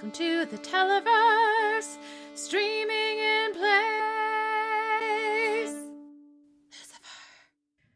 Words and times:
Welcome 0.00 0.12
to 0.12 0.46
the 0.46 0.56
Televerse, 0.56 1.98
streaming 2.34 3.18
in 3.18 3.52
place. 3.52 3.68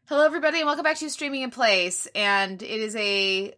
Hello, 0.05 0.23
everybody, 0.23 0.59
and 0.59 0.67
welcome 0.67 0.83
back 0.83 0.97
to 0.97 1.09
Streaming 1.09 1.41
in 1.41 1.49
Place. 1.49 2.07
And 2.13 2.61
it 2.61 2.69
is 2.69 2.95
a 2.95 3.45
it 3.45 3.55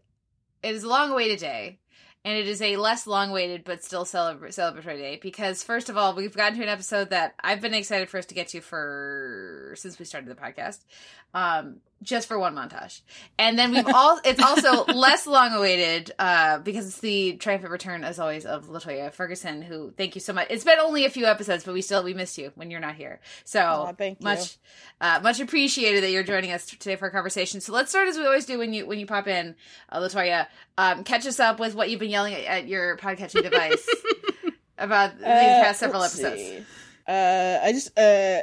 is 0.63 0.83
a 0.83 0.87
long 0.87 1.11
awaited 1.11 1.39
day, 1.39 1.79
and 2.23 2.37
it 2.37 2.47
is 2.47 2.61
a 2.61 2.77
less 2.77 3.05
long 3.05 3.31
awaited 3.31 3.65
but 3.65 3.83
still 3.83 4.05
celebra- 4.05 4.55
celebratory 4.55 4.97
day 4.97 5.19
because 5.21 5.61
first 5.61 5.89
of 5.89 5.97
all, 5.97 6.15
we've 6.15 6.33
gotten 6.33 6.57
to 6.57 6.63
an 6.63 6.69
episode 6.69 7.09
that 7.09 7.35
I've 7.41 7.59
been 7.59 7.73
excited 7.73 8.07
for 8.07 8.17
us 8.17 8.27
to 8.27 8.33
get 8.33 8.47
to 8.49 8.61
for 8.61 9.73
since 9.75 9.99
we 9.99 10.05
started 10.05 10.29
the 10.29 10.41
podcast. 10.41 10.85
Um, 11.33 11.81
just 12.03 12.27
for 12.27 12.37
one 12.37 12.55
montage. 12.55 13.01
And 13.39 13.57
then 13.57 13.71
we've 13.71 13.87
all 13.87 14.19
it's 14.25 14.41
also 14.41 14.85
less 14.85 15.25
long 15.25 15.51
awaited, 15.53 16.11
uh, 16.19 16.59
because 16.59 16.87
it's 16.87 16.99
the 16.99 17.33
triumphant 17.37 17.71
return 17.71 18.03
as 18.03 18.19
always 18.19 18.45
of 18.45 18.67
LaToya 18.67 19.11
Ferguson, 19.11 19.61
who 19.61 19.91
thank 19.97 20.15
you 20.15 20.21
so 20.21 20.31
much. 20.33 20.47
It's 20.49 20.63
been 20.63 20.79
only 20.79 21.05
a 21.05 21.09
few 21.09 21.25
episodes, 21.25 21.63
but 21.63 21.73
we 21.73 21.81
still 21.81 22.03
we 22.03 22.13
missed 22.13 22.37
you 22.37 22.51
when 22.55 22.69
you're 22.71 22.79
not 22.79 22.95
here. 22.95 23.19
So 23.45 23.59
you. 24.19 24.25
much 24.25 24.57
uh 25.01 25.19
much 25.23 25.39
appreciated 25.39 26.03
that 26.03 26.11
you're 26.11 26.23
joining 26.23 26.51
us 26.51 26.65
today 26.65 26.95
for 26.95 27.05
our 27.05 27.11
conversation. 27.11 27.61
So 27.61 27.73
let's 27.73 27.89
start 27.89 28.07
as 28.07 28.17
we 28.17 28.25
always 28.25 28.45
do 28.45 28.57
when 28.59 28.73
you 28.73 28.85
when 28.85 28.99
you 28.99 29.05
pop 29.05 29.27
in, 29.27 29.55
uh, 29.89 29.99
LaToya. 29.99 30.47
Um 30.77 31.03
catch 31.03 31.25
us 31.25 31.39
up 31.39 31.59
with 31.59 31.75
what 31.75 31.89
you've 31.89 31.99
been 31.99 32.11
yelling 32.11 32.33
at, 32.35 32.43
at 32.43 32.67
your 32.67 32.97
podcatching 32.97 33.43
device 33.43 33.87
about 34.77 35.17
these 35.17 35.25
Uh, 35.25 35.63
past 35.63 35.79
several 35.79 36.03
episodes. 36.03 36.39
see. 36.39 36.63
Uh, 37.07 37.59
I 37.63 37.71
just 37.71 37.97
uh, 37.97 38.41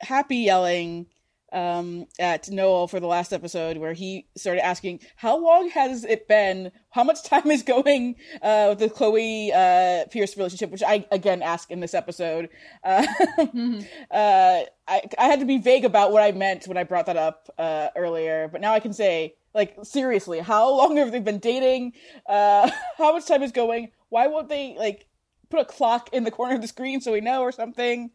happy 0.00 0.36
yelling 0.36 1.06
um 1.54 2.06
at 2.18 2.50
Noel 2.50 2.88
for 2.88 3.00
the 3.00 3.06
last 3.06 3.32
episode 3.32 3.78
where 3.78 3.92
he 3.92 4.26
started 4.36 4.64
asking 4.64 5.00
how 5.16 5.38
long 5.38 5.70
has 5.70 6.04
it 6.04 6.26
been? 6.28 6.72
How 6.90 7.04
much 7.04 7.22
time 7.22 7.50
is 7.50 7.62
going 7.62 8.16
uh 8.42 8.66
with 8.70 8.80
the 8.80 8.90
chloe 8.90 9.52
uh 9.52 10.04
pierce 10.10 10.36
relationship? 10.36 10.70
Which 10.70 10.82
i 10.82 11.06
again 11.10 11.42
ask 11.42 11.70
in 11.70 11.80
this 11.80 11.94
episode. 11.94 12.48
Uh, 12.82 13.06
uh 14.10 14.62
I, 14.86 15.02
I 15.18 15.24
had 15.26 15.40
to 15.40 15.46
be 15.46 15.58
vague 15.58 15.84
about 15.84 16.12
what 16.12 16.22
i 16.22 16.32
meant 16.32 16.66
when 16.66 16.76
i 16.76 16.84
brought 16.84 17.06
that 17.06 17.16
up 17.16 17.48
uh 17.56 17.88
earlier 17.96 18.48
but 18.48 18.60
now 18.60 18.74
i 18.74 18.80
can 18.80 18.92
say 18.92 19.34
like 19.54 19.76
seriously 19.82 20.40
how 20.40 20.68
long 20.70 20.96
have 20.96 21.12
they 21.12 21.20
been 21.20 21.38
dating? 21.38 21.92
Uh 22.28 22.70
how 22.98 23.12
much 23.12 23.26
time 23.26 23.42
is 23.42 23.52
going? 23.52 23.92
Why 24.08 24.26
won't 24.26 24.48
they 24.48 24.74
like 24.76 25.06
put 25.50 25.60
a 25.60 25.64
clock 25.64 26.10
in 26.12 26.24
the 26.24 26.30
corner 26.30 26.56
of 26.56 26.62
the 26.62 26.68
screen 26.68 27.00
so 27.00 27.12
we 27.12 27.20
know 27.20 27.42
or 27.42 27.52
something? 27.52 28.10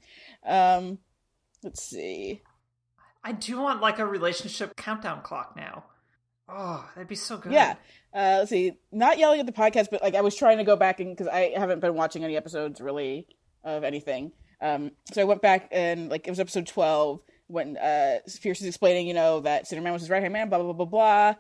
Um 0.45 0.99
let's 1.63 1.81
see 1.81 2.41
I 3.23 3.31
do 3.33 3.59
want 3.59 3.81
like 3.81 3.99
a 3.99 4.05
relationship 4.05 4.75
countdown 4.75 5.21
clock 5.21 5.55
now. 5.55 5.83
Oh, 6.47 6.87
that'd 6.95 7.07
be 7.07 7.15
so 7.15 7.37
good. 7.37 7.51
Yeah. 7.51 7.75
Uh, 8.13 8.37
let's 8.39 8.49
see. 8.49 8.73
Not 8.91 9.19
yelling 9.19 9.39
at 9.39 9.45
the 9.45 9.51
podcast, 9.51 9.87
but 9.91 10.01
like 10.01 10.15
I 10.15 10.21
was 10.21 10.35
trying 10.35 10.57
to 10.57 10.63
go 10.63 10.75
back 10.75 10.99
and 10.99 11.15
because 11.15 11.27
I 11.27 11.53
haven't 11.55 11.79
been 11.79 11.93
watching 11.93 12.23
any 12.23 12.35
episodes 12.35 12.81
really 12.81 13.27
of 13.63 13.83
anything. 13.83 14.31
Um, 14.61 14.91
so 15.13 15.21
I 15.21 15.25
went 15.25 15.41
back 15.41 15.69
and 15.71 16.09
like 16.09 16.27
it 16.27 16.29
was 16.29 16.39
episode 16.39 16.65
twelve 16.65 17.21
when 17.47 17.77
uh 17.77 18.19
Pierce 18.41 18.61
is 18.61 18.67
explaining, 18.67 19.07
you 19.07 19.13
know, 19.13 19.41
that 19.41 19.65
Sinnerman 19.65 19.93
was 19.93 20.01
his 20.01 20.09
right 20.09 20.21
hand 20.21 20.33
man, 20.33 20.49
blah 20.49 20.57
blah 20.57 20.73
blah 20.73 20.85
blah 20.85 21.33
blah. 21.33 21.35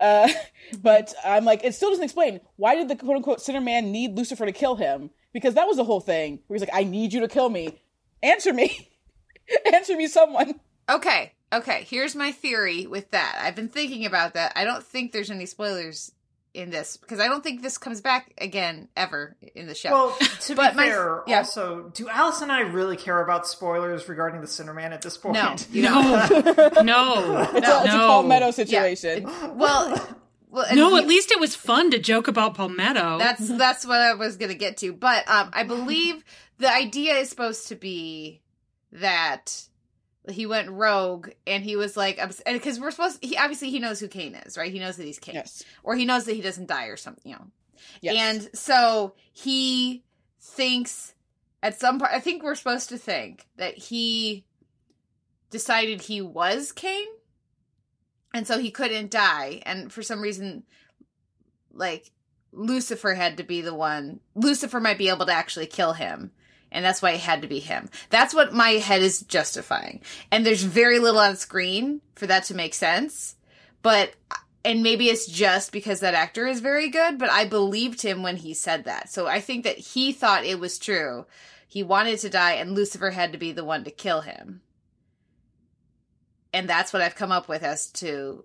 Uh, 0.00 0.28
but 0.82 1.12
I'm 1.24 1.44
like, 1.44 1.62
it 1.64 1.74
still 1.74 1.90
doesn't 1.90 2.04
explain 2.04 2.40
why 2.56 2.74
did 2.74 2.88
the 2.88 2.96
quote 2.96 3.16
unquote 3.16 3.40
sinner 3.42 3.60
Sinnerman 3.60 3.90
need 3.90 4.16
Lucifer 4.16 4.46
to 4.46 4.52
kill 4.52 4.76
him? 4.76 5.10
Because 5.32 5.54
that 5.54 5.66
was 5.66 5.76
the 5.76 5.84
whole 5.84 6.00
thing. 6.00 6.40
Where 6.46 6.56
he's 6.56 6.66
like, 6.66 6.74
I 6.74 6.84
need 6.84 7.12
you 7.12 7.20
to 7.20 7.28
kill 7.28 7.50
me. 7.50 7.80
Answer 8.22 8.54
me. 8.54 8.88
Answer 9.72 9.96
me, 9.96 10.06
someone. 10.06 10.60
Okay, 10.88 11.32
okay. 11.52 11.86
Here's 11.88 12.14
my 12.14 12.32
theory 12.32 12.86
with 12.86 13.10
that. 13.12 13.38
I've 13.40 13.54
been 13.56 13.68
thinking 13.68 14.04
about 14.06 14.34
that. 14.34 14.52
I 14.56 14.64
don't 14.64 14.82
think 14.84 15.12
there's 15.12 15.30
any 15.30 15.46
spoilers 15.46 16.12
in 16.52 16.70
this 16.70 16.96
because 16.96 17.18
I 17.18 17.26
don't 17.26 17.42
think 17.42 17.62
this 17.62 17.78
comes 17.78 18.00
back 18.00 18.32
again 18.38 18.88
ever 18.96 19.34
in 19.56 19.66
the 19.66 19.74
show. 19.74 19.90
Well, 19.90 20.16
to 20.42 20.54
But 20.54 20.72
be 20.72 20.76
my- 20.76 20.86
fair, 20.86 21.22
yeah. 21.26 21.38
also, 21.38 21.90
do 21.94 22.08
Alice 22.08 22.42
and 22.42 22.52
I 22.52 22.60
really 22.60 22.96
care 22.96 23.20
about 23.20 23.46
spoilers 23.48 24.08
regarding 24.08 24.40
the 24.40 24.46
Sinnerman 24.46 24.92
at 24.92 25.02
this 25.02 25.16
point? 25.16 25.34
no, 25.34 25.56
you 25.72 25.82
don't. 25.82 26.30
No, 26.30 26.82
no, 26.84 27.40
It's, 27.42 27.52
a, 27.54 27.56
it's 27.56 27.66
a 27.66 27.96
no. 27.96 28.06
Palmetto 28.08 28.44
Yeah. 28.46 28.50
situation. 28.52 29.24
Well, 29.56 30.16
well, 30.50 30.66
No, 30.76 30.90
you- 30.90 30.98
at 30.98 31.08
least 31.08 31.32
it 31.32 31.40
was 31.40 31.56
fun 31.56 31.90
to 31.90 31.98
joke 31.98 32.28
about 32.28 32.54
Palmetto. 32.54 33.18
that's 33.18 33.48
that's 33.48 33.84
what 33.84 34.00
I 34.00 34.14
was 34.14 34.36
gonna 34.36 34.54
get 34.54 34.76
to. 34.76 34.92
But 34.92 35.28
um, 35.28 35.50
I 35.52 35.64
believe 35.64 36.22
the 36.58 36.72
idea 36.72 37.14
is 37.16 37.28
supposed 37.30 37.66
to 37.68 37.74
be 37.74 38.42
that 38.92 39.60
he 40.30 40.46
went 40.46 40.70
rogue 40.70 41.30
and 41.46 41.62
he 41.62 41.76
was 41.76 41.96
like, 41.96 42.18
because 42.46 42.80
we're 42.80 42.90
supposed. 42.90 43.22
He 43.22 43.36
obviously 43.36 43.70
he 43.70 43.78
knows 43.78 44.00
who 44.00 44.08
Cain 44.08 44.34
is, 44.34 44.56
right? 44.56 44.72
He 44.72 44.78
knows 44.78 44.96
that 44.96 45.04
he's 45.04 45.18
Cain. 45.18 45.36
Yes. 45.36 45.62
or 45.82 45.96
he 45.96 46.04
knows 46.04 46.24
that 46.24 46.34
he 46.34 46.40
doesn't 46.40 46.66
die 46.66 46.86
or 46.86 46.96
something, 46.96 47.30
you 47.30 47.36
know. 47.36 47.46
Yes. 48.00 48.16
And 48.16 48.56
so 48.56 49.14
he 49.32 50.02
thinks 50.40 51.14
at 51.62 51.78
some 51.78 51.98
part 51.98 52.12
I 52.12 52.20
think 52.20 52.42
we're 52.42 52.54
supposed 52.54 52.88
to 52.90 52.98
think 52.98 53.46
that 53.56 53.76
he 53.76 54.44
decided 55.50 56.00
he 56.00 56.20
was 56.20 56.72
Cain. 56.72 57.06
And 58.32 58.46
so 58.46 58.58
he 58.58 58.70
couldn't 58.70 59.10
die 59.10 59.62
and 59.64 59.92
for 59.92 60.02
some 60.02 60.20
reason 60.20 60.64
like 61.72 62.10
Lucifer 62.50 63.14
had 63.14 63.36
to 63.36 63.42
be 63.42 63.60
the 63.60 63.74
one. 63.74 64.20
Lucifer 64.34 64.80
might 64.80 64.98
be 64.98 65.08
able 65.08 65.26
to 65.26 65.32
actually 65.32 65.66
kill 65.66 65.92
him. 65.92 66.30
And 66.74 66.84
that's 66.84 67.00
why 67.00 67.12
it 67.12 67.20
had 67.20 67.40
to 67.40 67.48
be 67.48 67.60
him. 67.60 67.88
That's 68.10 68.34
what 68.34 68.52
my 68.52 68.70
head 68.72 69.00
is 69.00 69.20
justifying. 69.20 70.02
And 70.30 70.44
there's 70.44 70.64
very 70.64 70.98
little 70.98 71.20
on 71.20 71.36
screen 71.36 72.02
for 72.16 72.26
that 72.26 72.44
to 72.44 72.54
make 72.54 72.74
sense. 72.74 73.36
But 73.80 74.14
and 74.64 74.82
maybe 74.82 75.08
it's 75.08 75.26
just 75.26 75.72
because 75.72 76.00
that 76.00 76.14
actor 76.14 76.46
is 76.46 76.60
very 76.60 76.88
good, 76.88 77.18
but 77.18 77.30
I 77.30 77.44
believed 77.44 78.02
him 78.02 78.22
when 78.22 78.36
he 78.36 78.54
said 78.54 78.84
that. 78.84 79.10
So 79.10 79.26
I 79.26 79.40
think 79.40 79.64
that 79.64 79.78
he 79.78 80.12
thought 80.12 80.44
it 80.44 80.58
was 80.58 80.78
true. 80.78 81.26
He 81.68 81.82
wanted 81.82 82.18
to 82.20 82.30
die, 82.30 82.52
and 82.52 82.72
Lucifer 82.72 83.10
had 83.10 83.32
to 83.32 83.38
be 83.38 83.52
the 83.52 83.64
one 83.64 83.84
to 83.84 83.90
kill 83.90 84.22
him. 84.22 84.62
And 86.52 86.68
that's 86.68 86.92
what 86.92 87.02
I've 87.02 87.16
come 87.16 87.32
up 87.32 87.48
with 87.48 87.62
as 87.62 87.90
to 87.92 88.44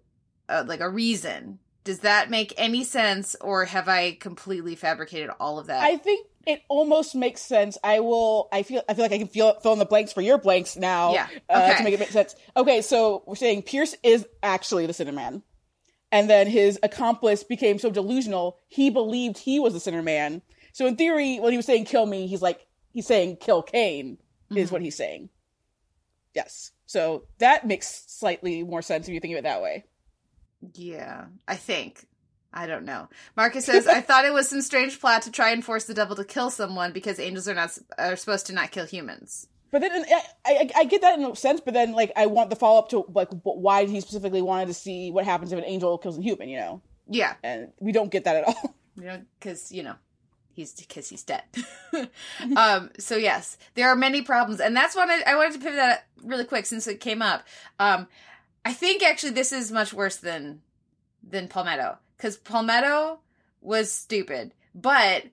uh, 0.49 0.65
like 0.67 0.81
a 0.81 0.89
reason. 0.89 1.59
Does 1.83 1.99
that 1.99 2.29
make 2.29 2.53
any 2.57 2.83
sense, 2.83 3.35
or 3.39 3.65
have 3.65 3.87
I 3.87 4.11
completely 4.11 4.75
fabricated 4.75 5.29
all 5.39 5.57
of 5.57 5.67
that? 5.67 5.83
I 5.83 5.95
think 5.97 6.27
it 6.45 6.61
almost 6.69 7.15
makes 7.15 7.41
sense. 7.41 7.77
I 7.83 7.99
will. 7.99 8.47
I 8.51 8.63
feel. 8.63 8.81
I 8.89 8.93
feel 8.93 9.03
like 9.05 9.11
I 9.11 9.17
can 9.17 9.27
feel 9.27 9.53
fill 9.59 9.73
in 9.73 9.79
the 9.79 9.85
blanks 9.85 10.13
for 10.13 10.21
your 10.21 10.37
blanks 10.37 10.75
now. 10.77 11.13
Yeah, 11.13 11.27
Uh, 11.49 11.67
okay. 11.69 11.77
to 11.77 11.83
make 11.83 11.93
it 11.93 11.99
make 11.99 12.09
sense. 12.11 12.35
Okay, 12.57 12.81
so 12.81 13.23
we're 13.25 13.35
saying 13.35 13.63
Pierce 13.63 13.95
is 14.03 14.25
actually 14.41 14.85
the 14.85 14.93
Sinnerman, 14.93 15.43
and 16.11 16.29
then 16.29 16.47
his 16.47 16.79
accomplice 16.81 17.43
became 17.43 17.77
so 17.79 17.89
delusional 17.91 18.57
he 18.67 18.89
believed 18.89 19.37
he 19.37 19.59
was 19.59 19.73
the 19.73 19.91
Sinnerman. 19.91 20.41
So 20.71 20.85
in 20.87 20.95
theory, 20.95 21.39
when 21.39 21.51
he 21.51 21.57
was 21.57 21.65
saying 21.65 21.85
"kill 21.85 22.05
me," 22.05 22.27
he's 22.27 22.41
like 22.41 22.65
he's 22.91 23.07
saying 23.07 23.37
"kill 23.37 23.61
Cain" 23.61 24.17
is 24.49 24.55
Mm-hmm. 24.67 24.73
what 24.73 24.81
he's 24.81 24.95
saying. 24.95 25.29
Yes. 26.33 26.71
So 26.85 27.25
that 27.39 27.67
makes 27.67 27.87
slightly 28.07 28.63
more 28.63 28.81
sense 28.81 29.07
if 29.07 29.13
you 29.13 29.19
think 29.19 29.33
of 29.33 29.39
it 29.39 29.43
that 29.43 29.61
way. 29.61 29.85
Yeah, 30.73 31.25
I 31.47 31.55
think. 31.55 32.05
I 32.51 32.65
don't 32.65 32.85
know. 32.85 33.09
Marcus 33.37 33.65
says, 33.65 33.87
I 33.87 34.01
thought 34.01 34.25
it 34.25 34.33
was 34.33 34.49
some 34.49 34.61
strange 34.61 34.99
plot 34.99 35.21
to 35.23 35.31
try 35.31 35.51
and 35.51 35.63
force 35.63 35.85
the 35.85 35.93
devil 35.93 36.15
to 36.15 36.23
kill 36.23 36.49
someone 36.49 36.91
because 36.91 37.19
angels 37.19 37.47
are 37.47 37.53
not 37.53 37.77
are 37.97 38.15
supposed 38.15 38.47
to 38.47 38.53
not 38.53 38.71
kill 38.71 38.85
humans. 38.85 39.47
But 39.71 39.81
then 39.81 39.91
I, 39.93 40.21
I, 40.45 40.69
I 40.77 40.83
get 40.85 41.01
that 41.01 41.19
in 41.19 41.25
a 41.25 41.35
sense, 41.35 41.61
but 41.61 41.75
then 41.75 41.91
like 41.91 42.11
I 42.15 42.25
want 42.25 42.49
the 42.49 42.55
follow 42.55 42.79
up 42.79 42.89
to 42.89 43.05
like 43.13 43.29
why 43.43 43.85
he 43.85 44.01
specifically 44.01 44.41
wanted 44.41 44.67
to 44.67 44.73
see 44.73 45.11
what 45.11 45.25
happens 45.25 45.51
if 45.51 45.59
an 45.59 45.65
angel 45.65 45.97
kills 45.99 46.17
a 46.17 46.21
human, 46.21 46.49
you 46.49 46.57
know? 46.57 46.81
Yeah, 47.07 47.35
And 47.43 47.71
we 47.79 47.91
don't 47.91 48.11
get 48.11 48.23
that 48.23 48.35
at 48.37 48.43
all. 48.45 48.75
you 48.95 49.03
know, 49.03 49.21
because 49.39 49.71
you 49.71 49.83
know 49.83 49.95
he's 50.53 50.73
because 50.73 51.07
he's 51.07 51.23
dead. 51.23 51.43
um. 52.55 52.89
So 52.97 53.15
yes, 53.15 53.57
there 53.75 53.89
are 53.89 53.95
many 53.95 54.23
problems, 54.23 54.59
and 54.59 54.75
that's 54.75 54.95
what 54.95 55.09
I, 55.09 55.21
I 55.21 55.35
wanted 55.35 55.53
to 55.53 55.59
pivot 55.59 55.75
that 55.75 56.07
really 56.23 56.45
quick 56.45 56.65
since 56.65 56.87
it 56.87 56.99
came 56.99 57.21
up. 57.21 57.43
Um, 57.79 58.07
I 58.65 58.73
think 58.73 59.03
actually 59.03 59.31
this 59.33 59.51
is 59.51 59.71
much 59.71 59.93
worse 59.93 60.17
than 60.17 60.61
than 61.23 61.47
Palmetto 61.47 61.97
because 62.19 62.35
Palmetto 62.37 63.19
was 63.61 63.91
stupid, 63.91 64.53
but 64.75 65.23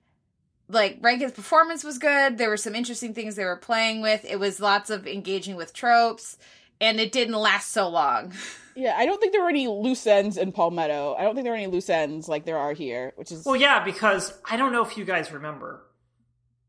like 0.69 0.97
Rankin's 1.01 1.33
performance 1.33 1.83
was 1.83 1.97
good. 1.97 2.37
There 2.37 2.49
were 2.49 2.57
some 2.57 2.75
interesting 2.75 3.13
things 3.13 3.35
they 3.35 3.43
were 3.43 3.57
playing 3.57 4.01
with. 4.01 4.25
It 4.25 4.39
was 4.39 4.59
lots 4.59 4.89
of 4.89 5.05
engaging 5.05 5.57
with 5.57 5.73
tropes, 5.73 6.37
and 6.79 6.99
it 6.99 7.11
didn't 7.11 7.35
last 7.35 7.71
so 7.71 7.89
long. 7.89 8.31
yeah, 8.75 8.95
I 8.97 9.05
don't 9.05 9.19
think 9.19 9.33
there 9.33 9.43
were 9.43 9.49
any 9.49 9.67
loose 9.67 10.07
ends 10.07 10.37
in 10.37 10.53
Palmetto. 10.53 11.15
I 11.15 11.23
don't 11.23 11.35
think 11.35 11.43
there 11.43 11.53
were 11.53 11.57
any 11.57 11.67
loose 11.67 11.89
ends 11.89 12.29
like 12.29 12.45
there 12.45 12.57
are 12.57 12.73
here, 12.73 13.11
which 13.17 13.31
is 13.31 13.45
Well, 13.45 13.57
yeah, 13.57 13.83
because 13.83 14.33
I 14.49 14.55
don't 14.55 14.71
know 14.71 14.83
if 14.83 14.97
you 14.97 15.03
guys 15.03 15.31
remember, 15.31 15.83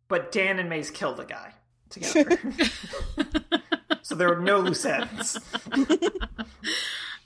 but 0.09 0.33
Dan 0.33 0.59
and 0.59 0.69
Maze 0.69 0.91
killed 0.91 1.21
a 1.21 1.25
guy 1.25 1.55
together. 1.91 2.37
so 4.03 4.17
there 4.17 4.29
were 4.29 4.41
no 4.41 4.59
loose 4.59 4.85
ends. 4.85 5.39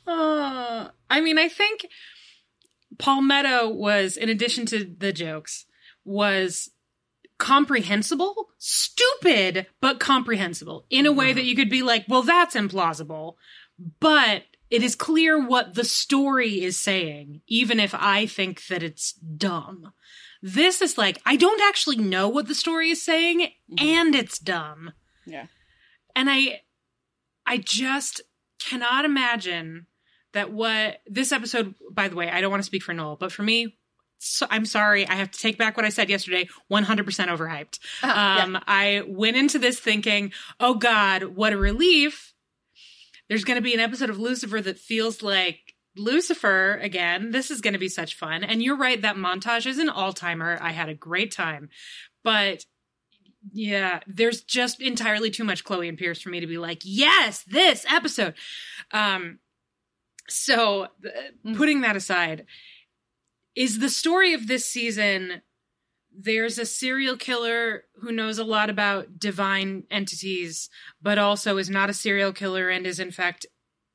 Uh, 0.07 0.89
I 1.09 1.21
mean, 1.21 1.39
I 1.39 1.49
think 1.49 1.87
Palmetto 3.03 3.69
was, 3.69 4.17
in 4.17 4.29
addition 4.29 4.65
to 4.67 4.85
the 4.85 5.13
jokes, 5.13 5.67
was 6.05 6.71
comprehensible, 7.37 8.51
stupid, 8.59 9.67
but 9.81 9.99
comprehensible 9.99 10.87
in 10.89 11.05
a 11.05 11.13
way 11.13 11.33
that 11.33 11.45
you 11.45 11.57
could 11.57 11.69
be 11.69 11.83
like, 11.83 12.05
well, 12.09 12.23
that's 12.23 12.55
implausible. 12.55 13.35
But 13.99 14.45
it 14.71 14.85
is 14.85 14.95
clear 14.95 15.45
what 15.45 15.75
the 15.75 15.83
story 15.83 16.63
is 16.63 16.79
saying, 16.79 17.41
even 17.49 17.81
if 17.81 17.93
I 17.93 18.27
think 18.27 18.69
that 18.69 18.85
it's 18.85 19.15
dumb. 19.15 19.93
This 20.41 20.81
is 20.81 20.97
like, 20.97 21.21
I 21.27 21.35
don't 21.35 21.61
actually 21.61 21.97
know 21.97 22.29
what 22.29 22.47
the 22.47 22.55
story 22.55 22.91
is 22.91 23.05
saying, 23.05 23.41
mm-hmm. 23.41 23.85
and 23.85 24.15
it's 24.15 24.39
dumb. 24.39 24.93
Yeah. 25.27 25.47
And 26.15 26.31
I 26.31 26.61
I 27.45 27.59
just 27.59 28.21
cannot 28.61 29.05
imagine 29.05 29.87
that 30.33 30.53
what 30.53 31.01
this 31.07 31.33
episode, 31.33 31.75
by 31.91 32.09
the 32.09 32.17
way, 32.17 32.31
I 32.31 32.41
don't 32.41 32.51
want 32.51 32.63
to 32.63 32.67
speak 32.67 32.83
for 32.83 32.93
Noel, 32.93 33.17
but 33.17 33.33
for 33.33 33.43
me, 33.43 33.77
so, 34.25 34.47
I'm 34.49 34.67
sorry, 34.67 35.07
I 35.07 35.15
have 35.15 35.33
to 35.33 35.39
take 35.39 35.59
back 35.59 35.77
what 35.77 35.85
I 35.85 35.89
said 35.89 36.09
yesterday. 36.09 36.49
100% 36.71 36.85
overhyped. 36.85 37.79
um, 38.05 38.57
I 38.69 39.03
went 39.09 39.37
into 39.37 39.59
this 39.59 39.81
thinking, 39.81 40.33
oh 40.61 40.75
God, 40.75 41.25
what 41.25 41.53
a 41.53 41.57
relief. 41.57 42.33
There's 43.29 43.43
going 43.43 43.57
to 43.57 43.63
be 43.63 43.75
an 43.75 43.81
episode 43.81 44.11
of 44.11 44.21
Lucifer 44.21 44.61
that 44.61 44.79
feels 44.79 45.23
like 45.23 45.75
Lucifer 45.97 46.79
again. 46.81 47.33
This 47.33 47.51
is 47.51 47.61
going 47.61 47.73
to 47.73 47.81
be 47.81 47.89
such 47.89 48.15
fun. 48.15 48.45
And 48.45 48.63
you're 48.63 48.77
right, 48.77 49.03
that 49.03 49.17
montage 49.17 49.67
is 49.67 49.79
an 49.79 49.89
all 49.89 50.13
timer. 50.13 50.57
I 50.61 50.71
had 50.71 50.89
a 50.89 50.95
great 50.95 51.33
time. 51.33 51.69
But 52.23 52.65
yeah, 53.53 54.01
there's 54.07 54.43
just 54.43 54.81
entirely 54.81 55.31
too 55.31 55.45
much 55.45 55.65
Chloe 55.65 55.89
and 55.89 55.99
Pierce 55.99 56.21
for 56.23 56.29
me 56.29 56.41
to 56.41 56.47
be 56.47 56.59
like, 56.59 56.83
yes, 56.85 57.43
this 57.43 57.85
episode. 57.91 58.35
Um, 58.93 59.41
so 60.29 60.89
th- 61.03 61.15
mm. 61.45 61.57
putting 61.57 61.81
that 61.83 61.97
aside, 61.97 62.47
is 63.55 63.79
the 63.79 63.89
story 63.89 64.33
of 64.33 64.47
this 64.47 64.65
season 64.65 65.43
there's 66.15 66.59
a 66.59 66.67
serial 66.67 67.17
killer 67.17 67.85
who 68.01 68.13
knows 68.13 68.39
a 68.39 68.45
lot 68.45 68.69
about 68.69 69.19
divine 69.19 69.85
entities, 69.91 70.69
but 71.01 71.19
also 71.19 71.57
is 71.57 71.71
not 71.71 71.91
a 71.91 71.95
serial 71.95 72.33
killer 72.33 72.69
and 72.69 72.87
is 72.87 73.01
in 73.01 73.11
fact 73.11 73.47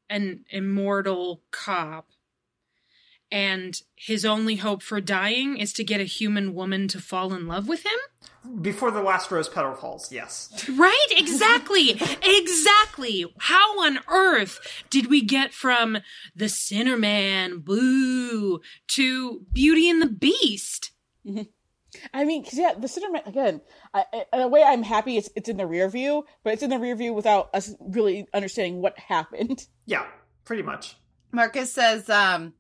an 0.10 0.44
immortal 0.50 1.44
cop. 1.52 2.10
And 3.32 3.80
his 3.96 4.26
only 4.26 4.56
hope 4.56 4.82
for 4.82 5.02
dying 5.02 5.58
is 5.58 5.74
to 5.74 5.84
get 5.84 6.00
a 6.00 6.06
human 6.06 6.54
woman 6.56 6.88
to 6.90 7.00
fall 7.00 7.34
in 7.34 7.46
love 7.46 7.68
with 7.68 7.86
him? 7.86 8.00
Before 8.62 8.92
the 8.92 9.02
last 9.02 9.30
rose 9.32 9.50
petal 9.50 9.76
falls, 9.76 10.12
yes. 10.12 10.68
Right? 10.70 11.08
Exactly. 11.12 12.00
exactly. 12.24 13.26
How 13.40 13.80
on 13.86 14.00
earth 14.08 14.60
did 14.90 15.08
we 15.10 15.22
get 15.22 15.54
from 15.54 15.98
the 16.36 16.48
Sinner 16.50 16.98
Man, 16.98 17.60
boo, 17.60 18.62
to 18.90 19.46
Beauty 19.52 19.90
and 19.90 20.02
the 20.02 20.08
Beast? 20.08 20.92
I 22.14 22.24
mean, 22.26 22.44
'cause, 22.44 22.54
yeah, 22.54 22.74
the 22.78 22.88
Sinner 22.88 23.10
Man 23.12 23.24
again. 23.26 23.62
I, 23.94 24.06
I- 24.14 24.26
in 24.34 24.42
a 24.42 24.48
way, 24.48 24.64
I'm 24.64 24.84
happy 24.84 25.18
it's 25.18 25.30
it's 25.36 25.50
in 25.50 25.58
the 25.58 25.66
rear 25.68 25.90
view, 25.90 26.26
but 26.44 26.54
it's 26.54 26.64
in 26.64 26.70
the 26.70 26.80
rear 26.80 26.96
view 26.96 27.14
without 27.14 27.50
us 27.54 27.74
really 27.80 28.28
understanding 28.34 28.82
what 28.82 28.98
happened. 29.00 29.66
Yeah, 29.86 30.06
pretty 30.46 30.64
much. 30.64 30.96
Marcus 31.32 31.72
says 31.74 32.10
um, 32.10 32.54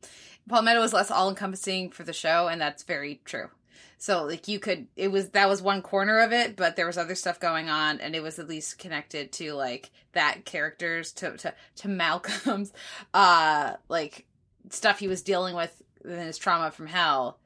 Palmetto 0.50 0.82
was 0.82 0.94
less 0.94 1.12
all 1.12 1.30
encompassing 1.30 1.92
for 1.92 2.04
the 2.04 2.14
show, 2.14 2.48
and 2.48 2.60
that's 2.60 2.84
very 2.84 3.22
true. 3.26 3.50
So 3.98 4.26
like 4.26 4.48
you 4.48 4.60
could 4.60 4.88
it 4.96 5.10
was 5.10 5.30
that 5.30 5.50
was 5.50 5.62
one 5.62 5.82
corner 5.82 6.20
of 6.20 6.32
it, 6.32 6.56
but 6.56 6.76
there 6.76 6.86
was 6.86 6.98
other 6.98 7.16
stuff 7.16 7.40
going 7.40 7.70
on 7.70 8.00
and 8.00 8.16
it 8.16 8.22
was 8.22 8.38
at 8.40 8.48
least 8.48 8.78
connected 8.78 9.32
to 9.34 9.54
like 9.54 9.92
that 10.14 10.46
characters 10.46 11.12
to 11.14 11.36
to, 11.38 11.54
to 11.78 11.88
Malcolm's 11.88 12.72
uh 13.14 13.74
like 13.90 14.26
stuff 14.70 15.00
he 15.00 15.08
was 15.08 15.22
dealing 15.22 15.56
with 15.56 15.82
in 16.06 16.12
his 16.12 16.38
trauma 16.38 16.72
from 16.72 16.88
hell, 16.88 17.40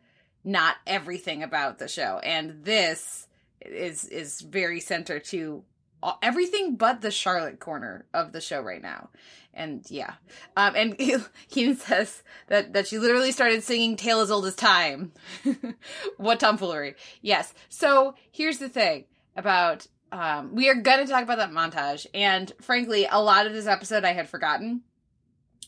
not 0.44 0.75
everything 0.86 1.42
about 1.44 1.80
the 1.80 1.88
show. 1.88 2.19
And 2.24 2.63
this 2.63 3.27
is 3.62 4.06
is 4.06 4.42
very 4.42 4.80
center 4.80 5.19
to 5.19 5.63
everything 6.21 6.75
but 6.75 7.01
the 7.01 7.12
Charlotte 7.12 7.59
corner 7.59 8.06
of 8.13 8.31
the 8.31 8.42
show 8.42 8.62
right 8.62 8.81
now. 8.81 9.09
And 9.53 9.86
yeah. 9.89 10.13
Um, 10.56 10.75
and 10.75 10.98
Keenan 11.50 11.75
says 11.75 12.24
that, 12.48 12.74
that 12.74 12.88
she 12.88 13.00
literally 13.00 13.31
started 13.31 13.63
singing 13.63 13.95
Tale 13.95 14.21
as 14.21 14.31
Old 14.31 14.45
as 14.45 14.56
Time. 14.56 15.12
what 16.18 16.39
tomfoolery. 16.39 16.95
Yes. 17.21 17.53
So 17.69 18.15
here's 18.31 18.59
the 18.59 18.69
thing 18.69 19.06
about, 19.36 19.88
um, 20.12 20.56
we 20.56 20.69
are 20.69 20.75
going 20.75 21.06
to 21.06 21.12
talk 21.12 21.24
about 21.24 21.38
that 21.38 21.51
montage. 21.51 22.06
And 22.13 22.51
frankly, 22.62 23.07
a 23.09 23.21
lot 23.21 23.45
of 23.45 23.54
this 23.54 23.68
episode 23.68 24.06
I 24.06 24.13
had 24.13 24.30
forgotten. 24.30 24.81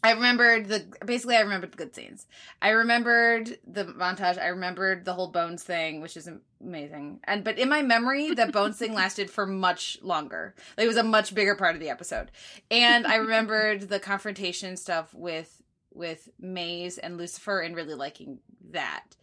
I 0.04 0.12
remembered 0.12 0.68
the 0.68 0.86
basically 1.06 1.38
I 1.38 1.42
remembered 1.42 1.72
the 1.72 1.78
good 1.78 1.96
scenes. 1.96 2.28
I 2.62 2.72
remembered 2.72 3.58
the 3.66 3.86
montage. 3.86 4.38
I 4.38 4.48
remembered 4.48 5.06
the 5.06 5.14
whole 5.14 5.30
Bones 5.30 5.64
thing, 5.64 6.02
which 6.02 6.18
is 6.18 6.30
amazing. 6.62 7.22
And 7.24 7.44
but 7.44 7.58
in 7.58 7.70
my 7.70 7.82
memory, 7.82 8.34
the 8.34 8.48
Bones 8.48 8.78
thing 8.78 8.94
lasted 8.94 9.30
for 9.30 9.46
much 9.46 9.98
longer. 10.02 10.56
Like, 10.78 10.86
it 10.86 10.90
was 10.90 10.98
a 10.98 11.04
much 11.04 11.34
bigger 11.34 11.56
part 11.56 11.76
of 11.76 11.80
the 11.80 11.90
episode. 11.90 12.32
And 12.70 13.08
I 13.08 13.16
remembered 13.16 13.88
the 13.88 14.00
confrontation 14.00 14.76
stuff 14.76 15.14
with 15.14 15.62
with 15.94 16.28
Maze 16.38 16.98
and 16.98 17.18
Lucifer, 17.18 17.62
and 17.62 17.74
really 17.74 17.94
liking 17.94 18.40
that. 18.72 19.16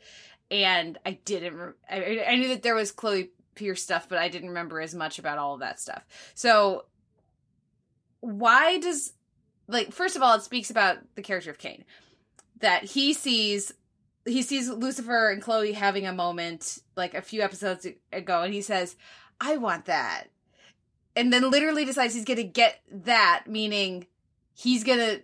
And 0.50 0.98
I 1.04 1.18
didn't. 1.24 1.56
re- 1.56 1.72
I, 1.90 2.24
I 2.26 2.36
knew 2.36 2.48
that 2.48 2.62
there 2.62 2.74
was 2.74 2.90
Chloe 2.90 3.30
Pierce 3.54 3.82
stuff, 3.82 4.08
but 4.08 4.16
I 4.16 4.30
didn't 4.30 4.48
remember 4.48 4.80
as 4.80 4.94
much 4.94 5.18
about 5.18 5.36
all 5.36 5.54
of 5.54 5.60
that 5.60 5.78
stuff. 5.78 6.06
So 6.34 6.86
why 8.20 8.78
does 8.78 9.12
like 9.70 9.92
first 9.92 10.16
of 10.16 10.22
all 10.22 10.34
it 10.34 10.42
speaks 10.42 10.70
about 10.70 10.98
the 11.14 11.22
character 11.22 11.50
of 11.50 11.58
Cain 11.58 11.84
that 12.60 12.84
he 12.84 13.12
sees 13.12 13.72
he 14.26 14.42
sees 14.42 14.68
Lucifer 14.68 15.30
and 15.30 15.42
Chloe 15.42 15.72
having 15.72 16.06
a 16.06 16.12
moment 16.12 16.78
like 16.96 17.14
a 17.14 17.22
few 17.22 17.42
episodes 17.42 17.86
ago 18.12 18.42
and 18.42 18.52
he 18.52 18.60
says 18.60 18.96
I 19.40 19.56
want 19.56 19.86
that. 19.86 20.24
And 21.16 21.32
then 21.32 21.50
literally 21.50 21.84
decides 21.84 22.14
he's 22.14 22.24
going 22.24 22.36
to 22.36 22.44
get 22.44 22.80
that 22.90 23.44
meaning 23.46 24.06
he's 24.54 24.84
going 24.84 24.98
to 24.98 25.22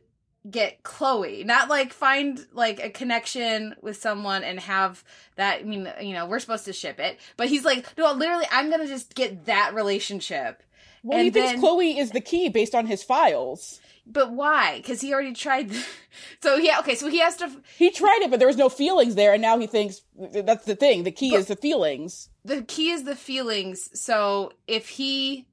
get 0.50 0.82
Chloe. 0.82 1.44
Not 1.44 1.68
like 1.68 1.92
find 1.92 2.44
like 2.52 2.82
a 2.82 2.90
connection 2.90 3.74
with 3.82 3.96
someone 3.96 4.42
and 4.42 4.58
have 4.60 5.04
that 5.36 5.60
I 5.60 5.64
mean 5.64 5.92
you 6.00 6.14
know 6.14 6.26
we're 6.26 6.38
supposed 6.38 6.64
to 6.66 6.72
ship 6.72 6.98
it 6.98 7.18
but 7.36 7.48
he's 7.48 7.64
like 7.64 7.86
no 7.98 8.12
literally 8.12 8.46
I'm 8.50 8.68
going 8.68 8.80
to 8.80 8.86
just 8.86 9.14
get 9.14 9.46
that 9.46 9.74
relationship 9.74 10.62
Well, 11.06 11.20
he 11.20 11.26
And 11.26 11.34
thinks 11.34 11.52
then- 11.52 11.60
Chloe 11.60 11.98
is 11.98 12.10
the 12.10 12.20
key 12.20 12.48
based 12.48 12.74
on 12.74 12.86
his 12.86 13.04
files. 13.04 13.80
But 14.08 14.32
why? 14.32 14.78
Because 14.78 15.00
he 15.00 15.12
already 15.12 15.32
tried. 15.32 15.70
The... 15.70 15.86
So 16.42 16.56
yeah, 16.56 16.78
okay. 16.80 16.94
So 16.94 17.08
he 17.08 17.18
has 17.18 17.36
to. 17.36 17.50
He 17.76 17.90
tried 17.90 18.20
it, 18.22 18.30
but 18.30 18.38
there 18.38 18.48
was 18.48 18.56
no 18.56 18.68
feelings 18.68 19.14
there, 19.16 19.32
and 19.34 19.42
now 19.42 19.58
he 19.58 19.66
thinks 19.66 20.00
that's 20.32 20.64
the 20.64 20.74
thing. 20.74 21.02
The 21.02 21.10
key 21.12 21.34
is 21.34 21.46
the 21.46 21.56
feelings. 21.56 22.30
The 22.44 22.62
key 22.62 22.90
is 22.90 23.04
the 23.04 23.14
feelings. 23.16 23.90
So 24.00 24.52
if 24.66 24.88
he, 24.88 25.46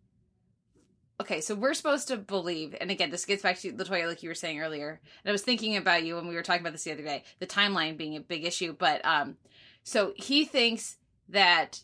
okay, 1.20 1.42
so 1.42 1.54
we're 1.54 1.74
supposed 1.74 2.08
to 2.10 2.18
believe, 2.18 2.76
and 2.80 2.92
again, 2.92 3.10
this 3.10 3.26
gets 3.26 3.44
back 3.44 3.60
to 3.60 3.74
LaToya, 3.74 4.08
like 4.08 4.24
you 4.24 4.30
were 4.30 4.36
saying 4.36 4.62
earlier. 4.62 5.02
And 5.24 5.30
I 5.30 5.32
was 5.32 5.42
thinking 5.42 5.76
about 5.76 6.04
you 6.04 6.16
when 6.16 6.28
we 6.28 6.36
were 6.36 6.44
talking 6.44 6.62
about 6.62 6.72
this 6.74 6.84
the 6.84 6.94
other 6.94 7.04
day, 7.04 7.24
the 7.40 7.48
timeline 7.48 7.98
being 7.98 8.16
a 8.16 8.22
big 8.22 8.46
issue. 8.46 8.74
But 8.74 9.04
um, 9.04 9.38
so 9.84 10.14
he 10.16 10.46
thinks 10.46 10.98
that 11.30 11.82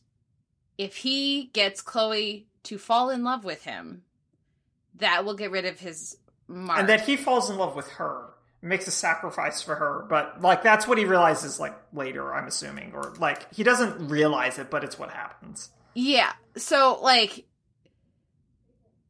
if 0.77 0.97
he 0.97 1.49
gets 1.53 1.81
Chloe 1.81 2.47
to 2.69 2.77
fall 2.77 3.09
in 3.09 3.23
love 3.23 3.43
with 3.43 3.63
him, 3.63 4.03
that 4.95 5.25
will 5.25 5.35
get 5.35 5.51
rid 5.51 5.65
of 5.65 5.79
his 5.79 6.17
mark. 6.47 6.79
And 6.79 6.89
that 6.89 7.01
he 7.01 7.17
falls 7.17 7.49
in 7.49 7.57
love 7.57 7.75
with 7.75 7.88
her, 7.93 8.29
makes 8.61 8.88
a 8.88 8.91
sacrifice 8.91 9.61
for 9.61 9.75
her, 9.75 10.05
but 10.09 10.41
like 10.41 10.63
that's 10.63 10.88
what 10.88 10.97
he 10.97 11.05
realizes 11.05 11.59
like 11.59 11.75
later, 11.93 12.33
I'm 12.33 12.47
assuming, 12.47 12.93
or 12.93 13.13
like 13.19 13.53
he 13.53 13.63
doesn't 13.63 14.07
realize 14.07 14.59
it, 14.59 14.69
but 14.69 14.83
it's 14.83 14.97
what 14.97 15.09
happens. 15.09 15.71
Yeah. 15.95 16.31
So 16.57 16.99
like 17.01 17.45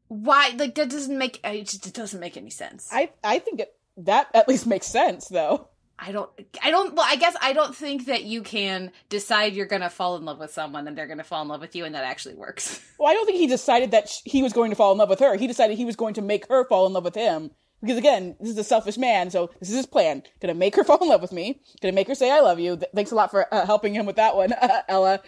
why 0.07 0.53
like 0.57 0.75
that 0.75 0.89
doesn't 0.89 1.17
make 1.17 1.39
it 1.43 1.67
just 1.67 1.93
doesn't 1.93 2.19
make 2.19 2.37
any 2.37 2.49
sense. 2.49 2.89
I, 2.91 3.11
I 3.23 3.35
I 3.35 3.39
think 3.39 3.59
it, 3.59 3.75
that 3.97 4.27
at 4.33 4.47
least 4.47 4.65
makes 4.65 4.87
sense, 4.87 5.27
though. 5.27 5.67
Don't 6.11 6.29
I 6.63 6.71
don't 6.71 6.95
well 6.95 7.05
I 7.07 7.15
guess 7.17 7.35
I 7.41 7.53
don't 7.53 7.75
think 7.75 8.05
that 8.07 8.23
you 8.23 8.41
can 8.41 8.91
decide 9.09 9.53
you're 9.53 9.65
going 9.65 9.81
to 9.81 9.89
fall 9.89 10.15
in 10.15 10.25
love 10.25 10.39
with 10.39 10.51
someone 10.53 10.87
and 10.87 10.97
they're 10.97 11.07
going 11.07 11.17
to 11.19 11.23
fall 11.23 11.41
in 11.41 11.47
love 11.47 11.61
with 11.61 11.75
you 11.75 11.85
and 11.85 11.93
that 11.95 12.03
actually 12.03 12.35
works. 12.35 12.79
Well, 12.99 13.09
I 13.09 13.13
don't 13.13 13.25
think 13.25 13.37
he 13.37 13.47
decided 13.47 13.91
that 13.91 14.09
sh- 14.09 14.19
he 14.25 14.43
was 14.43 14.51
going 14.53 14.71
to 14.71 14.75
fall 14.75 14.91
in 14.91 14.97
love 14.97 15.07
with 15.09 15.19
her. 15.19 15.35
He 15.37 15.47
decided 15.47 15.77
he 15.77 15.85
was 15.85 15.95
going 15.95 16.15
to 16.15 16.21
make 16.21 16.47
her 16.49 16.65
fall 16.67 16.85
in 16.85 16.91
love 16.93 17.05
with 17.05 17.15
him. 17.15 17.51
Because 17.81 17.97
again, 17.97 18.35
this 18.41 18.49
is 18.49 18.57
a 18.57 18.63
selfish 18.65 18.97
man, 18.97 19.29
so 19.31 19.49
this 19.61 19.69
is 19.69 19.75
his 19.77 19.85
plan. 19.85 20.21
Gonna 20.41 20.53
make 20.53 20.75
her 20.75 20.83
fall 20.89 20.97
in 21.01 21.07
love 21.07 21.21
with 21.21 21.31
me. 21.31 21.61
Gonna 21.81 21.93
make 21.93 22.09
her 22.09 22.15
say 22.15 22.29
I 22.29 22.41
love 22.41 22.59
you. 22.59 22.75
Th- 22.75 22.91
thanks 22.93 23.11
a 23.11 23.15
lot 23.15 23.31
for 23.31 23.45
uh, 23.53 23.65
helping 23.65 23.93
him 23.93 24.05
with 24.05 24.17
that 24.17 24.35
one, 24.35 24.53
Ella. 24.89 25.21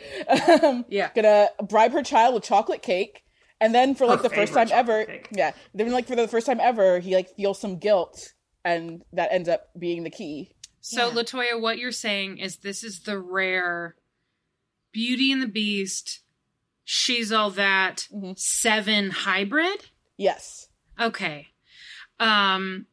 Um, 0.62 0.84
Yeah. 0.90 1.12
Gonna 1.16 1.48
bribe 1.70 1.94
her 1.94 2.04
child 2.04 2.34
with 2.34 2.44
chocolate 2.44 2.82
cake, 2.82 3.24
and 3.62 3.74
then 3.74 3.96
for 3.96 4.06
like 4.06 4.18
Her 4.22 4.24
the 4.28 4.36
first 4.36 4.52
time 4.54 4.68
ever, 4.72 5.06
cake. 5.06 5.30
yeah. 5.32 5.52
Then 5.74 5.92
like 5.94 6.08
for 6.08 6.18
the 6.18 6.28
first 6.28 6.46
time 6.46 6.60
ever, 6.60 7.00
he 7.00 7.16
like 7.16 7.30
feels 7.38 7.58
some 7.58 7.78
guilt, 7.78 8.34
and 8.66 9.02
that 9.14 9.32
ends 9.32 9.48
up 9.48 9.70
being 9.80 10.04
the 10.04 10.10
key. 10.10 10.52
So, 10.82 11.08
Yeah. 11.10 11.14
LaToya, 11.14 11.62
what 11.62 11.78
you're 11.78 11.92
saying 11.92 12.40
is 12.40 12.58
this 12.58 12.84
is 12.84 13.02
the 13.02 13.20
rare 13.20 13.96
Beauty 14.92 15.32
and 15.32 15.42
the 15.42 15.48
Beast, 15.48 16.22
She's 16.84 17.32
All 17.32 17.52
That, 17.52 18.08
Mhm. 18.12 18.38
seven 18.38 19.12
hybrid? 19.12 19.86
Yes. 20.18 20.68
Okay. 21.00 21.48
Um, 22.20 22.88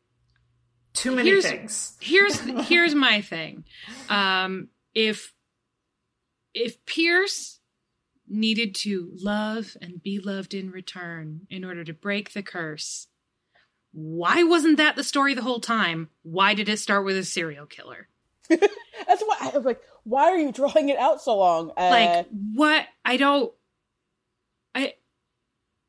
Too 0.94 1.14
many 1.14 1.28
Here's- 1.30 1.44
things. 1.44 1.96
here's 2.00 2.40
here's 2.68 2.94
my 2.94 3.20
thing. 3.20 3.64
Um, 4.08 4.68
if 4.94 5.32
if 6.54 6.84
Pierce 6.86 7.60
needed 8.26 8.74
to 8.74 9.10
love 9.14 9.76
and 9.80 10.02
be 10.02 10.18
loved 10.18 10.54
in 10.54 10.70
return 10.70 11.46
in 11.50 11.64
order 11.64 11.84
to 11.84 11.92
break 11.92 12.32
the 12.32 12.42
curse, 12.42 13.06
why 13.92 14.42
wasn't 14.44 14.76
that 14.76 14.96
the 14.96 15.04
story 15.04 15.34
the 15.34 15.42
whole 15.42 15.60
time? 15.60 16.08
Why 16.22 16.54
did 16.54 16.68
it 16.68 16.78
start 16.78 17.04
with 17.04 17.16
a 17.16 17.24
serial 17.24 17.66
killer? 17.66 18.08
That's 18.48 19.22
why 19.24 19.36
I 19.40 19.50
was 19.54 19.64
like, 19.64 19.80
why 20.04 20.24
are 20.24 20.36
you 20.38 20.52
drawing 20.52 20.88
it 20.88 20.98
out 20.98 21.20
so 21.20 21.36
long? 21.36 21.70
Uh, 21.76 21.88
like 21.90 22.26
what? 22.54 22.86
I 23.04 23.16
don't. 23.16 23.52
I 24.74 24.94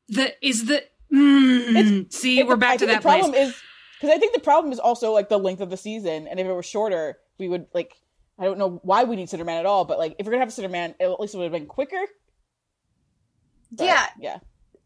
the 0.08 0.34
is 0.46 0.66
the. 0.66 0.84
Mm, 1.12 2.12
see, 2.12 2.38
it- 2.38 2.46
we're 2.46 2.56
back 2.56 2.72
I 2.72 2.76
to 2.76 2.86
think 2.86 2.90
that 2.92 3.02
the 3.02 3.08
problem 3.08 3.32
place. 3.32 3.48
is 3.48 3.62
because 4.00 4.14
I 4.14 4.18
think 4.18 4.34
the 4.34 4.40
problem 4.40 4.72
is 4.72 4.78
also 4.78 5.12
like 5.12 5.28
the 5.28 5.38
length 5.38 5.60
of 5.60 5.70
the 5.70 5.76
season, 5.76 6.26
and 6.28 6.38
if 6.40 6.46
it 6.46 6.52
were 6.52 6.62
shorter, 6.62 7.18
we 7.38 7.48
would 7.48 7.66
like. 7.74 7.94
I 8.38 8.44
don't 8.44 8.58
know 8.58 8.80
why 8.84 9.04
we 9.04 9.16
need 9.16 9.28
Sinnerman 9.28 9.58
at 9.60 9.66
all, 9.66 9.84
but 9.84 9.98
like 9.98 10.16
if 10.18 10.24
we're 10.24 10.32
gonna 10.32 10.44
have 10.44 10.48
a 10.48 10.62
Sinnerman, 10.62 10.94
at 11.00 11.20
least 11.20 11.34
it 11.34 11.38
would 11.38 11.44
have 11.44 11.52
been 11.52 11.66
quicker. 11.66 12.00
But, 13.72 13.84
Yeah. 13.86 14.06
yeah. 14.18 14.38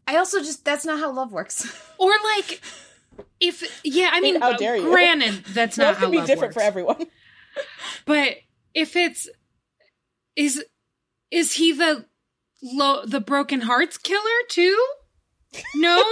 I 0.07 0.17
also 0.17 0.39
just 0.39 0.63
that's 0.65 0.85
not 0.85 0.99
how 0.99 1.11
love 1.11 1.31
works. 1.31 1.65
Or 1.97 2.11
like, 2.35 2.61
if 3.39 3.81
yeah, 3.83 4.09
I 4.13 4.21
mean, 4.21 4.39
How 4.41 4.53
dare 4.57 4.75
you. 4.77 4.83
granted, 4.89 5.43
that's 5.45 5.77
not 5.77 5.85
Love 5.87 5.95
how 5.97 6.01
can 6.03 6.11
be 6.11 6.17
love 6.17 6.27
different 6.27 6.55
works. 6.55 6.63
for 6.63 6.67
everyone. 6.67 7.05
But 8.05 8.35
if 8.73 8.95
it's 8.95 9.29
is 10.35 10.63
is 11.31 11.53
he 11.53 11.71
the 11.73 12.05
lo- 12.61 13.05
the 13.05 13.19
broken 13.21 13.61
hearts 13.61 13.97
killer 13.97 14.21
too? 14.49 14.85
No, 15.75 16.03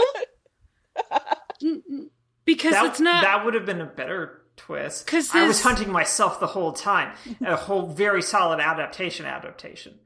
N- 1.63 1.83
n- 1.89 2.09
because 2.45 2.71
that, 2.73 2.85
it's 2.85 2.99
not. 2.99 3.23
that 3.23 3.43
would 3.45 3.53
have 3.53 3.65
been 3.65 3.81
a 3.81 3.85
better 3.85 4.39
twist 4.55 5.07
'Cause 5.07 5.31
i 5.33 5.47
was 5.47 5.63
hunting 5.63 5.91
myself 5.91 6.39
the 6.39 6.45
whole 6.45 6.73
time 6.73 7.11
a 7.43 7.55
whole 7.55 7.87
very 7.87 8.21
solid 8.21 8.59
adaptation 8.59 9.25
adaptation 9.25 9.97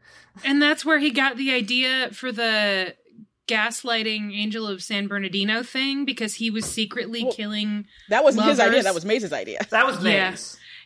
and 0.46 0.62
that's 0.62 0.86
where 0.86 1.00
he 1.00 1.10
got 1.10 1.36
the 1.36 1.51
idea 1.51 2.10
for 2.13 2.32
the 2.32 2.96
gaslighting 3.48 4.36
Angel 4.38 4.68
of 4.68 4.84
San 4.84 5.08
Bernardino 5.08 5.63
thing 5.63 6.06
because 6.06 6.36
he 6.36 6.50
was 6.50 6.66
secretly 6.66 7.24
Well, 7.24 7.34
killing 7.34 7.88
That 8.10 8.24
wasn't 8.24 8.46
his 8.46 8.60
idea. 8.60 8.84
That 8.84 8.94
was 8.94 9.06
Maze's 9.06 9.34
idea. 9.34 9.60
that 9.70 9.86
was 9.86 10.04
Yeah. 10.04 10.36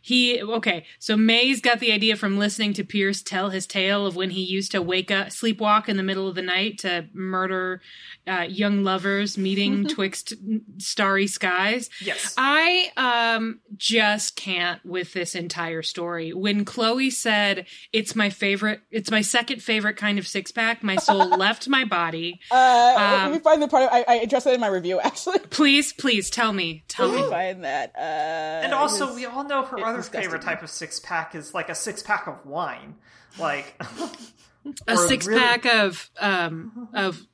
Maze. 0.02 0.08
He 0.10 0.42
okay, 0.42 0.86
so 1.00 1.16
Maze 1.16 1.62
got 1.62 1.80
the 1.80 1.92
idea 1.92 2.16
from 2.16 2.38
listening 2.38 2.74
to 2.74 2.84
Pierce 2.84 3.22
tell 3.22 3.50
his 3.50 3.66
tale 3.68 4.06
of 4.06 4.16
when 4.16 4.32
he 4.32 4.42
used 4.44 4.72
to 4.72 4.82
wake 4.82 5.12
up, 5.12 5.28
sleepwalk 5.28 5.88
in 5.88 5.98
the 5.98 6.04
middle 6.04 6.28
of 6.28 6.36
the 6.36 6.42
night 6.42 6.80
to 6.80 7.06
murder 7.14 7.82
uh, 8.28 8.46
young 8.50 8.84
lovers 8.84 9.38
meeting 9.38 9.86
twixt 9.88 10.34
starry 10.78 11.28
skies. 11.28 11.90
yes 12.02 12.34
I 12.38 12.92
um 12.98 13.60
just 13.78 14.36
can't 14.36 14.84
with 14.86 15.14
this 15.14 15.36
entire 15.36 15.82
story. 15.84 16.34
When 16.34 16.66
Chloe 16.66 17.10
said 17.10 17.66
it's 17.94 18.16
my 18.16 18.30
favorite, 18.30 18.82
it's 18.92 19.12
my 19.12 19.22
second 19.22 19.62
favorite 19.62 19.98
kind 19.98 20.18
of 20.20 20.28
six 20.28 20.52
pack, 20.52 20.84
my 20.84 20.96
soul 20.98 21.30
left 21.38 21.68
my 21.68 21.86
body. 21.86 22.40
Uh, 22.52 22.94
let 22.96 23.26
Um, 23.26 23.32
me 23.34 23.40
find 23.40 23.62
the 23.62 23.68
part. 23.68 23.90
I, 23.92 24.04
I 24.08 24.16
addressed 24.16 24.46
that 24.46 24.54
in 24.54 24.60
my 24.62 24.68
review. 24.68 25.00
Actually, 25.04 25.40
Please, 25.50 25.94
please 25.94 26.30
tell 26.30 26.54
me, 26.54 26.84
tell 26.88 27.08
let 27.10 27.16
me 27.18 27.24
me. 27.24 27.30
find 27.30 27.64
that. 27.64 27.94
Uh, 27.96 28.02
and 28.66 28.74
also 28.74 29.08
his- 29.08 29.16
we 29.16 29.26
all 29.26 29.44
know 29.44 29.64
her 29.64 29.78
it's 29.78 29.86
other 29.92 30.00
disgusting. 30.00 30.22
favorite 30.30 30.42
type 30.42 30.64
of 30.64 30.70
six 30.70 31.00
pack 31.00 31.36
is 31.36 31.54
like 31.54 31.70
a 31.70 31.76
six 31.76 32.02
pack 32.04 32.28
of 32.28 32.46
wine 32.46 32.96
like 33.40 33.80
A 34.88 34.96
six 34.98 35.26
really- 35.28 35.40
pack 35.40 35.66
of 35.66 36.10
um 36.20 36.90
of 36.94 37.26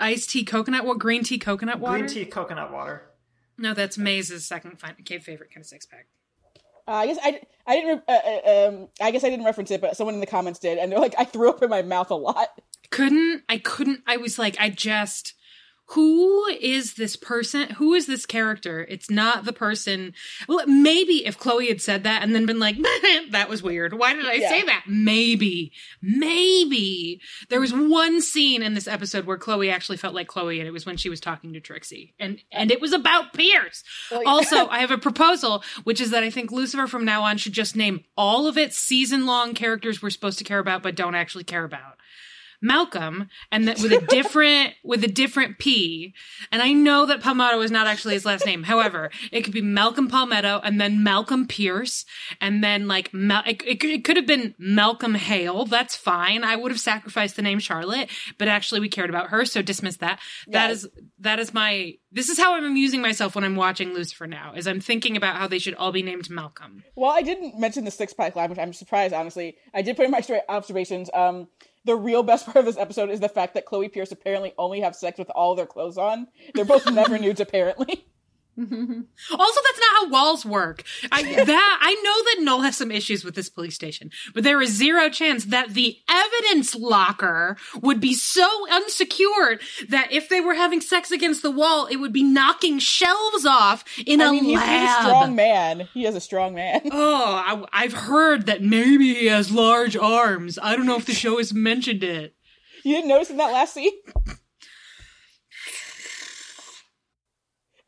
iced 0.00 0.30
tea 0.30 0.44
coconut 0.44 0.84
what 0.84 0.98
green 0.98 1.24
tea 1.24 1.38
coconut 1.38 1.80
water. 1.80 1.98
green 1.98 2.08
tea 2.10 2.24
coconut 2.24 2.72
water 2.72 3.02
No, 3.56 3.74
that's 3.74 3.96
Maze's 3.98 4.44
second 4.46 4.78
fi- 4.78 4.94
favorite 5.20 5.50
kind 5.52 5.60
of 5.62 5.66
six 5.66 5.86
pack. 5.86 6.06
Uh, 6.86 6.92
I 6.92 7.06
guess 7.06 7.18
I, 7.22 7.40
I 7.66 7.74
didn't. 7.76 8.02
Uh, 8.08 8.12
uh, 8.12 8.68
um, 8.68 8.88
I 9.02 9.10
guess 9.10 9.22
I 9.22 9.28
didn't 9.28 9.44
reference 9.44 9.70
it, 9.70 9.80
but 9.82 9.94
someone 9.94 10.14
in 10.14 10.20
the 10.20 10.26
comments 10.26 10.58
did, 10.58 10.78
and 10.78 10.90
they're 10.90 10.98
like, 11.00 11.14
I 11.18 11.24
threw 11.24 11.50
up 11.50 11.62
in 11.62 11.68
my 11.68 11.82
mouth 11.82 12.10
a 12.10 12.14
lot. 12.14 12.48
couldn't 12.90 13.42
I 13.48 13.58
couldn't 13.58 14.00
I 14.06 14.16
was 14.16 14.38
like 14.38 14.56
I 14.58 14.70
just 14.70 15.34
who 15.92 16.46
is 16.60 16.94
this 16.94 17.16
person? 17.16 17.70
Who 17.70 17.94
is 17.94 18.06
this 18.06 18.26
character? 18.26 18.84
It's 18.90 19.08
not 19.08 19.44
the 19.46 19.54
person. 19.54 20.12
Well, 20.46 20.66
maybe 20.66 21.24
if 21.26 21.38
Chloe 21.38 21.68
had 21.68 21.80
said 21.80 22.04
that 22.04 22.22
and 22.22 22.34
then 22.34 22.44
been 22.44 22.58
like, 22.58 22.76
that 23.30 23.46
was 23.48 23.62
weird. 23.62 23.94
Why 23.94 24.12
did 24.12 24.26
I 24.26 24.34
Yeah. 24.34 24.50
say 24.50 24.62
that? 24.64 24.84
Maybe, 24.86 25.72
maybe 26.02 27.20
there 27.48 27.60
was 27.60 27.72
one 27.72 28.20
scene 28.20 28.62
in 28.62 28.74
this 28.74 28.86
episode 28.88 29.24
where 29.24 29.36
Chloe 29.38 29.70
actually 29.70 29.96
felt 29.96 30.14
like 30.14 30.28
Chloe, 30.28 30.58
and 30.60 30.68
it 30.68 30.72
was 30.72 30.84
when 30.86 30.96
she 30.96 31.08
was 31.08 31.20
talking 31.20 31.52
to 31.54 31.60
Trixie, 31.60 32.14
and 32.18 32.38
and 32.52 32.70
it 32.70 32.80
was 32.80 32.92
about 32.92 33.32
Pierce. 33.32 33.82
Oh, 34.10 34.18
well, 34.18 34.28
Also, 34.28 34.66
I 34.70 34.80
have 34.80 34.90
a 34.90 34.98
proposal, 34.98 35.62
which 35.84 36.00
is 36.00 36.10
that 36.10 36.22
I 36.22 36.30
think 36.30 36.50
Lucifer 36.52 36.86
from 36.86 37.04
now 37.04 37.22
on 37.22 37.38
should 37.38 37.52
just 37.52 37.76
name 37.76 38.04
all 38.16 38.46
of 38.46 38.58
its 38.58 38.76
season 38.78 39.26
long 39.26 39.54
characters 39.54 40.02
we're 40.02 40.10
supposed 40.10 40.38
to 40.38 40.44
care 40.44 40.58
about 40.58 40.82
but 40.82 40.94
don't 40.96 41.14
actually 41.14 41.44
care 41.44 41.64
about. 41.64 41.94
Malcolm, 42.60 43.28
and 43.52 43.68
that 43.68 43.78
with 43.80 43.92
a 43.92 44.00
different 44.06 44.74
with 44.84 45.04
a 45.04 45.08
different 45.08 45.58
P. 45.58 46.14
And 46.50 46.60
I 46.62 46.72
know 46.72 47.06
that 47.06 47.20
Palmetto 47.22 47.60
is 47.60 47.70
not 47.70 47.86
actually 47.86 48.14
his 48.14 48.24
last 48.24 48.44
name. 48.46 48.64
However, 48.64 49.10
it 49.30 49.42
could 49.42 49.52
be 49.54 49.60
Malcolm 49.62 50.08
Palmetto 50.08 50.60
and 50.64 50.80
then 50.80 51.02
Malcolm 51.02 51.46
Pierce, 51.46 52.04
and 52.40 52.62
then 52.62 52.88
like 52.88 53.12
Mal- 53.14 53.42
it, 53.46 53.62
it, 53.66 53.80
could- 53.80 53.90
it 53.90 54.04
could 54.04 54.16
have 54.16 54.26
been 54.26 54.54
Malcolm 54.58 55.14
Hale. 55.14 55.64
That's 55.66 55.94
fine. 55.96 56.44
I 56.44 56.56
would 56.56 56.72
have 56.72 56.80
sacrificed 56.80 57.36
the 57.36 57.42
name 57.42 57.58
Charlotte, 57.60 58.10
but 58.38 58.48
actually 58.48 58.80
we 58.80 58.88
cared 58.88 59.10
about 59.10 59.28
her, 59.30 59.44
so 59.44 59.62
dismiss 59.62 59.96
that. 59.98 60.18
That 60.48 60.66
Yeah. 60.66 60.72
is 60.72 60.88
that 61.20 61.38
is 61.38 61.54
my. 61.54 61.94
This 62.10 62.28
is 62.30 62.38
how 62.38 62.54
I'm 62.54 62.64
amusing 62.64 63.02
myself 63.02 63.34
when 63.34 63.44
I'm 63.44 63.56
watching 63.56 63.92
Lucifer 63.92 64.26
now. 64.26 64.54
Is 64.56 64.66
I'm 64.66 64.80
thinking 64.80 65.16
about 65.16 65.36
how 65.36 65.46
they 65.46 65.58
should 65.58 65.74
all 65.74 65.92
be 65.92 66.02
named 66.02 66.30
Malcolm. 66.30 66.82
Well, 66.96 67.10
I 67.10 67.22
didn't 67.22 67.58
mention 67.58 67.84
the 67.84 67.90
six 67.90 68.12
pack 68.14 68.34
line, 68.34 68.48
which 68.50 68.58
I'm 68.58 68.72
surprised, 68.72 69.12
honestly. 69.14 69.56
I 69.74 69.82
did 69.82 69.96
put 69.96 70.06
in 70.06 70.10
my 70.10 70.20
straight 70.22 70.42
observations. 70.48 71.10
Um, 71.12 71.48
the 71.88 71.96
real 71.96 72.22
best 72.22 72.44
part 72.44 72.58
of 72.58 72.66
this 72.66 72.76
episode 72.76 73.08
is 73.08 73.18
the 73.18 73.30
fact 73.30 73.54
that 73.54 73.64
Chloe 73.64 73.88
Pierce 73.88 74.12
apparently 74.12 74.52
only 74.58 74.80
have 74.82 74.94
sex 74.94 75.18
with 75.18 75.30
all 75.30 75.54
their 75.54 75.64
clothes 75.64 75.96
on. 75.96 76.28
They're 76.54 76.66
both 76.66 76.88
never 76.92 77.18
nudes, 77.18 77.40
apparently. 77.40 78.04
Also, 79.30 79.60
that's 79.64 79.78
not 79.80 79.96
how 79.96 80.08
walls 80.08 80.44
work. 80.44 80.82
I, 81.12 81.22
that 81.44 81.78
I 81.80 81.94
know 81.94 82.24
that 82.24 82.44
Noel 82.44 82.62
has 82.62 82.76
some 82.76 82.90
issues 82.90 83.24
with 83.24 83.34
this 83.34 83.48
police 83.48 83.74
station, 83.74 84.10
but 84.34 84.42
there 84.44 84.60
is 84.60 84.70
zero 84.70 85.08
chance 85.10 85.46
that 85.46 85.74
the 85.74 85.96
evidence 86.08 86.74
locker 86.74 87.56
would 87.82 88.00
be 88.00 88.14
so 88.14 88.46
unsecured 88.70 89.60
that 89.90 90.10
if 90.12 90.28
they 90.28 90.40
were 90.40 90.54
having 90.54 90.80
sex 90.80 91.10
against 91.10 91.42
the 91.42 91.50
wall, 91.50 91.86
it 91.86 91.96
would 91.96 92.12
be 92.12 92.22
knocking 92.22 92.78
shelves 92.78 93.44
off 93.46 93.84
in 94.06 94.20
I 94.20 94.26
a 94.26 94.30
mean, 94.32 94.44
he's, 94.44 94.58
he's 94.60 94.68
a 94.68 94.72
lab. 94.72 95.04
strong 95.04 95.36
man. 95.36 95.88
He 95.94 96.06
is 96.06 96.14
a 96.14 96.20
strong 96.20 96.54
man. 96.54 96.80
Oh, 96.90 97.24
I, 97.72 97.84
I've 97.84 97.92
heard 97.92 98.46
that 98.46 98.62
maybe 98.62 99.14
he 99.14 99.26
has 99.26 99.50
large 99.52 99.96
arms. 99.96 100.58
I 100.60 100.74
don't 100.76 100.86
know 100.86 100.96
if 100.96 101.06
the 101.06 101.12
show 101.14 101.38
has 101.38 101.52
mentioned 101.54 102.02
it. 102.02 102.34
You 102.84 102.94
didn't 102.96 103.08
notice 103.08 103.30
in 103.30 103.36
that 103.36 103.52
last 103.52 103.74
scene? 103.74 103.92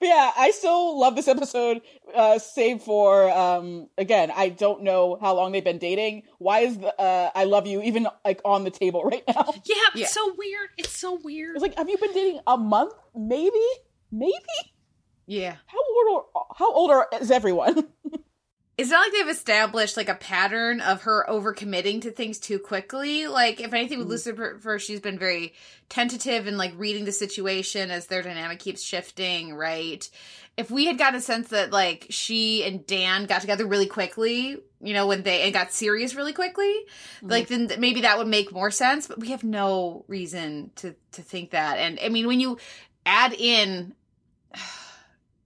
But 0.00 0.06
yeah, 0.08 0.32
I 0.36 0.50
still 0.50 0.98
love 0.98 1.14
this 1.14 1.28
episode, 1.28 1.82
uh, 2.14 2.38
save 2.38 2.82
for, 2.82 3.30
um, 3.30 3.88
again, 3.98 4.32
I 4.34 4.48
don't 4.48 4.82
know 4.82 5.18
how 5.20 5.34
long 5.34 5.52
they've 5.52 5.62
been 5.62 5.78
dating. 5.78 6.22
Why 6.38 6.60
is 6.60 6.78
the, 6.78 6.98
uh, 6.98 7.30
I 7.34 7.44
love 7.44 7.66
you 7.66 7.82
even, 7.82 8.08
like, 8.24 8.40
on 8.44 8.64
the 8.64 8.70
table 8.70 9.04
right 9.12 9.22
now? 9.28 9.52
Yeah, 9.66 9.76
Yeah. 9.94 10.02
it's 10.04 10.12
so 10.14 10.34
weird. 10.38 10.70
It's 10.78 10.96
so 10.96 11.18
weird. 11.22 11.54
It's 11.56 11.62
like, 11.62 11.76
have 11.76 11.88
you 11.90 11.98
been 11.98 12.14
dating 12.14 12.40
a 12.46 12.56
month? 12.56 12.94
Maybe? 13.14 13.60
Maybe? 14.10 14.32
Yeah. 15.26 15.56
How 15.66 15.78
old 15.78 16.24
are, 16.34 16.44
how 16.56 16.72
old 16.72 16.90
are, 16.90 17.06
is 17.20 17.30
everyone? 17.30 17.86
It's 18.80 18.88
not 18.88 19.00
like 19.00 19.12
they've 19.12 19.36
established 19.36 19.98
like 19.98 20.08
a 20.08 20.14
pattern 20.14 20.80
of 20.80 21.02
her 21.02 21.26
overcommitting 21.28 22.00
to 22.00 22.10
things 22.10 22.38
too 22.38 22.58
quickly. 22.58 23.26
Like, 23.26 23.60
if 23.60 23.74
anything 23.74 23.98
with 23.98 24.06
mm-hmm. 24.08 24.40
Lucifer, 24.40 24.78
she's 24.78 25.00
been 25.00 25.18
very 25.18 25.52
tentative 25.90 26.46
and 26.46 26.56
like 26.56 26.72
reading 26.78 27.04
the 27.04 27.12
situation 27.12 27.90
as 27.90 28.06
their 28.06 28.22
dynamic 28.22 28.58
keeps 28.58 28.80
shifting, 28.80 29.52
right? 29.52 30.08
If 30.56 30.70
we 30.70 30.86
had 30.86 30.96
gotten 30.96 31.16
a 31.16 31.20
sense 31.20 31.48
that 31.48 31.72
like 31.72 32.06
she 32.08 32.64
and 32.64 32.86
Dan 32.86 33.26
got 33.26 33.42
together 33.42 33.66
really 33.66 33.84
quickly, 33.84 34.56
you 34.80 34.94
know, 34.94 35.06
when 35.06 35.24
they 35.24 35.42
and 35.42 35.52
got 35.52 35.72
serious 35.72 36.14
really 36.14 36.32
quickly, 36.32 36.74
mm-hmm. 37.18 37.28
like 37.28 37.48
then 37.48 37.70
maybe 37.78 38.00
that 38.00 38.16
would 38.16 38.28
make 38.28 38.50
more 38.50 38.70
sense. 38.70 39.06
But 39.06 39.18
we 39.20 39.28
have 39.28 39.44
no 39.44 40.06
reason 40.08 40.70
to 40.76 40.94
to 41.12 41.20
think 41.20 41.50
that. 41.50 41.76
And 41.76 41.98
I 42.02 42.08
mean, 42.08 42.26
when 42.26 42.40
you 42.40 42.56
add 43.04 43.34
in 43.34 43.94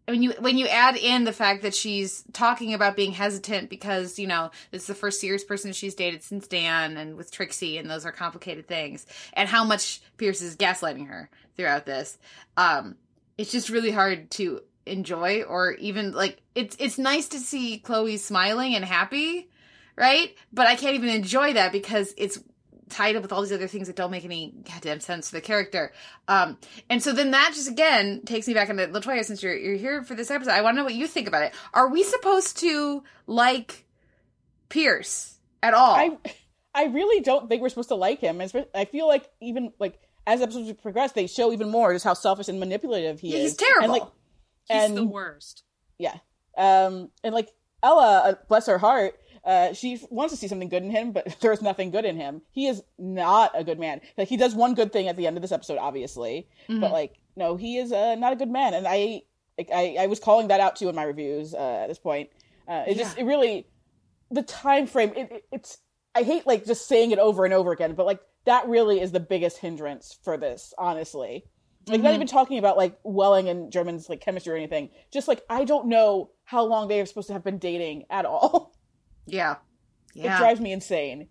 when 0.06 0.22
you 0.22 0.32
when 0.38 0.58
you 0.58 0.66
add 0.68 0.96
in 0.96 1.24
the 1.24 1.32
fact 1.32 1.62
that 1.62 1.74
she's 1.74 2.24
talking 2.32 2.74
about 2.74 2.96
being 2.96 3.12
hesitant 3.12 3.70
because 3.70 4.18
you 4.18 4.26
know 4.26 4.50
it's 4.72 4.86
the 4.86 4.94
first 4.94 5.20
serious 5.20 5.44
person 5.44 5.72
she's 5.72 5.94
dated 5.94 6.22
since 6.22 6.46
Dan 6.46 6.96
and 6.96 7.16
with 7.16 7.30
Trixie 7.30 7.78
and 7.78 7.90
those 7.90 8.04
are 8.04 8.12
complicated 8.12 8.66
things 8.68 9.06
and 9.32 9.48
how 9.48 9.64
much 9.64 10.00
Pierce 10.16 10.42
is 10.42 10.56
gaslighting 10.56 11.08
her 11.08 11.30
throughout 11.56 11.86
this 11.86 12.18
um 12.56 12.96
it's 13.38 13.52
just 13.52 13.70
really 13.70 13.90
hard 13.90 14.30
to 14.32 14.60
enjoy 14.86 15.42
or 15.42 15.72
even 15.72 16.12
like 16.12 16.40
it's 16.54 16.76
it's 16.78 16.98
nice 16.98 17.28
to 17.28 17.38
see 17.38 17.78
Chloe 17.78 18.16
smiling 18.16 18.74
and 18.74 18.84
happy 18.84 19.48
right? 19.96 20.34
But 20.52 20.66
I 20.66 20.74
can't 20.76 20.94
even 20.94 21.08
enjoy 21.08 21.52
that 21.54 21.72
because 21.72 22.14
it's 22.16 22.38
tied 22.88 23.16
up 23.16 23.22
with 23.22 23.32
all 23.32 23.42
these 23.42 23.52
other 23.52 23.66
things 23.66 23.86
that 23.86 23.96
don't 23.96 24.10
make 24.10 24.24
any 24.24 24.54
goddamn 24.70 25.00
sense 25.00 25.28
to 25.28 25.36
the 25.36 25.40
character. 25.40 25.92
Um, 26.28 26.58
and 26.90 27.02
so 27.02 27.12
then 27.12 27.30
that 27.32 27.52
just 27.54 27.68
again 27.70 28.22
takes 28.24 28.46
me 28.46 28.54
back 28.54 28.68
into 28.68 28.86
LaToya. 28.86 29.24
Since 29.24 29.42
you're 29.42 29.56
you're 29.56 29.76
here 29.76 30.02
for 30.02 30.14
this 30.14 30.30
episode, 30.30 30.52
I 30.52 30.62
want 30.62 30.74
to 30.74 30.78
know 30.78 30.84
what 30.84 30.94
you 30.94 31.06
think 31.06 31.28
about 31.28 31.42
it. 31.42 31.54
Are 31.72 31.88
we 31.88 32.02
supposed 32.02 32.58
to 32.58 33.02
like 33.26 33.84
Pierce 34.68 35.38
at 35.62 35.74
all? 35.74 35.94
I, 35.94 36.18
I 36.74 36.84
really 36.86 37.22
don't 37.22 37.48
think 37.48 37.62
we're 37.62 37.68
supposed 37.68 37.90
to 37.90 37.94
like 37.94 38.20
him. 38.20 38.40
I 38.74 38.84
feel 38.84 39.06
like 39.06 39.28
even, 39.40 39.72
like, 39.78 40.00
as 40.26 40.40
episodes 40.42 40.72
progress, 40.80 41.12
they 41.12 41.26
show 41.26 41.52
even 41.52 41.70
more 41.70 41.92
just 41.92 42.04
how 42.04 42.14
selfish 42.14 42.48
and 42.48 42.58
manipulative 42.58 43.20
he 43.20 43.28
He's 43.28 43.36
is. 43.36 43.42
He's 43.42 43.56
terrible. 43.56 43.84
And, 43.84 43.92
like, 43.92 44.02
He's 44.68 44.82
and 44.82 44.96
the 44.96 45.04
worst. 45.04 45.62
yeah 45.98 46.16
um 46.56 47.10
and 47.22 47.34
like 47.34 47.50
ella 47.82 48.22
uh, 48.24 48.34
bless 48.48 48.66
her 48.66 48.78
heart 48.78 49.18
uh, 49.44 49.72
she 49.72 50.00
wants 50.10 50.32
to 50.32 50.38
see 50.38 50.48
something 50.48 50.68
good 50.68 50.82
in 50.82 50.90
him, 50.90 51.12
but 51.12 51.36
there's 51.40 51.62
nothing 51.62 51.90
good 51.90 52.04
in 52.04 52.16
him. 52.16 52.42
He 52.50 52.66
is 52.66 52.82
not 52.98 53.52
a 53.54 53.64
good 53.64 53.78
man. 53.78 54.00
Like 54.16 54.28
he 54.28 54.36
does 54.36 54.54
one 54.54 54.74
good 54.74 54.92
thing 54.92 55.08
at 55.08 55.16
the 55.16 55.26
end 55.26 55.36
of 55.36 55.42
this 55.42 55.52
episode, 55.52 55.78
obviously, 55.78 56.48
but 56.80 56.92
like 56.92 57.18
no, 57.36 57.56
he 57.56 57.78
is 57.78 57.92
uh, 57.92 58.14
not 58.14 58.32
a 58.32 58.36
good 58.36 58.50
man. 58.50 58.74
And 58.74 58.86
I, 58.86 59.22
I, 59.58 59.96
I 60.00 60.06
was 60.06 60.20
calling 60.20 60.48
that 60.48 60.60
out 60.60 60.76
too 60.76 60.88
in 60.88 60.94
my 60.94 61.04
reviews 61.04 61.54
uh, 61.54 61.80
at 61.82 61.88
this 61.88 61.98
point. 61.98 62.30
Uh, 62.68 62.84
it 62.86 62.96
just, 62.96 63.18
it 63.18 63.24
really, 63.24 63.66
the 64.30 64.42
time 64.42 64.86
frame. 64.86 65.12
It, 65.16 65.28
it, 65.30 65.44
it's, 65.52 65.78
I 66.14 66.22
hate 66.22 66.46
like 66.46 66.64
just 66.64 66.86
saying 66.86 67.10
it 67.10 67.18
over 67.18 67.44
and 67.44 67.52
over 67.52 67.72
again, 67.72 67.94
but 67.94 68.06
like 68.06 68.20
that 68.46 68.68
really 68.68 69.00
is 69.00 69.12
the 69.12 69.20
biggest 69.20 69.58
hindrance 69.58 70.16
for 70.22 70.36
this, 70.36 70.72
honestly. 70.78 71.44
Like 71.86 72.00
not 72.00 72.14
even 72.14 72.26
talking 72.26 72.58
about 72.58 72.78
like 72.78 72.98
Welling 73.02 73.48
and 73.50 73.70
German's 73.70 74.08
like 74.08 74.22
chemistry 74.22 74.54
or 74.54 74.56
anything. 74.56 74.88
Just 75.12 75.28
like 75.28 75.42
I 75.50 75.64
don't 75.64 75.88
know 75.88 76.30
how 76.44 76.64
long 76.64 76.88
they 76.88 77.00
are 77.00 77.04
supposed 77.04 77.26
to 77.26 77.34
have 77.34 77.44
been 77.44 77.58
dating 77.58 78.04
at 78.08 78.24
all. 78.24 78.72
Yeah. 79.26 79.56
It 80.14 80.22
drives 80.38 80.60
me 80.60 80.72
insane. 80.72 81.28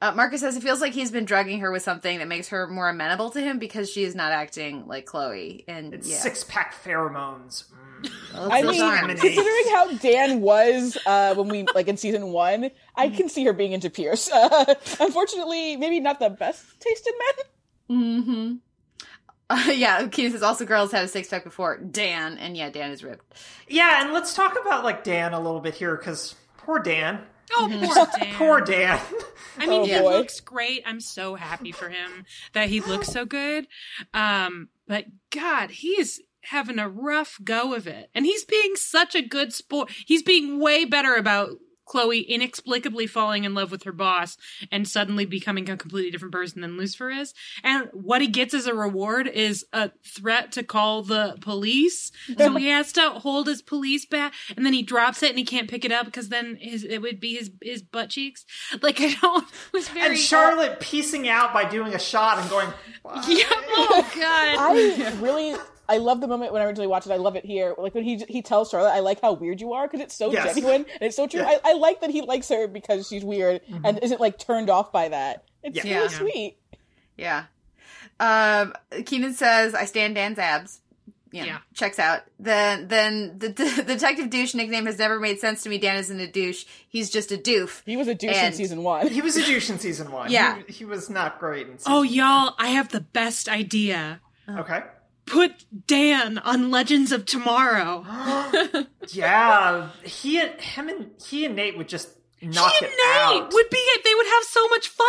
Uh, 0.00 0.12
Marcus 0.12 0.40
says 0.40 0.56
it 0.56 0.62
feels 0.62 0.80
like 0.80 0.92
he's 0.92 1.10
been 1.10 1.24
drugging 1.24 1.60
her 1.60 1.70
with 1.70 1.82
something 1.82 2.18
that 2.18 2.28
makes 2.28 2.48
her 2.48 2.66
more 2.66 2.88
amenable 2.88 3.30
to 3.30 3.40
him 3.40 3.58
because 3.58 3.88
she 3.88 4.04
is 4.04 4.14
not 4.14 4.32
acting 4.32 4.86
like 4.86 5.06
Chloe. 5.06 5.64
And 5.66 5.94
It's 5.94 6.10
yeah, 6.10 6.16
six 6.18 6.44
pack 6.44 6.74
pheromones. 6.74 7.64
Mm. 7.72 8.10
Well, 8.34 8.52
I 8.52 8.62
mean, 8.62 8.78
not- 8.80 9.08
considering 9.08 9.64
how 9.70 9.92
Dan 9.92 10.40
was 10.42 10.98
uh, 11.06 11.34
when 11.36 11.48
we 11.48 11.64
like 11.74 11.88
in 11.88 11.96
season 11.96 12.32
one, 12.32 12.70
I 12.94 13.08
can 13.08 13.28
see 13.30 13.44
her 13.44 13.54
being 13.54 13.72
into 13.72 13.88
Pierce. 13.88 14.30
Uh, 14.34 14.74
unfortunately, 15.00 15.76
maybe 15.76 16.00
not 16.00 16.18
the 16.18 16.28
best 16.28 16.62
tasted 16.80 17.14
men. 17.88 17.98
Mm-hmm. 17.98 18.54
Uh, 19.48 19.72
yeah, 19.72 20.06
Keith 20.08 20.32
says 20.32 20.42
also 20.42 20.64
girls 20.66 20.92
had 20.92 21.04
a 21.04 21.08
six 21.08 21.28
pack 21.28 21.44
before 21.44 21.78
Dan, 21.78 22.36
and 22.38 22.56
yeah, 22.56 22.68
Dan 22.68 22.90
is 22.90 23.02
ripped. 23.02 23.24
Yeah, 23.68 24.02
and 24.02 24.12
let's 24.12 24.34
talk 24.34 24.58
about 24.60 24.84
like 24.84 25.04
Dan 25.04 25.32
a 25.32 25.40
little 25.40 25.60
bit 25.60 25.74
here 25.74 25.96
because 25.96 26.34
poor 26.64 26.78
Dan. 26.78 27.20
Oh, 27.56 27.68
poor 27.94 28.06
Dan. 28.18 28.34
Poor 28.36 28.60
Dan. 28.60 29.00
I 29.58 29.66
mean, 29.66 29.82
Oh, 29.82 29.84
he 29.84 29.98
boy. 30.00 30.16
looks 30.18 30.40
great. 30.40 30.82
I'm 30.86 31.00
so 31.00 31.34
happy 31.36 31.72
for 31.72 31.88
him 31.88 32.24
that 32.54 32.68
he 32.68 32.80
looks 32.80 33.08
so 33.08 33.24
good. 33.24 33.66
Um, 34.12 34.68
but 34.88 35.04
God, 35.30 35.70
he 35.70 35.88
is 35.90 36.20
having 36.42 36.78
a 36.78 36.88
rough 36.88 37.38
go 37.44 37.72
of 37.74 37.86
it. 37.86 38.10
And 38.14 38.26
he's 38.26 38.44
being 38.44 38.74
such 38.76 39.14
a 39.14 39.22
good 39.22 39.52
sport. 39.52 39.90
He's 40.06 40.22
being 40.22 40.58
way 40.60 40.84
better 40.84 41.14
about 41.14 41.50
Chloe 41.84 42.20
inexplicably 42.20 43.06
falling 43.06 43.44
in 43.44 43.54
love 43.54 43.70
with 43.70 43.84
her 43.84 43.92
boss 43.92 44.36
and 44.70 44.86
suddenly 44.88 45.24
becoming 45.26 45.68
a 45.68 45.76
completely 45.76 46.10
different 46.10 46.32
person 46.32 46.60
than 46.60 46.76
Lucifer 46.76 47.10
is. 47.10 47.34
And 47.62 47.88
what 47.92 48.20
he 48.20 48.28
gets 48.28 48.54
as 48.54 48.66
a 48.66 48.74
reward 48.74 49.26
is 49.28 49.64
a 49.72 49.90
threat 50.04 50.52
to 50.52 50.62
call 50.62 51.02
the 51.02 51.36
police. 51.40 52.10
So 52.44 52.56
he 52.56 52.68
has 52.68 52.92
to 52.94 53.10
hold 53.10 53.46
his 53.46 53.62
police 53.62 54.06
bat 54.06 54.32
and 54.56 54.66
then 54.66 54.72
he 54.72 54.82
drops 54.82 55.22
it 55.22 55.30
and 55.30 55.38
he 55.38 55.44
can't 55.44 55.70
pick 55.70 55.84
it 55.84 55.92
up 55.92 56.04
because 56.04 56.28
then 56.28 56.56
his 56.60 56.84
it 56.84 56.98
would 56.98 57.20
be 57.20 57.36
his 57.36 57.50
his 57.62 57.82
butt 57.82 58.10
cheeks. 58.10 58.44
Like 58.82 59.00
I 59.00 59.14
don't 59.14 59.44
it 59.44 59.72
was 59.72 59.88
very 59.88 60.10
and 60.10 60.18
Charlotte 60.18 60.80
piecing 60.80 61.28
out 61.28 61.54
by 61.54 61.64
doing 61.64 61.94
a 61.94 61.98
shot 61.98 62.38
and 62.38 62.50
going, 62.50 62.68
Yeah, 63.28 63.44
oh 63.48 64.10
god. 64.14 64.58
I 64.58 65.16
really, 65.20 65.56
I 65.88 65.98
love 65.98 66.20
the 66.20 66.26
moment 66.28 66.52
when 66.52 66.62
I 66.62 66.64
originally 66.64 66.86
watched 66.86 67.06
it. 67.06 67.12
I 67.12 67.16
love 67.16 67.36
it 67.36 67.44
here. 67.44 67.74
Like 67.76 67.94
when 67.94 68.04
he 68.04 68.16
he 68.28 68.42
tells 68.42 68.70
Charlotte, 68.70 68.92
"I 68.92 69.00
like 69.00 69.20
how 69.20 69.32
weird 69.34 69.60
you 69.60 69.72
are" 69.74 69.86
because 69.86 70.00
it's 70.00 70.14
so 70.14 70.32
Yes. 70.32 70.54
genuine 70.54 70.84
and 70.84 71.02
it's 71.02 71.16
so 71.16 71.26
true. 71.26 71.40
Yeah. 71.40 71.58
I, 71.64 71.70
I 71.70 71.72
like 71.74 72.00
that 72.00 72.10
he 72.10 72.22
likes 72.22 72.48
her 72.48 72.66
because 72.68 73.08
she's 73.08 73.24
weird 73.24 73.60
and 73.84 73.98
isn't 74.02 74.20
like 74.20 74.38
turned 74.38 74.70
off 74.70 74.92
by 74.92 75.08
that. 75.08 75.44
It's 75.62 75.76
Yeah. 75.76 75.82
really 75.82 76.02
Yeah. 76.02 76.08
sweet. 76.08 76.56
Yeah. 77.16 77.44
Um, 78.20 78.74
Keenan 79.04 79.34
says, 79.34 79.74
"I 79.74 79.84
stand 79.84 80.14
Dan's 80.14 80.38
abs." 80.38 80.80
Yeah, 81.32 81.44
Yeah. 81.46 81.58
checks 81.74 81.98
out. 81.98 82.22
Then, 82.38 82.86
then 82.86 83.40
the, 83.40 83.48
the 83.48 83.82
detective 83.86 84.30
douche 84.30 84.54
nickname 84.54 84.86
has 84.86 85.00
never 85.00 85.18
made 85.18 85.40
sense 85.40 85.64
to 85.64 85.68
me. 85.68 85.78
Dan 85.78 85.96
isn't 85.96 86.20
a 86.20 86.28
douche; 86.30 86.64
he's 86.88 87.10
just 87.10 87.32
a 87.32 87.36
doof. 87.36 87.82
He 87.84 87.96
was 87.96 88.06
a 88.06 88.14
douche 88.14 88.40
in 88.40 88.52
season 88.52 88.84
one. 88.84 89.08
he 89.08 89.20
was 89.20 89.36
a 89.36 89.44
douche 89.44 89.68
in 89.68 89.80
season 89.80 90.12
one. 90.12 90.30
Yeah. 90.30 90.62
He, 90.68 90.72
he 90.72 90.84
was 90.84 91.10
not 91.10 91.40
great 91.40 91.66
in 91.66 91.78
season 91.78 91.92
Oh 91.92 92.02
y'all, 92.02 92.54
I 92.58 92.68
have 92.68 92.90
the 92.90 93.00
best 93.00 93.48
idea. 93.48 94.20
Okay. 94.48 94.82
Put 95.26 95.64
Dan 95.86 96.38
on 96.38 96.70
Legends 96.70 97.12
of 97.12 97.24
Tomorrow. 97.26 98.04
Yeah. 99.08 99.90
He 100.02 100.40
and 100.40 100.58
him 100.58 100.88
and 100.88 101.10
he 101.22 101.44
and 101.44 101.54
Nate 101.54 101.76
would 101.76 101.88
just 101.90 102.08
knock 102.44 102.72
he 102.78 102.84
and 102.84 102.92
it 102.92 102.96
Nate 102.96 103.42
out. 103.42 103.52
would 103.52 103.70
be 103.70 103.76
it. 103.76 104.04
they 104.04 104.14
would 104.14 104.26
have 104.26 104.44
so 104.44 104.68
much 104.68 104.88
fun 104.88 105.06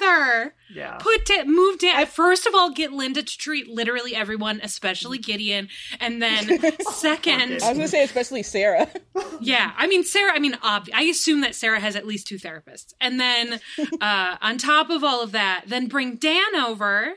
together. 0.00 0.54
Yeah. 0.74 0.96
Put 0.98 1.26
Dan, 1.26 1.54
move 1.54 1.78
Dan. 1.78 2.06
First 2.06 2.46
of 2.46 2.54
all, 2.54 2.70
get 2.70 2.92
Linda 2.92 3.22
to 3.22 3.38
treat 3.38 3.68
literally 3.68 4.14
everyone, 4.16 4.60
especially 4.62 5.18
Gideon, 5.18 5.68
and 6.00 6.20
then 6.22 6.60
second, 6.92 7.52
I 7.52 7.54
was 7.54 7.62
gonna 7.62 7.88
say 7.88 8.02
especially 8.04 8.42
Sarah. 8.42 8.88
Yeah, 9.40 9.72
I 9.76 9.86
mean 9.88 10.04
Sarah. 10.04 10.32
I 10.34 10.38
mean, 10.38 10.56
ob- 10.64 10.88
I 10.94 11.02
assume 11.02 11.40
that 11.42 11.54
Sarah 11.54 11.80
has 11.80 11.96
at 11.96 12.06
least 12.06 12.26
two 12.26 12.36
therapists, 12.36 12.94
and 13.00 13.20
then 13.20 13.60
uh, 14.00 14.36
on 14.40 14.58
top 14.58 14.90
of 14.90 15.02
all 15.04 15.22
of 15.22 15.32
that, 15.32 15.64
then 15.66 15.86
bring 15.88 16.16
Dan 16.16 16.54
over. 16.56 17.14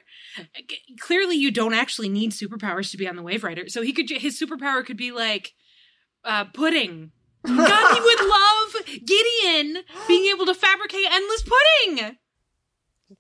Clearly, 0.99 1.36
you 1.36 1.51
don't 1.51 1.73
actually 1.73 2.10
need 2.10 2.32
superpowers 2.32 2.91
to 2.91 2.97
be 2.97 3.08
on 3.08 3.15
the 3.15 3.23
Waverider, 3.23 3.69
so 3.69 3.82
he 3.82 3.93
could. 3.93 4.10
His 4.10 4.39
superpower 4.39 4.86
could 4.86 4.97
be 4.97 5.12
like 5.12 5.53
uh, 6.23 6.45
pudding. 6.45 7.12
God, 7.45 7.93
he 7.93 8.02
would 8.02 8.19
love 8.28 8.86
Gideon 9.06 9.84
being 10.08 10.34
able 10.34 10.45
to 10.47 10.54
fabricate 10.54 11.06
endless 11.12 11.43
pudding. 11.43 12.17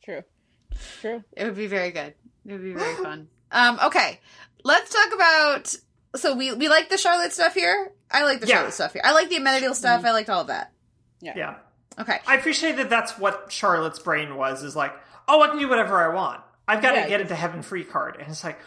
True. 0.03 0.21
True. 1.01 1.23
It 1.35 1.45
would 1.45 1.55
be 1.55 1.67
very 1.67 1.91
good. 1.91 2.13
It 2.45 2.51
would 2.51 2.63
be 2.63 2.73
very 2.73 2.95
fun. 3.03 3.27
Um, 3.51 3.79
okay, 3.85 4.19
let's 4.63 4.93
talk 4.93 5.13
about. 5.13 5.75
So 6.15 6.35
we 6.35 6.53
we 6.53 6.67
like 6.69 6.89
the 6.89 6.97
Charlotte 6.97 7.33
stuff 7.33 7.53
here. 7.53 7.91
I 8.11 8.23
like 8.23 8.39
the 8.41 8.47
Yeah. 8.47 8.55
Charlotte 8.55 8.73
stuff 8.73 8.93
here. 8.93 9.01
I 9.05 9.13
like 9.13 9.29
the 9.29 9.37
Amenadiel 9.37 9.73
stuff. 9.75 10.03
I 10.05 10.11
liked 10.11 10.29
all 10.29 10.41
of 10.41 10.47
that. 10.47 10.71
Yeah. 11.21 11.33
Yeah. 11.35 11.55
Okay. 11.99 12.19
I 12.27 12.35
appreciate 12.35 12.75
that 12.77 12.89
that's 12.89 13.17
what 13.17 13.51
Charlotte's 13.51 13.99
brain 13.99 14.35
was 14.35 14.63
is 14.63 14.75
like, 14.75 14.93
oh, 15.27 15.41
I 15.41 15.47
can 15.49 15.57
do 15.59 15.67
whatever 15.67 15.99
I 16.03 16.13
want. 16.13 16.41
I've 16.67 16.81
got 16.81 16.95
Yeah. 16.95 17.03
to 17.03 17.09
get 17.09 17.21
into 17.21 17.35
heaven 17.35 17.61
free 17.61 17.83
card. 17.83 18.17
And 18.19 18.29
it's 18.29 18.43
like, 18.43 18.59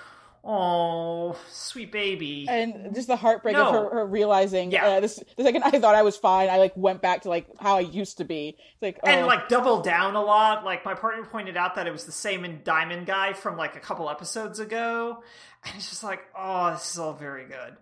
oh, 0.44 1.09
sweet 1.50 1.92
baby. 1.92 2.46
And 2.48 2.94
just 2.94 3.06
the 3.08 3.16
heartbreak 3.16 3.54
No. 3.54 3.68
of 3.68 3.74
her, 3.74 3.90
her 3.90 4.06
realizing 4.06 4.70
Yeah. 4.70 4.86
uh, 4.86 5.00
this 5.00 5.22
the 5.36 5.44
second 5.44 5.62
I 5.64 5.70
thought 5.72 5.94
I 5.94 6.02
was 6.02 6.16
fine, 6.16 6.48
I 6.50 6.58
like 6.58 6.72
went 6.76 7.00
back 7.02 7.22
to 7.22 7.28
like 7.28 7.46
how 7.58 7.76
I 7.76 7.80
used 7.80 8.18
to 8.18 8.24
be. 8.24 8.56
It's 8.58 8.82
like 8.82 8.98
oh, 9.02 9.08
and 9.08 9.26
like 9.26 9.48
double 9.48 9.80
down 9.82 10.14
a 10.16 10.22
lot. 10.22 10.64
Like 10.64 10.84
my 10.84 10.94
partner 10.94 11.24
pointed 11.24 11.56
out 11.56 11.74
that 11.76 11.86
it 11.86 11.92
was 11.92 12.04
the 12.04 12.12
same 12.12 12.44
in 12.44 12.60
Diamond 12.64 13.06
Guy 13.06 13.32
from 13.32 13.56
like 13.56 13.76
a 13.76 13.80
couple 13.80 14.08
episodes 14.10 14.58
ago, 14.60 15.22
and 15.64 15.74
it's 15.76 15.88
just 15.90 16.04
like, 16.04 16.20
oh, 16.36 16.70
this 16.72 16.92
is 16.92 16.98
all 16.98 17.12
very 17.12 17.46
good. 17.46 17.76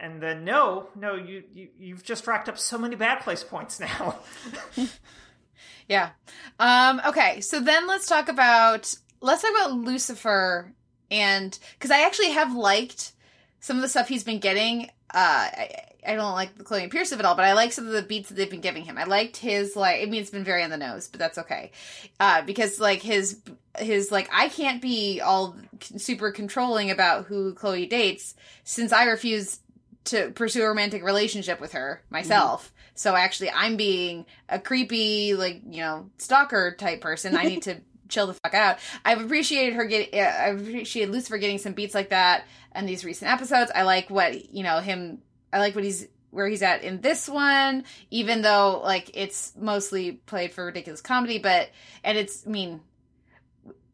And 0.00 0.20
then 0.20 0.44
no, 0.44 0.88
no, 0.96 1.14
you, 1.14 1.44
you 1.52 1.68
you've 1.78 2.02
just 2.02 2.26
racked 2.26 2.48
up 2.48 2.58
so 2.58 2.76
many 2.78 2.96
bad 2.96 3.20
place 3.20 3.44
points 3.44 3.78
now. 3.80 4.18
Yeah. 5.88 6.10
Um, 6.58 7.00
okay, 7.06 7.40
so 7.40 7.60
then 7.60 7.86
let's 7.86 8.06
talk 8.06 8.28
about 8.28 8.94
let's 9.20 9.42
talk 9.42 9.50
about 9.50 9.72
Lucifer 9.72 10.72
and 11.14 11.56
because 11.78 11.92
I 11.92 12.04
actually 12.06 12.30
have 12.30 12.54
liked 12.54 13.12
some 13.60 13.76
of 13.76 13.82
the 13.82 13.88
stuff 13.88 14.08
he's 14.08 14.24
been 14.24 14.40
getting. 14.40 14.90
Uh, 15.12 15.46
I, 15.48 15.70
I 16.06 16.14
don't 16.16 16.32
like 16.32 16.58
the 16.58 16.64
Chloe 16.64 16.82
and 16.82 16.90
Pierce 16.90 17.12
of 17.12 17.20
it 17.20 17.24
all, 17.24 17.36
but 17.36 17.44
I 17.44 17.52
like 17.52 17.72
some 17.72 17.86
of 17.86 17.92
the 17.92 18.02
beats 18.02 18.28
that 18.28 18.34
they've 18.34 18.50
been 18.50 18.60
giving 18.60 18.84
him. 18.84 18.98
I 18.98 19.04
liked 19.04 19.36
his 19.36 19.76
like. 19.76 20.02
I 20.02 20.06
mean, 20.06 20.20
it's 20.20 20.30
been 20.30 20.44
very 20.44 20.64
on 20.64 20.70
the 20.70 20.76
nose, 20.76 21.06
but 21.06 21.20
that's 21.20 21.38
okay. 21.38 21.70
Uh, 22.18 22.42
because 22.42 22.80
like 22.80 23.00
his 23.00 23.40
his 23.78 24.10
like 24.10 24.28
I 24.32 24.48
can't 24.48 24.82
be 24.82 25.20
all 25.20 25.56
super 25.80 26.32
controlling 26.32 26.90
about 26.90 27.26
who 27.26 27.54
Chloe 27.54 27.86
dates 27.86 28.34
since 28.64 28.92
I 28.92 29.04
refuse 29.04 29.60
to 30.06 30.32
pursue 30.32 30.64
a 30.64 30.68
romantic 30.68 31.04
relationship 31.04 31.60
with 31.60 31.72
her 31.72 32.02
myself. 32.10 32.72
So 32.96 33.14
actually, 33.14 33.50
I'm 33.50 33.76
being 33.76 34.26
a 34.48 34.58
creepy, 34.58 35.34
like 35.34 35.62
you 35.64 35.80
know, 35.80 36.10
stalker 36.18 36.74
type 36.76 37.00
person. 37.00 37.36
I 37.36 37.44
need 37.44 37.62
to 37.62 37.80
chill 38.08 38.26
the 38.26 38.34
fuck 38.34 38.54
out. 38.54 38.78
I've 39.04 39.20
appreciated 39.20 39.74
her 39.74 39.84
getting. 39.84 40.20
I've 40.20 40.60
appreciated 40.60 41.12
Lucifer 41.12 41.38
getting 41.38 41.58
some 41.58 41.72
beats 41.72 41.94
like 41.94 42.10
that 42.10 42.46
in 42.74 42.86
these 42.86 43.04
recent 43.04 43.30
episodes. 43.30 43.70
I 43.74 43.82
like 43.82 44.10
what 44.10 44.52
you 44.52 44.62
know 44.62 44.80
him. 44.80 45.22
I 45.52 45.58
like 45.58 45.74
what 45.74 45.84
he's 45.84 46.08
where 46.30 46.48
he's 46.48 46.62
at 46.62 46.82
in 46.82 47.00
this 47.00 47.28
one, 47.28 47.84
even 48.10 48.42
though 48.42 48.80
like 48.82 49.10
it's 49.14 49.52
mostly 49.56 50.12
played 50.12 50.52
for 50.52 50.66
ridiculous 50.66 51.00
comedy. 51.00 51.38
But 51.38 51.70
and 52.02 52.18
it's 52.18 52.46
I 52.46 52.50
mean. 52.50 52.80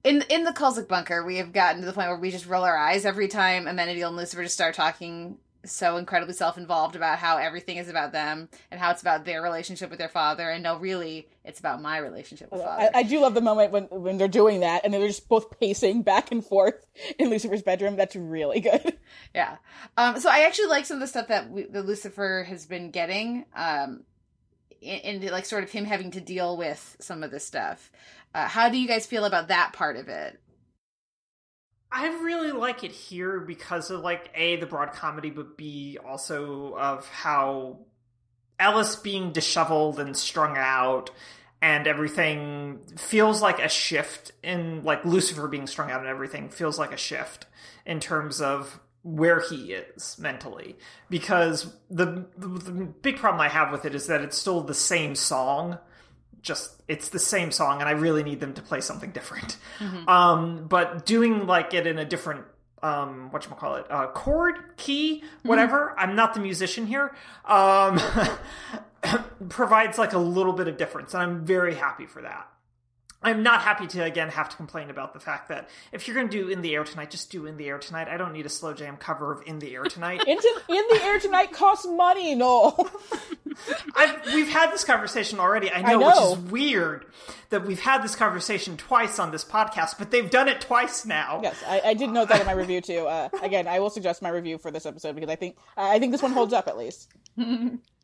In 0.03 0.25
in 0.31 0.45
the 0.45 0.53
Kulzick 0.53 0.89
bunker, 0.89 1.23
we 1.23 1.37
have 1.37 1.53
gotten 1.53 1.83
to 1.83 1.87
the 1.87 1.93
point 1.93 2.09
where 2.09 2.17
we 2.17 2.31
just 2.31 2.47
roll 2.47 2.65
our 2.65 2.75
eyes 2.75 3.05
every 3.05 3.29
time 3.29 3.67
Amenadiel 3.67 4.09
and 4.09 4.17
Lucifer 4.17 4.43
just 4.43 4.55
start 4.55 4.75
talking 4.75 5.37
so 5.65 5.97
incredibly 5.97 6.35
self-involved 6.35 6.97
about 6.97 7.19
how 7.19 7.37
everything 7.37 7.77
is 7.77 7.89
about 7.89 8.13
them 8.13 8.49
and 8.71 8.81
how 8.81 8.91
it's 8.91 9.03
about 9.03 9.25
their 9.25 9.43
relationship 9.43 9.91
with 9.91 9.99
their 9.99 10.09
father. 10.09 10.49
And 10.49 10.63
no 10.63 10.79
really 10.79 11.29
it's 11.45 11.61
about 11.61 11.83
my 11.83 11.99
relationship 11.99 12.51
with 12.51 12.63
father. 12.63 12.91
I, 12.95 13.01
I 13.01 13.03
do 13.03 13.21
love 13.21 13.35
the 13.35 13.41
moment 13.41 13.73
when 13.73 13.85
when 13.85 14.19
they're 14.19 14.29
doing 14.29 14.61
that 14.61 14.85
and 14.85 14.93
they're 14.93 15.07
just 15.07 15.29
both 15.29 15.59
pacing 15.59 16.03
back 16.03 16.33
and 16.33 16.45
forth 16.45 16.87
in 17.19 17.31
Lucifer's 17.31 17.63
bedroom. 17.63 17.97
That's 17.97 18.17
really 18.17 18.61
good. 18.61 18.97
yeah. 19.35 19.57
Um 19.97 20.19
so 20.21 20.31
i 20.31 20.41
actually 20.41 20.69
like 20.69 20.87
some 20.87 20.97
of 20.97 21.01
the 21.01 21.07
stuff 21.07 21.29
that 21.29 21.51
we, 21.51 21.65
that 21.65 21.85
lucifer 21.85 22.45
has 22.49 22.67
been 22.67 22.91
getting 22.91 23.45
um 23.55 24.05
and 24.83 25.23
like 25.31 25.45
sort 25.45 25.63
of 25.63 25.71
him 25.71 25.85
having 25.85 26.11
to 26.13 26.21
deal 26.21 26.57
with 26.57 26.97
some 27.01 27.23
of 27.23 27.31
this 27.31 27.45
stuff. 27.45 27.91
Uh, 28.35 28.47
how 28.47 28.69
do 28.69 28.79
you 28.79 28.89
guys 28.89 29.07
feel 29.07 29.25
about 29.25 29.49
that 29.49 29.73
part 29.73 29.97
of 29.97 30.09
it 30.09 30.41
I 31.93 32.07
really 32.23 32.53
like 32.53 32.85
it 32.85 32.93
here 32.93 33.41
because 33.41 33.91
of 33.91 34.01
like 34.01 34.31
a 34.35 34.57
the 34.57 34.67
broad 34.67 34.93
comedy, 34.93 35.31
but 35.31 35.57
b 35.57 35.99
also 36.05 36.77
of 36.77 37.09
how 37.09 37.79
Ellis 38.59 38.97
being 38.97 39.33
disheveled 39.33 39.99
and 39.99 40.17
strung 40.17 40.57
out 40.57 41.11
and 41.63 41.87
everything 41.87 42.81
feels 42.97 43.43
like 43.43 43.59
a 43.59 43.69
shift 43.69 44.33
in 44.43 44.85
like 44.85 45.05
Lucifer 45.05 45.49
being 45.49 45.67
strung 45.67 45.91
out 45.91 46.01
and 46.01 46.09
everything 46.09 46.49
feels 46.49 46.79
like 46.79 46.93
a 46.93 46.97
shift 46.97 47.47
in 47.85 48.01
terms 48.01 48.41
of 48.41 48.81
where 49.03 49.41
he 49.41 49.73
is 49.73 50.19
mentally. 50.19 50.77
Because 51.09 51.75
the, 51.91 52.27
the, 52.37 52.49
the 52.49 52.71
big 52.71 53.17
problem 53.17 53.41
I 53.41 53.49
have 53.49 53.73
with 53.73 53.85
it 53.85 53.95
is 53.95 54.07
that 54.07 54.21
it's 54.21 54.39
still 54.39 54.61
the 54.63 54.75
same 54.75 55.15
song 55.15 55.79
just 56.43 56.83
it's 56.89 57.11
the 57.11 57.19
same 57.19 57.51
song 57.51 57.81
and 57.81 57.89
I 57.89 57.93
really 57.93 58.23
need 58.23 58.41
them 58.41 58.55
to 58.55 58.63
play 58.63 58.81
something 58.81 59.11
different. 59.11 59.57
Mm-hmm. 59.79 60.09
um 60.09 60.67
but 60.69 61.07
doing 61.07 61.47
like 61.47 61.75
it 61.75 61.87
in 61.87 61.99
a 61.99 62.05
different 62.05 62.45
um 62.83 63.31
what 63.31 63.45
you 63.45 63.51
call 63.51 63.77
it 63.77 63.87
uh 63.91 64.09
chord 64.09 64.77
key 64.77 65.23
whatever. 65.43 65.95
I'm 65.99 66.17
not 66.17 66.35
the 66.35 66.41
musician 66.41 66.87
here. 66.87 67.15
Um 67.45 68.01
provides 69.49 69.99
like 69.99 70.13
a 70.13 70.19
little 70.19 70.53
bit 70.53 70.69
of 70.69 70.77
difference 70.77 71.15
and 71.15 71.23
i'm 71.23 71.45
very 71.45 71.75
happy 71.75 72.07
for 72.07 72.23
that. 72.23 72.47
I'm 73.23 73.43
not 73.43 73.61
happy 73.61 73.87
to 73.89 74.03
again 74.03 74.31
have 74.31 74.49
to 74.49 74.57
complain 74.57 74.89
about 74.89 75.13
the 75.13 75.21
fact 75.21 75.49
that 75.49 75.69
if 75.93 76.09
you're 76.09 76.15
going 76.15 76.31
to 76.31 76.43
do 76.43 76.49
in 76.49 76.63
the 76.63 76.75
air 76.75 76.85
tonight 76.85 77.11
just 77.11 77.31
do 77.31 77.47
in 77.47 77.59
the 77.59 77.69
air 77.69 77.79
tonight. 77.79 78.09
I 78.09 78.17
don't 78.17 78.33
need 78.33 78.47
a 78.47 78.51
slow 78.51 78.73
jam 78.73 78.97
cover 78.97 79.33
of 79.33 79.43
in 79.47 79.59
the 79.59 79.75
air 79.75 79.85
tonight. 79.85 80.25
Into 80.27 80.63
in 80.69 80.85
the 80.91 81.01
air 81.03 81.19
tonight 81.19 81.53
costs 81.53 81.87
money, 81.87 82.35
Noel. 82.35 82.91
I've, 83.95 84.27
we've 84.27 84.49
had 84.49 84.73
this 84.73 84.85
conversation 84.85 85.39
already. 85.39 85.71
I 85.71 85.83
know, 85.83 85.99
know. 85.99 86.31
which 86.31 86.39
is 86.39 86.51
weird 86.51 87.07
that 87.51 87.67
we've 87.67 87.81
had 87.81 88.03
this 88.03 88.15
conversation 88.15 88.77
twice 88.77 89.19
on 89.19 89.31
this 89.31 89.45
podcast, 89.45 89.97
but 89.99 90.11
they've 90.11 90.31
done 90.31 90.49
it 90.49 90.61
twice 90.61 91.05
now. 91.05 91.41
yes, 91.43 91.57
I, 91.67 91.81
I 91.87 91.95
did 91.95 92.11
note 92.11 92.29
that 92.29 92.41
in 92.41 92.47
my 92.47 92.53
review 92.53 92.81
too. 92.81 93.07
Uh, 93.07 93.29
again, 93.43 93.67
I 93.67 93.81
will 93.81 93.91
suggest 93.91 94.23
my 94.23 94.31
review 94.31 94.59
for 94.59 94.71
this 94.71 94.87
episode 94.87 95.15
because 95.15 95.31
I 95.31 95.37
think 95.37 95.57
I 95.77 95.99
think 95.99 96.13
this 96.13 96.23
one 96.23 96.33
holds 96.33 96.53
up 96.53 96.69
at 96.69 96.77
least. 96.77 97.09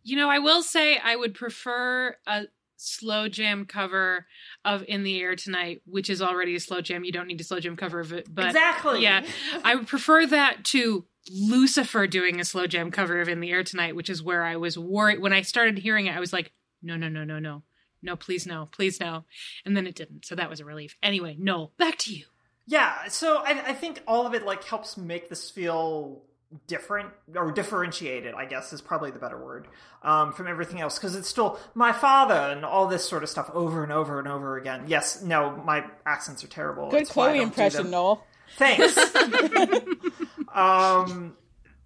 You 0.08 0.14
know, 0.14 0.30
I 0.30 0.38
will 0.38 0.62
say 0.62 0.98
I 1.02 1.16
would 1.16 1.34
prefer 1.34 2.14
a 2.28 2.44
slow 2.76 3.28
jam 3.28 3.64
cover 3.64 4.26
of 4.64 4.84
In 4.86 5.02
the 5.02 5.20
Air 5.20 5.34
Tonight, 5.34 5.82
which 5.84 6.08
is 6.08 6.22
already 6.22 6.54
a 6.54 6.60
slow 6.60 6.80
jam. 6.80 7.04
You 7.04 7.10
don't 7.10 7.26
need 7.26 7.40
a 7.40 7.44
slow 7.44 7.58
jam 7.58 7.76
cover 7.76 7.98
of 7.98 8.12
it. 8.12 8.32
But 8.32 8.46
exactly. 8.46 9.02
yeah, 9.02 9.26
I 9.64 9.74
would 9.74 9.88
prefer 9.88 10.24
that 10.26 10.64
to 10.66 11.04
Lucifer 11.30 12.06
doing 12.06 12.40
a 12.40 12.44
slow 12.44 12.66
jam 12.66 12.90
cover 12.90 13.20
of 13.20 13.28
In 13.28 13.40
the 13.40 13.50
Air 13.50 13.64
Tonight, 13.64 13.96
which 13.96 14.10
is 14.10 14.22
where 14.22 14.44
I 14.44 14.56
was 14.56 14.78
worried. 14.78 15.20
When 15.20 15.32
I 15.32 15.42
started 15.42 15.78
hearing 15.78 16.06
it, 16.06 16.16
I 16.16 16.20
was 16.20 16.32
like, 16.32 16.52
no, 16.82 16.96
no, 16.96 17.08
no, 17.08 17.24
no, 17.24 17.38
no. 17.38 17.62
No, 18.02 18.14
please 18.16 18.46
no, 18.46 18.68
please 18.70 19.00
no. 19.00 19.24
And 19.64 19.76
then 19.76 19.86
it 19.86 19.94
didn't. 19.94 20.26
So 20.26 20.34
that 20.36 20.50
was 20.50 20.60
a 20.60 20.64
relief. 20.64 20.96
Anyway, 21.02 21.36
Noel, 21.38 21.72
back 21.78 21.96
to 21.98 22.14
you. 22.14 22.26
Yeah, 22.66 23.08
so 23.08 23.38
I, 23.38 23.68
I 23.68 23.72
think 23.74 24.02
all 24.06 24.26
of 24.26 24.34
it 24.34 24.44
like 24.44 24.64
helps 24.64 24.96
make 24.96 25.28
this 25.28 25.50
feel 25.50 26.22
different 26.66 27.10
or 27.34 27.50
differentiated. 27.50 28.34
I 28.34 28.44
guess 28.44 28.72
is 28.72 28.80
probably 28.80 29.10
the 29.10 29.18
better 29.18 29.42
word 29.42 29.68
um, 30.02 30.32
from 30.32 30.46
everything 30.46 30.80
else 30.80 30.98
because 30.98 31.16
it's 31.16 31.28
still 31.28 31.58
my 31.74 31.92
father 31.92 32.34
and 32.34 32.64
all 32.64 32.86
this 32.86 33.08
sort 33.08 33.22
of 33.22 33.28
stuff 33.28 33.50
over 33.54 33.82
and 33.82 33.92
over 33.92 34.18
and 34.18 34.28
over 34.28 34.56
again. 34.56 34.84
Yes, 34.86 35.22
no, 35.22 35.56
my 35.64 35.84
accents 36.04 36.44
are 36.44 36.48
terrible. 36.48 36.90
Good 36.90 37.02
It's 37.02 37.10
Chloe 37.10 37.40
impression. 37.40 37.90
Noel. 37.90 38.24
Thanks. 38.56 38.96
um, 40.56 41.36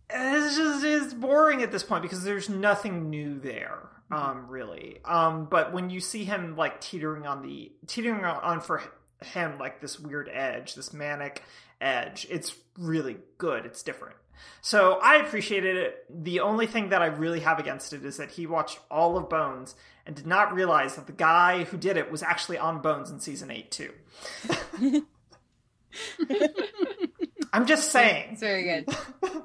it's 0.08 0.56
just 0.56 0.84
it's 0.84 1.14
boring 1.14 1.62
at 1.62 1.72
this 1.72 1.82
point 1.82 2.02
because 2.02 2.22
there's 2.22 2.48
nothing 2.48 3.10
new 3.10 3.38
there, 3.38 3.88
um, 4.10 4.46
really. 4.48 5.00
Um, 5.04 5.46
but 5.46 5.72
when 5.72 5.90
you 5.90 6.00
see 6.00 6.24
him 6.24 6.56
like 6.56 6.80
teetering 6.80 7.26
on 7.26 7.42
the 7.42 7.72
teetering 7.86 8.24
on 8.24 8.60
for 8.60 8.82
him 9.22 9.58
like 9.58 9.80
this 9.80 9.98
weird 9.98 10.30
edge, 10.32 10.74
this 10.74 10.92
manic 10.92 11.42
edge, 11.80 12.26
it's 12.30 12.54
really 12.78 13.16
good. 13.38 13.66
It's 13.66 13.82
different. 13.82 14.16
So 14.62 14.98
I 15.02 15.16
appreciated 15.16 15.76
it. 15.76 16.06
The 16.08 16.40
only 16.40 16.66
thing 16.66 16.90
that 16.90 17.02
I 17.02 17.06
really 17.06 17.40
have 17.40 17.58
against 17.58 17.92
it 17.92 18.04
is 18.04 18.16
that 18.16 18.30
he 18.30 18.46
watched 18.46 18.78
all 18.90 19.18
of 19.18 19.28
Bones 19.28 19.74
and 20.06 20.16
did 20.16 20.26
not 20.26 20.54
realize 20.54 20.96
that 20.96 21.06
the 21.06 21.12
guy 21.12 21.64
who 21.64 21.76
did 21.76 21.98
it 21.98 22.10
was 22.10 22.22
actually 22.22 22.56
on 22.56 22.80
Bones 22.80 23.10
in 23.10 23.20
season 23.20 23.50
eight 23.50 23.70
too. 23.70 23.92
I'm 27.52 27.66
just 27.66 27.90
saying. 27.90 28.30
It's 28.32 28.40
very 28.40 28.62
good. 28.62 28.96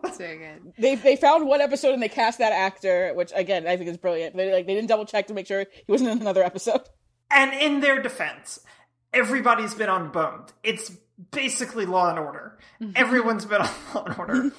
It's 0.04 0.18
very 0.18 0.38
good. 0.38 0.74
They 0.78 0.96
they 0.96 1.16
found 1.16 1.48
one 1.48 1.62
episode 1.62 1.94
and 1.94 2.02
they 2.04 2.10
cast 2.10 2.40
that 2.40 2.52
actor, 2.52 3.14
which 3.16 3.32
again 3.36 3.68
I 3.68 3.78
think 3.78 3.90
is 3.90 3.98
brilliant. 3.98 4.36
They 4.36 4.52
like 4.54 4.68
they 4.68 4.76
didn't 4.76 4.90
double 4.90 5.06
check 5.06 5.28
to 5.28 5.34
make 5.34 5.48
sure 5.48 5.66
he 5.72 5.92
wasn't 5.92 6.12
in 6.12 6.22
another 6.22 6.44
episode. 6.44 6.82
And 7.32 7.54
in 7.54 7.80
their 7.80 8.02
defense, 8.02 8.60
everybody's 9.14 9.74
been 9.74 9.90
on 9.90 10.12
Bones. 10.12 10.52
It's 10.64 10.92
basically 11.32 11.86
Law 11.86 12.10
and 12.10 12.20
Order. 12.20 12.60
Mm-hmm. 12.82 12.92
Everyone's 12.96 13.46
been 13.46 13.62
on 13.62 13.70
Law 13.94 14.04
and 14.06 14.18
Order. 14.18 14.52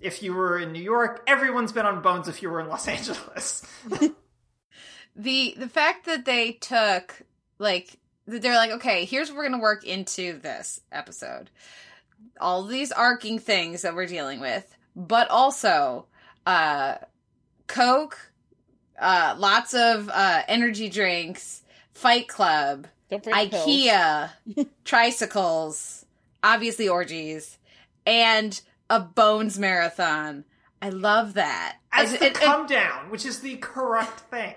if 0.00 0.22
you 0.22 0.34
were 0.34 0.58
in 0.58 0.72
New 0.72 0.82
York, 0.82 1.24
everyone's 1.26 1.72
been 1.72 1.86
on 1.86 2.02
Bones. 2.02 2.28
If 2.28 2.42
you 2.42 2.50
were 2.50 2.60
in 2.60 2.68
Los 2.68 2.86
Angeles, 2.86 3.66
the 5.16 5.54
the 5.58 5.68
fact 5.68 6.06
that 6.06 6.24
they 6.24 6.52
took 6.52 7.22
like 7.58 7.98
that 8.26 8.42
they're 8.42 8.54
like 8.54 8.70
okay 8.72 9.04
here's 9.04 9.28
what 9.30 9.38
we're 9.38 9.48
gonna 9.48 9.62
work 9.62 9.84
into 9.84 10.38
this 10.40 10.80
episode 10.90 11.50
all 12.40 12.64
these 12.64 12.90
arcing 12.92 13.38
things 13.38 13.82
that 13.82 13.94
we're 13.94 14.06
dealing 14.06 14.40
with 14.40 14.76
but 14.96 15.28
also 15.30 16.06
uh 16.46 16.96
coke 17.66 18.32
uh 19.00 19.34
lots 19.38 19.72
of 19.74 20.08
uh 20.12 20.42
energy 20.48 20.88
drinks 20.88 21.62
fight 21.92 22.28
club 22.28 22.86
Don't 23.10 23.22
forget 23.24 23.50
the 23.50 23.56
pills. 23.56 23.66
ikea 23.68 24.30
tricycles 24.84 26.04
obviously 26.42 26.88
orgies 26.88 27.58
and 28.06 28.60
a 28.90 29.00
bones 29.00 29.58
marathon 29.58 30.44
i 30.82 30.90
love 30.90 31.34
that 31.34 31.76
as 31.92 32.12
It- 32.12 32.20
the 32.20 32.26
it- 32.26 32.36
it- 32.36 32.42
come 32.42 32.66
down, 32.66 33.10
which 33.10 33.24
is 33.24 33.40
the 33.40 33.56
correct 33.56 34.20
thing. 34.30 34.54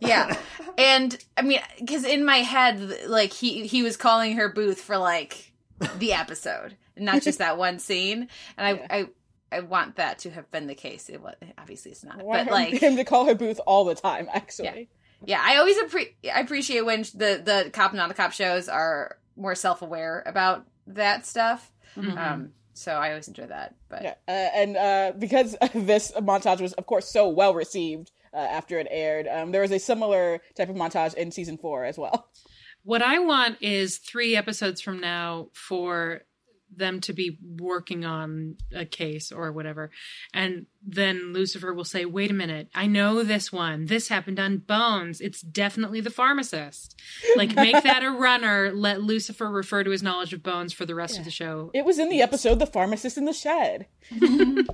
yeah 0.00 0.36
and 0.78 1.16
i 1.36 1.42
mean 1.42 1.60
because 1.78 2.04
in 2.04 2.24
my 2.24 2.38
head 2.38 2.96
like 3.08 3.32
he 3.32 3.66
he 3.66 3.82
was 3.82 3.96
calling 3.96 4.36
her 4.36 4.48
booth 4.52 4.80
for 4.80 4.96
like 4.98 5.49
the 5.98 6.12
episode 6.12 6.76
not 6.96 7.22
just 7.22 7.38
that 7.38 7.56
one 7.58 7.78
scene 7.78 8.28
and 8.58 8.66
i 8.66 8.72
Yeah. 8.72 8.86
i 8.90 9.56
i 9.56 9.60
want 9.60 9.96
that 9.96 10.18
to 10.20 10.30
have 10.30 10.50
been 10.50 10.66
the 10.66 10.74
case 10.74 11.08
it 11.08 11.20
was 11.22 11.34
obviously 11.58 11.90
it's 11.92 12.04
not 12.04 12.20
I 12.20 12.22
want 12.24 12.48
but 12.48 12.52
like 12.54 12.74
him 12.74 12.96
to 12.96 13.04
call 13.04 13.24
her 13.26 13.34
Booth 13.34 13.60
all 13.66 13.84
the 13.84 13.94
time. 13.94 14.28
Actually, 14.32 14.88
yeah 15.24 15.40
i 15.44 15.56
always 15.56 15.76
appre- 15.78 16.14
i 16.32 16.40
appreciate 16.40 16.82
when 16.84 17.02
the 17.14 17.40
the 17.44 17.70
cop 17.72 17.92
not 17.94 18.10
a 18.10 18.14
cop 18.14 18.32
shows 18.32 18.68
are 18.68 19.18
more 19.36 19.54
self-aware 19.54 20.22
about 20.26 20.66
that 20.86 21.24
stuff 21.26 21.72
Mhm. 21.96 22.16
um 22.18 22.52
so 22.74 22.92
i 22.92 23.08
always 23.10 23.26
enjoy 23.28 23.46
that 23.46 23.74
but 23.88 24.02
yeah. 24.02 24.14
Uh, 24.28 24.30
and 24.30 24.76
uh, 24.76 25.12
because 25.18 25.56
this 25.74 26.12
montage 26.12 26.60
was, 26.60 26.72
of 26.74 26.86
course, 26.86 27.10
so 27.10 27.28
well 27.28 27.52
received 27.54 28.12
uh, 28.32 28.36
after 28.36 28.78
it 28.78 28.86
aired, 28.88 29.26
um, 29.26 29.50
there 29.50 29.60
was 29.62 29.72
a 29.72 29.78
similar 29.80 30.40
type 30.56 30.68
of 30.68 30.76
montage 30.76 31.14
in 31.14 31.32
season 31.32 31.58
four 31.58 31.84
as 31.84 31.98
well. 31.98 32.28
What 32.82 33.02
I 33.02 33.18
want 33.18 33.58
is 33.60 33.98
three 33.98 34.36
episodes 34.36 34.80
from 34.80 35.00
now 35.00 35.48
for 35.52 36.22
them 36.74 37.00
to 37.00 37.12
be 37.12 37.36
working 37.58 38.04
on 38.04 38.56
a 38.72 38.84
case 38.84 39.32
or 39.32 39.52
whatever. 39.52 39.90
And 40.32 40.66
then 40.86 41.32
Lucifer 41.32 41.74
will 41.74 41.84
say, 41.84 42.04
wait 42.04 42.30
a 42.30 42.34
minute, 42.34 42.68
I 42.74 42.86
know 42.86 43.22
this 43.22 43.52
one. 43.52 43.86
This 43.86 44.08
happened 44.08 44.38
on 44.38 44.58
Bones. 44.58 45.20
It's 45.20 45.40
definitely 45.40 46.00
the 46.00 46.10
pharmacist. 46.10 47.00
Like, 47.36 47.54
make 47.54 47.82
that 47.82 48.02
a 48.02 48.10
runner. 48.10 48.70
Let 48.72 49.02
Lucifer 49.02 49.50
refer 49.50 49.84
to 49.84 49.90
his 49.90 50.02
knowledge 50.02 50.32
of 50.32 50.42
Bones 50.42 50.72
for 50.72 50.86
the 50.86 50.94
rest 50.94 51.18
of 51.18 51.24
the 51.24 51.30
show. 51.30 51.70
It 51.74 51.84
was 51.84 51.98
in 51.98 52.08
the 52.08 52.22
episode 52.22 52.58
"The 52.58 52.66
Pharmacist 52.66 53.18
in 53.18 53.24
the 53.24 53.32
Shed." 53.32 53.86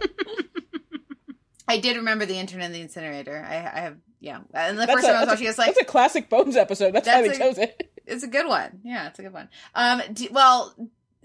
i 1.68 1.78
did 1.78 1.96
remember 1.96 2.24
the 2.24 2.38
intern 2.38 2.60
in 2.60 2.70
the 2.72 2.80
incinerator 2.80 3.44
i 3.44 3.56
i 3.56 3.80
have 3.80 3.96
yeah 4.20 4.38
and 4.54 4.78
the 4.78 4.86
That's 4.86 4.92
first 4.92 5.04
a, 5.04 5.08
time 5.08 5.16
i 5.16 5.20
was 5.20 5.26
that's, 5.26 5.28
watching 5.28 5.46
a, 5.46 5.50
it's 5.50 5.58
like 5.58 5.66
that's 5.66 5.80
a 5.80 5.84
classic 5.84 6.28
Bones 6.30 6.56
episode. 6.56 6.92
That's, 6.92 7.08
why 7.08 7.22
they 7.22 7.30
a- 7.30 7.38
chose 7.38 7.58
it. 7.58 7.92
It's 8.06 8.22
a 8.24 8.28
good 8.28 8.46
one. 8.46 8.80
Yeah, 8.84 9.08
it's 9.08 9.18
a 9.18 9.22
good 9.22 9.32
one. 9.32 9.48
Um, 9.74 10.02
do, 10.12 10.28
well, 10.30 10.74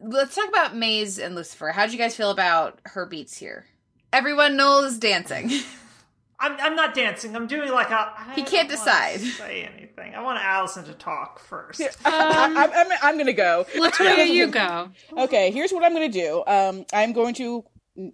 let's 0.01 0.35
talk 0.35 0.49
about 0.49 0.75
Maze 0.75 1.19
and 1.19 1.35
Lucifer. 1.35 1.69
How 1.69 1.85
do 1.85 1.91
you 1.91 1.97
guys 1.97 2.15
feel 2.15 2.31
about 2.31 2.79
her 2.85 3.05
beats 3.05 3.37
here? 3.37 3.65
Everyone 4.13 4.57
knows 4.57 4.97
dancing. 4.97 5.51
I'm, 6.43 6.57
I'm 6.59 6.75
not 6.75 6.95
dancing. 6.95 7.35
I'm 7.35 7.45
doing 7.45 7.71
like 7.71 7.91
a. 7.91 8.11
I 8.17 8.33
He 8.35 8.41
can't 8.41 8.67
don't 8.67 8.79
wanna 8.79 8.91
decide. 8.91 9.19
Say 9.19 9.69
anything. 9.75 10.15
I 10.15 10.21
want 10.23 10.39
Allison 10.43 10.83
to 10.85 10.93
talk 10.93 11.37
first. 11.39 11.81
I, 12.03 12.53
I'm, 12.55 12.57
I'm, 12.57 12.87
I'm 13.03 13.17
gonna 13.19 13.31
go. 13.31 13.67
Latoya, 13.75 14.27
you 14.27 14.47
go. 14.47 14.89
Okay, 15.15 15.51
here's 15.51 15.71
what 15.71 15.83
I'm 15.83 15.93
going 15.93 16.11
to 16.11 16.19
do. 16.19 16.43
Um, 16.47 16.85
I'm 16.93 17.13
going 17.13 17.35
to 17.35 17.63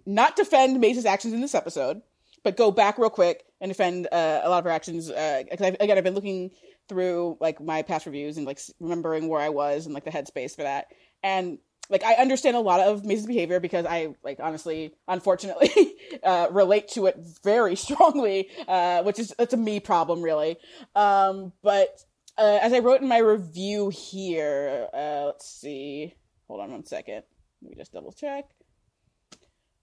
not 0.04 0.36
defend 0.36 0.78
Maze's 0.78 1.06
actions 1.06 1.32
in 1.32 1.40
this 1.40 1.54
episode, 1.54 2.02
but 2.44 2.58
go 2.58 2.70
back 2.70 2.98
real 2.98 3.08
quick 3.08 3.44
and 3.62 3.70
defend 3.70 4.06
uh, 4.12 4.40
a 4.44 4.50
lot 4.50 4.58
of 4.58 4.64
her 4.64 4.70
actions. 4.70 5.08
Uh, 5.10 5.44
'cause 5.48 5.62
I've, 5.62 5.76
again, 5.80 5.96
I've 5.96 6.04
been 6.04 6.14
looking 6.14 6.50
through 6.88 7.36
like 7.40 7.60
my 7.60 7.82
past 7.82 8.06
reviews 8.06 8.36
and 8.36 8.46
like 8.46 8.60
remembering 8.80 9.28
where 9.28 9.40
I 9.40 9.50
was 9.50 9.86
and 9.86 9.94
like 9.94 10.04
the 10.04 10.10
headspace 10.10 10.56
for 10.56 10.62
that. 10.62 10.86
And 11.22 11.58
like 11.90 12.04
I 12.04 12.14
understand 12.14 12.56
a 12.56 12.60
lot 12.60 12.80
of 12.80 13.04
Maze's 13.04 13.26
behavior 13.26 13.60
because 13.60 13.86
I 13.86 14.14
like 14.22 14.38
honestly, 14.40 14.94
unfortunately, 15.08 15.70
uh, 16.22 16.48
relate 16.50 16.88
to 16.90 17.06
it 17.06 17.16
very 17.44 17.76
strongly, 17.86 18.50
uh, 18.68 19.02
which 19.02 19.18
is 19.18 19.34
it's 19.38 19.54
a 19.54 19.56
me 19.56 19.80
problem 19.80 20.22
really. 20.22 20.58
Um, 20.94 21.52
but 21.62 22.02
uh, 22.36 22.58
as 22.62 22.72
I 22.72 22.80
wrote 22.80 23.00
in 23.00 23.08
my 23.08 23.18
review 23.18 23.88
here, 23.90 24.88
uh, 24.94 25.24
let's 25.26 25.48
see. 25.50 26.14
Hold 26.48 26.60
on 26.60 26.70
one 26.72 26.84
second. 26.86 27.22
Let 27.62 27.70
me 27.70 27.76
just 27.76 27.92
double 27.92 28.12
check. 28.12 28.44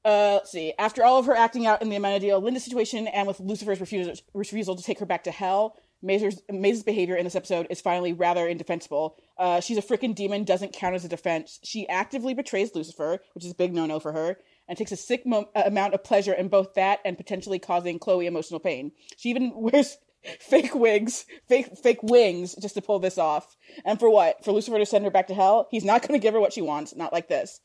uh, 0.06 0.34
let's 0.36 0.52
see. 0.52 0.74
After 0.78 1.04
all 1.04 1.18
of 1.20 1.26
her 1.26 1.36
acting 1.36 1.66
out 1.66 1.82
in 1.82 1.90
the 1.90 1.96
Amenadiel, 1.98 2.42
Linda's 2.42 2.64
situation, 2.64 3.08
and 3.08 3.28
with 3.28 3.40
Lucifer's 3.40 3.80
refusal, 3.82 4.14
refusal 4.34 4.76
to 4.76 4.84
take 4.84 5.00
her 5.00 5.06
back 5.06 5.24
to 5.26 5.32
hell, 5.32 5.76
Maze's, 6.06 6.42
Maze's 6.52 6.84
behavior 6.84 7.16
in 7.16 7.24
this 7.24 7.36
episode 7.36 7.68
is 7.70 7.82
finally 7.82 8.14
rather 8.14 8.48
indefensible. 8.48 9.18
Uh, 9.38 9.60
she's 9.60 9.78
a 9.78 9.82
freaking 9.82 10.14
demon, 10.14 10.44
doesn't 10.44 10.74
count 10.74 10.96
as 10.96 11.04
a 11.04 11.10
defense. 11.10 11.60
She 11.64 11.88
actively 11.90 12.34
betrays 12.34 12.74
Lucifer, 12.76 13.20
which 13.34 13.44
is 13.44 13.52
a 13.52 13.56
big 13.56 13.74
no 13.74 13.86
no 13.86 14.00
for 14.00 14.14
her, 14.14 14.38
and 14.68 14.78
takes 14.78 14.92
a 14.92 14.98
sick 14.98 15.26
mo- 15.26 15.50
uh, 15.56 15.64
amount 15.66 15.94
of 15.94 16.04
pleasure 16.04 16.34
in 16.34 16.48
both 16.48 16.76
that 16.76 17.00
and 17.04 17.18
potentially 17.18 17.60
causing 17.60 18.00
Chloe 18.00 18.28
emotional 18.28 18.60
pain. 18.60 18.92
She 19.18 19.30
even 19.30 19.52
wears 19.56 19.98
fake 20.40 20.74
wigs, 20.74 21.26
fake 21.48 21.78
fake 21.78 22.04
wings, 22.04 22.56
just 22.56 22.76
to 22.76 22.82
pull 22.82 23.00
this 23.00 23.18
off. 23.18 23.56
And 23.84 24.00
for 24.00 24.10
what? 24.10 24.44
For 24.44 24.52
Lucifer 24.52 24.78
to 24.78 24.86
send 24.86 25.06
her 25.06 25.12
back 25.12 25.28
to 25.28 25.34
hell? 25.34 25.68
He's 25.72 25.86
not 25.86 26.02
going 26.02 26.20
to 26.20 26.24
give 26.24 26.34
her 26.34 26.40
what 26.40 26.54
she 26.54 26.62
wants, 26.62 26.96
not 26.96 27.14
like 27.14 27.28
this. 27.28 27.60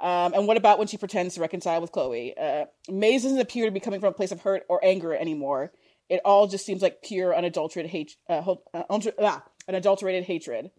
Um, 0.00 0.34
and 0.34 0.46
what 0.46 0.58
about 0.58 0.78
when 0.78 0.88
she 0.88 0.98
pretends 0.98 1.34
to 1.34 1.40
reconcile 1.40 1.80
with 1.80 1.92
Chloe? 1.92 2.36
Uh, 2.36 2.66
Maze 2.90 3.22
doesn't 3.22 3.40
appear 3.40 3.64
to 3.64 3.70
be 3.70 3.80
coming 3.80 4.00
from 4.00 4.10
a 4.10 4.12
place 4.12 4.32
of 4.32 4.42
hurt 4.42 4.64
or 4.68 4.84
anger 4.84 5.14
anymore. 5.14 5.72
It 6.08 6.20
all 6.24 6.46
just 6.46 6.64
seems 6.64 6.82
like 6.82 7.02
pure, 7.02 7.34
unadulterated 7.34 7.90
hate, 7.90 8.16
uh, 8.28 8.54
uh, 8.72 8.82
ah, 9.18 9.44
unadulterated 9.68 10.24
hatred. 10.24 10.70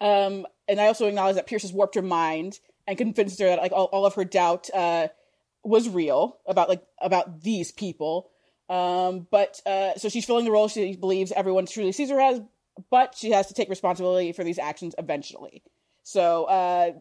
Um, 0.00 0.46
and 0.68 0.80
I 0.80 0.86
also 0.86 1.06
acknowledge 1.06 1.36
that 1.36 1.46
Pierce 1.46 1.62
has 1.62 1.72
warped 1.72 1.94
her 1.94 2.02
mind 2.02 2.58
and 2.86 2.98
convinced 2.98 3.40
her 3.40 3.46
that 3.46 3.60
like 3.60 3.72
all, 3.72 3.86
all 3.86 4.06
of 4.06 4.14
her 4.14 4.24
doubt 4.24 4.68
uh, 4.74 5.08
was 5.62 5.88
real 5.88 6.38
about 6.46 6.68
like 6.68 6.82
about 7.00 7.42
these 7.42 7.72
people. 7.72 8.30
Um, 8.68 9.26
but 9.30 9.60
uh, 9.66 9.96
so 9.96 10.08
she's 10.08 10.24
filling 10.24 10.44
the 10.44 10.50
role 10.50 10.68
she 10.68 10.96
believes 10.96 11.32
everyone 11.32 11.66
truly 11.66 11.92
sees 11.92 12.10
her 12.10 12.20
as, 12.20 12.40
but 12.90 13.14
she 13.16 13.30
has 13.30 13.46
to 13.48 13.54
take 13.54 13.68
responsibility 13.68 14.32
for 14.32 14.44
these 14.44 14.58
actions 14.58 14.94
eventually. 14.98 15.62
So 16.02 16.44
uh, 16.44 16.92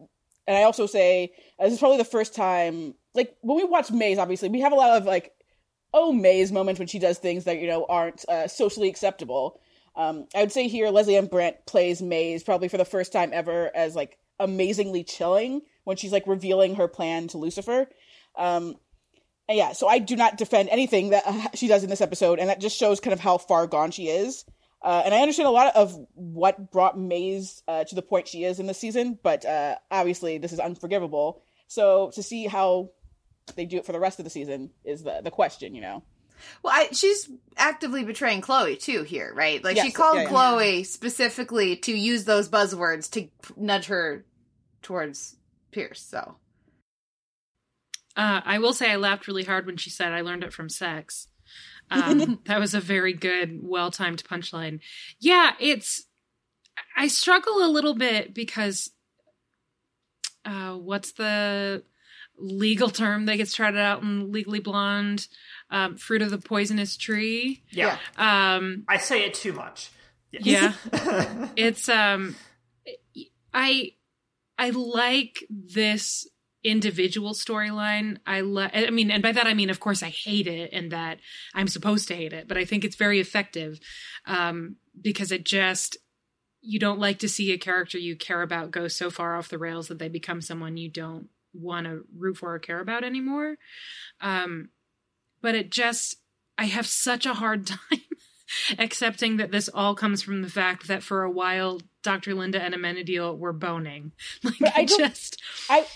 and 0.48 0.58
I 0.58 0.64
also 0.64 0.86
say 0.86 1.34
uh, 1.60 1.66
this 1.66 1.74
is 1.74 1.80
probably 1.80 1.98
the 1.98 2.06
first 2.06 2.36
time, 2.36 2.96
like 3.14 3.36
when 3.42 3.58
we 3.58 3.64
watch 3.64 3.92
Maze, 3.92 4.18
obviously 4.18 4.50
we 4.50 4.62
have 4.62 4.72
a 4.72 4.76
lot 4.76 4.98
of 4.98 5.06
like, 5.06 5.34
oh 5.96 6.12
Maze 6.12 6.52
moments 6.52 6.78
when 6.78 6.88
she 6.88 7.00
does 7.00 7.18
things 7.18 7.46
that 7.46 7.58
you 7.60 7.68
know 7.68 7.86
aren't 7.90 8.24
uh, 8.30 8.48
socially 8.48 8.90
acceptable. 8.90 9.60
Um, 9.96 10.28
I 10.36 10.42
would 10.42 10.52
say 10.52 10.68
here 10.68 10.90
Lesley-Ann 10.90 11.28
Brandt 11.28 11.66
plays 11.66 12.02
Maze 12.02 12.44
probably 12.44 12.68
for 12.68 12.78
the 12.78 12.86
first 12.86 13.14
time 13.14 13.32
ever 13.34 13.72
as 13.74 13.96
like 13.96 14.20
amazingly 14.40 15.06
chilling 15.06 15.62
when 15.86 15.96
she's 15.96 16.12
like 16.12 16.28
revealing 16.28 16.76
her 16.76 16.90
plan 16.90 17.30
to 17.30 17.38
Lucifer. 17.38 17.88
Um, 18.36 18.76
and 19.48 19.58
yeah, 19.58 19.72
so 19.72 19.88
I 19.88 20.00
do 20.00 20.18
not 20.18 20.38
defend 20.38 20.70
anything 20.70 21.12
that 21.12 21.24
uh, 21.26 21.48
she 21.54 21.68
does 21.68 21.84
in 21.84 21.90
this 21.90 22.02
episode, 22.02 22.40
and 22.40 22.50
that 22.50 22.60
just 22.60 22.78
shows 22.78 23.00
kind 23.00 23.14
of 23.14 23.22
how 23.22 23.38
far 23.38 23.68
gone 23.68 23.92
she 23.92 24.10
is. 24.10 24.44
Uh, 24.82 25.02
and 25.06 25.16
I 25.16 25.22
understand 25.22 25.48
a 25.48 25.52
lot 25.52 25.76
of 25.76 25.98
what 26.14 26.72
brought 26.72 27.00
Maze 27.00 27.64
uh, 27.68 27.86
to 27.86 27.96
the 27.96 28.02
point 28.02 28.28
she 28.28 28.44
is 28.44 28.60
in 28.60 28.68
this 28.68 28.78
season, 28.78 29.18
but 29.24 29.46
uh, 29.46 29.76
obviously 29.90 30.38
this 30.40 30.52
is 30.52 30.60
unforgivable. 30.60 31.42
So 31.68 32.12
to 32.16 32.22
see 32.22 32.46
how 32.46 32.92
they 33.56 33.66
do 33.66 33.78
it 33.78 33.86
for 33.86 33.92
the 33.92 34.00
rest 34.00 34.20
of 34.20 34.24
the 34.24 34.32
season 34.32 34.72
is 34.84 35.04
the 35.04 35.22
the 35.24 35.32
question, 35.32 35.76
you 35.76 35.82
know. 35.82 36.04
Well, 36.64 36.74
I, 36.76 36.90
she's 36.92 37.30
actively 37.56 38.04
betraying 38.04 38.42
Chloe 38.42 38.76
too 38.76 39.04
here, 39.04 39.32
right? 39.34 39.64
Like 39.64 39.78
Yes, 39.78 39.86
she 39.86 39.92
called 39.92 40.18
yeah, 40.18 40.24
yeah. 40.24 40.30
Chloe 40.30 40.84
specifically 40.84 41.78
to 41.78 41.94
use 41.94 42.26
those 42.26 42.50
buzzwords 42.50 43.10
to 43.12 43.30
nudge 43.56 43.86
her 43.86 44.26
towards 44.82 45.38
Pierce. 45.72 46.02
So 46.02 46.36
Uh, 48.18 48.42
I 48.44 48.60
will 48.60 48.74
say 48.74 48.92
I 48.92 48.98
laughed 48.98 49.28
really 49.28 49.44
hard 49.44 49.66
when 49.66 49.78
she 49.78 49.90
said 49.90 50.12
I 50.12 50.22
learned 50.22 50.44
it 50.44 50.54
from 50.54 50.70
sex. 50.70 51.28
Um, 51.90 52.40
that 52.46 52.60
was 52.60 52.74
a 52.74 52.82
very 52.82 53.14
good, 53.14 53.60
well 53.62 53.92
timed 53.92 54.24
punchline. 54.24 54.80
Yeah, 55.20 55.52
it's. 55.60 56.06
I 56.98 57.08
struggle 57.08 57.64
a 57.66 57.72
little 57.72 57.96
bit 57.96 58.34
because. 58.34 58.92
Uh, 60.44 60.76
what's 60.76 61.14
the 61.14 61.84
legal 62.38 62.90
term 62.90 63.26
that 63.26 63.38
gets 63.38 63.54
trotted 63.54 63.80
out 63.80 64.02
in 64.02 64.32
Legally 64.32 64.60
Blonde? 64.60 65.28
Um, 65.70 65.98
fruit 65.98 66.22
of 66.22 66.30
the 66.30 66.38
poisonous 66.38 66.98
tree. 66.98 67.64
Yeah. 67.72 67.98
Um, 68.18 68.84
I 68.88 68.98
say 68.98 69.26
it 69.26 69.34
too 69.34 69.54
much. 69.54 69.90
Yeah. 70.32 70.74
it's 71.56 71.90
um 71.90 72.36
i 73.54 73.92
i 74.58 74.70
like 74.72 75.44
this 75.50 76.28
individual 76.64 77.34
storyline 77.34 78.18
i 78.26 78.42
like 78.42 78.72
i 78.76 78.90
mean 78.90 79.12
and 79.12 79.22
by 79.22 79.32
that 79.32 79.48
i 79.48 79.54
mean 79.54 79.70
of 79.70 79.80
course 79.80 80.02
i 80.02 80.10
hate 80.10 80.48
it 80.48 80.72
and 80.74 80.92
that 80.92 81.20
i'm 81.54 81.68
supposed 81.68 82.08
to 82.08 82.16
hate 82.16 82.34
it 82.34 82.48
but 82.48 82.58
i 82.58 82.66
think 82.66 82.84
it's 82.84 82.96
very 82.96 83.20
effective 83.20 83.80
um 84.26 84.76
because 85.00 85.32
it 85.32 85.46
just 85.46 85.98
you 86.62 86.80
don't 86.80 87.00
like 87.00 87.20
to 87.20 87.30
see 87.30 87.52
a 87.52 87.58
character 87.58 88.00
you 88.00 88.16
care 88.16 88.42
about 88.42 88.72
go 88.72 88.88
so 88.88 89.12
far 89.12 89.38
off 89.38 89.50
the 89.50 89.60
rails 89.60 89.88
that 89.88 90.00
they 90.00 90.10
become 90.10 90.42
someone 90.42 90.76
you 90.76 90.90
don't 90.90 91.30
want 91.56 91.86
to 91.86 92.06
root 92.18 92.38
for 92.38 92.54
or 92.54 92.60
care 92.60 92.80
about 92.80 93.04
anymore 93.04 93.56
um 94.22 94.70
but 95.42 95.56
it 95.56 95.72
just 95.72 96.18
i 96.58 96.66
have 96.66 96.86
such 96.86 97.26
a 97.26 97.34
hard 97.36 97.68
time 97.90 98.02
accepting 98.78 99.38
that 99.38 99.52
this 99.52 99.70
all 99.70 99.96
comes 99.96 100.22
from 100.22 100.42
the 100.42 100.50
fact 100.50 100.88
that 100.88 101.04
for 101.04 101.24
a 101.24 101.32
while 101.32 101.80
Dr. 102.06 102.36
Linda 102.36 102.62
and 102.62 102.74
Amenadiel 102.74 103.38
were 103.38 103.52
boning. 103.52 104.14
Like 104.44 104.60
But 104.60 104.78
I 104.78 104.82
I 104.82 104.86
just 104.86 105.42
I 105.70 105.88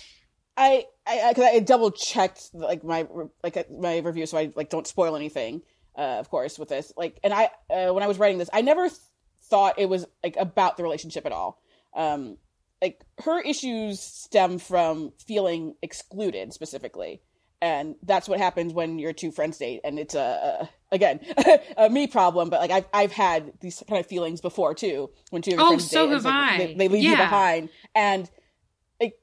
I 0.58 0.86
I, 1.08 1.34
cause 1.34 1.46
I 1.46 1.60
double 1.60 1.92
checked 1.92 2.50
like 2.54 2.84
my 2.84 3.08
like 3.44 3.56
uh, 3.56 3.64
my 3.80 4.00
review, 4.00 4.26
so 4.26 4.38
I 4.38 4.52
like 4.56 4.70
don't 4.70 4.88
spoil 4.88 5.16
anything. 5.16 5.62
Uh, 5.98 6.18
of 6.20 6.30
course, 6.30 6.58
with 6.58 6.70
this, 6.70 6.94
like, 6.96 7.20
and 7.24 7.34
I 7.34 7.50
uh, 7.70 7.94
when 7.94 8.04
I 8.04 8.08
was 8.08 8.20
writing 8.20 8.38
this, 8.38 8.50
I 8.52 8.62
never 8.62 8.88
th- 8.88 9.00
thought 9.44 9.78
it 9.78 9.88
was 9.88 10.06
like 10.24 10.36
about 10.38 10.78
the 10.78 10.84
relationship 10.84 11.26
at 11.26 11.32
all. 11.32 11.62
Um, 11.94 12.38
like 12.82 13.02
her 13.24 13.42
issues 13.42 14.00
stem 14.00 14.58
from 14.60 15.12
feeling 15.26 15.76
excluded 15.82 16.54
specifically, 16.54 17.22
and 17.62 17.96
that's 18.04 18.28
what 18.30 18.40
happens 18.40 18.74
when 18.74 19.00
your 19.00 19.14
two 19.14 19.32
friends 19.32 19.58
date, 19.58 19.82
and 19.84 20.00
it's 20.00 20.16
a, 20.16 20.70
a 20.92 20.96
again 20.96 21.20
a 21.78 21.90
me 21.90 22.08
problem. 22.08 22.50
But 22.50 22.62
like 22.62 22.72
I've 22.72 22.86
I've 22.94 23.12
had 23.12 23.54
these 23.60 23.84
kind 23.88 24.00
of 24.00 24.06
feelings 24.08 24.42
before 24.42 24.74
too 24.74 25.10
when 25.30 25.42
two 25.42 25.52
of 25.52 25.58
your 25.58 25.66
Oh, 25.66 25.68
friends 25.70 25.90
so 25.92 26.08
date, 26.08 26.14
have 26.14 26.26
like 26.26 26.34
I. 26.34 26.58
They, 26.58 26.74
they 26.76 26.88
leave 26.88 27.04
you 27.04 27.18
behind, 27.18 27.70
and 27.96 28.30
like 29.02 29.20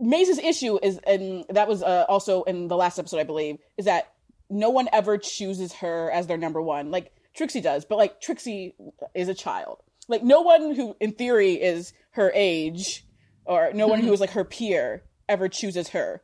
Maze's 0.00 0.38
issue 0.38 0.78
is, 0.82 0.98
and 1.06 1.44
that 1.50 1.68
was 1.68 1.82
uh, 1.82 2.04
also 2.08 2.42
in 2.44 2.68
the 2.68 2.76
last 2.76 2.98
episode, 2.98 3.18
I 3.18 3.24
believe, 3.24 3.58
is 3.76 3.84
that 3.84 4.12
no 4.48 4.70
one 4.70 4.88
ever 4.92 5.18
chooses 5.18 5.72
her 5.74 6.10
as 6.10 6.26
their 6.28 6.38
number 6.38 6.62
one. 6.62 6.90
Like 6.90 7.12
Trixie 7.34 7.60
does, 7.60 7.84
but 7.84 7.96
like 7.98 8.20
Trixie 8.20 8.74
is 9.14 9.28
a 9.28 9.34
child. 9.34 9.82
Like 10.08 10.22
no 10.22 10.42
one 10.42 10.74
who, 10.74 10.96
in 11.00 11.12
theory, 11.12 11.54
is 11.54 11.92
her 12.12 12.30
age, 12.34 13.06
or 13.44 13.72
no 13.72 13.86
one 13.86 14.00
who 14.00 14.06
mm-hmm. 14.06 14.14
is 14.14 14.20
like 14.20 14.30
her 14.30 14.44
peer, 14.44 15.04
ever 15.28 15.48
chooses 15.48 15.88
her, 15.90 16.22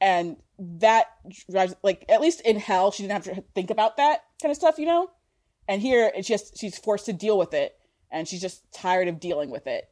and 0.00 0.36
that 0.58 1.06
drives 1.50 1.74
like 1.82 2.04
at 2.08 2.20
least 2.20 2.40
in 2.42 2.58
hell, 2.58 2.90
she 2.90 3.02
didn't 3.02 3.24
have 3.24 3.36
to 3.36 3.44
think 3.54 3.70
about 3.70 3.96
that 3.96 4.20
kind 4.40 4.50
of 4.50 4.56
stuff, 4.56 4.78
you 4.78 4.86
know. 4.86 5.08
And 5.68 5.80
here, 5.80 6.10
it's 6.14 6.28
just 6.28 6.58
she's 6.58 6.78
forced 6.78 7.06
to 7.06 7.12
deal 7.12 7.38
with 7.38 7.54
it, 7.54 7.74
and 8.10 8.28
she's 8.28 8.40
just 8.40 8.70
tired 8.72 9.08
of 9.08 9.20
dealing 9.20 9.50
with 9.50 9.66
it, 9.66 9.84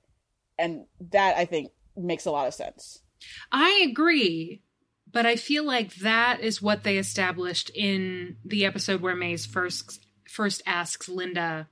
and 0.58 0.86
that 1.12 1.36
I 1.36 1.44
think 1.44 1.70
makes 1.96 2.26
a 2.26 2.30
lot 2.30 2.46
of 2.46 2.54
sense. 2.54 3.00
I 3.52 3.86
agree, 3.90 4.62
but 5.10 5.26
I 5.26 5.36
feel 5.36 5.64
like 5.64 5.94
that 5.96 6.40
is 6.40 6.62
what 6.62 6.84
they 6.84 6.98
established 6.98 7.70
in 7.74 8.36
the 8.44 8.64
episode 8.64 9.00
where 9.00 9.16
Maze 9.16 9.46
first 9.46 10.06
first 10.28 10.62
asks 10.66 11.08
Linda 11.08 11.68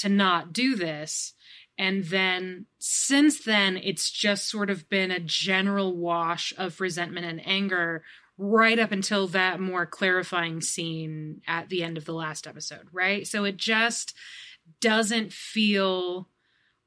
to 0.00 0.08
not 0.08 0.52
do 0.52 0.76
this. 0.76 1.34
And 1.78 2.04
then 2.04 2.66
since 2.78 3.44
then, 3.44 3.78
it's 3.78 4.10
just 4.10 4.50
sort 4.50 4.70
of 4.70 4.88
been 4.88 5.10
a 5.10 5.20
general 5.20 5.96
wash 5.96 6.52
of 6.58 6.80
resentment 6.80 7.26
and 7.26 7.46
anger 7.46 8.02
right 8.36 8.78
up 8.78 8.92
until 8.92 9.26
that 9.28 9.60
more 9.60 9.86
clarifying 9.86 10.60
scene 10.60 11.40
at 11.46 11.68
the 11.68 11.82
end 11.82 11.96
of 11.96 12.04
the 12.04 12.14
last 12.14 12.46
episode, 12.46 12.86
right? 12.92 13.26
So 13.26 13.44
it 13.44 13.56
just 13.56 14.14
doesn't 14.80 15.32
feel 15.32 16.28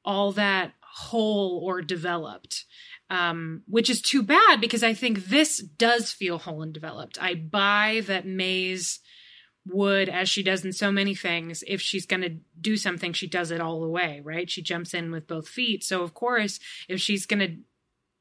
all 0.04 0.32
that 0.32 0.72
whole 0.80 1.60
or 1.64 1.82
developed 1.82 2.64
um, 3.10 3.62
which 3.66 3.90
is 3.90 4.00
too 4.00 4.22
bad 4.22 4.60
because 4.60 4.82
I 4.82 4.94
think 4.94 5.26
this 5.26 5.58
does 5.58 6.12
feel 6.12 6.38
whole 6.38 6.62
and 6.62 6.72
developed. 6.72 7.18
I 7.20 7.34
buy 7.34 8.02
that 8.06 8.26
Maze 8.26 9.00
would, 9.66 10.08
as 10.08 10.28
she 10.28 10.42
does 10.42 10.64
in 10.64 10.72
so 10.72 10.92
many 10.92 11.14
things, 11.14 11.64
if 11.66 11.80
she's 11.80 12.06
going 12.06 12.22
to 12.22 12.36
do 12.60 12.76
something, 12.76 13.12
she 13.12 13.26
does 13.26 13.50
it 13.50 13.60
all 13.60 13.80
the 13.80 13.88
way, 13.88 14.20
right? 14.22 14.50
She 14.50 14.62
jumps 14.62 14.94
in 14.94 15.10
with 15.10 15.26
both 15.26 15.48
feet. 15.48 15.82
So, 15.82 16.02
of 16.02 16.14
course, 16.14 16.60
if 16.88 17.00
she's 17.00 17.26
going 17.26 17.40
to 17.40 17.56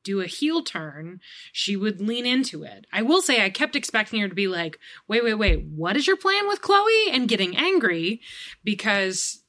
do 0.03 0.21
a 0.21 0.25
heel 0.25 0.61
turn, 0.61 1.19
she 1.51 1.75
would 1.75 2.01
lean 2.01 2.25
into 2.25 2.63
it. 2.63 2.85
I 2.91 3.01
will 3.01 3.21
say, 3.21 3.43
I 3.43 3.49
kept 3.49 3.75
expecting 3.75 4.19
her 4.21 4.27
to 4.27 4.35
be 4.35 4.47
like, 4.47 4.79
wait, 5.07 5.23
wait, 5.23 5.35
wait, 5.35 5.63
what 5.63 5.95
is 5.95 6.07
your 6.07 6.17
plan 6.17 6.47
with 6.47 6.61
Chloe? 6.61 7.09
And 7.11 7.27
getting 7.27 7.55
angry 7.55 8.21
because 8.63 9.42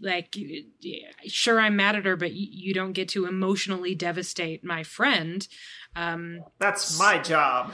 like 0.00 0.36
sure 1.26 1.60
i'm 1.60 1.76
mad 1.76 1.96
at 1.96 2.04
her 2.04 2.16
but 2.16 2.32
you 2.32 2.72
don't 2.72 2.92
get 2.92 3.08
to 3.08 3.26
emotionally 3.26 3.94
devastate 3.94 4.64
my 4.64 4.82
friend 4.82 5.48
um 5.94 6.42
That's 6.58 6.98
my 6.98 7.18
job. 7.18 7.70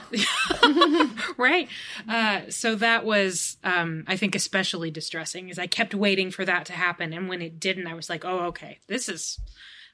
right. 1.37 1.69
Uh 2.07 2.41
so 2.49 2.75
that 2.75 3.05
was 3.05 3.55
um 3.63 4.03
i 4.07 4.17
think 4.17 4.35
especially 4.35 4.91
distressing 4.91 5.47
is 5.47 5.57
i 5.57 5.67
kept 5.67 5.95
waiting 5.95 6.29
for 6.29 6.43
that 6.43 6.65
to 6.65 6.73
happen. 6.73 7.13
And 7.13 7.29
when 7.29 7.41
it 7.41 7.59
didn't 7.59 7.87
i 7.87 7.93
was 7.93 8.09
like 8.09 8.25
oh 8.25 8.47
okay 8.47 8.79
this 8.87 9.07
is 9.07 9.39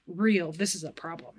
real. 0.07 0.51
This 0.51 0.75
is 0.75 0.83
a 0.83 0.91
problem. 0.91 1.35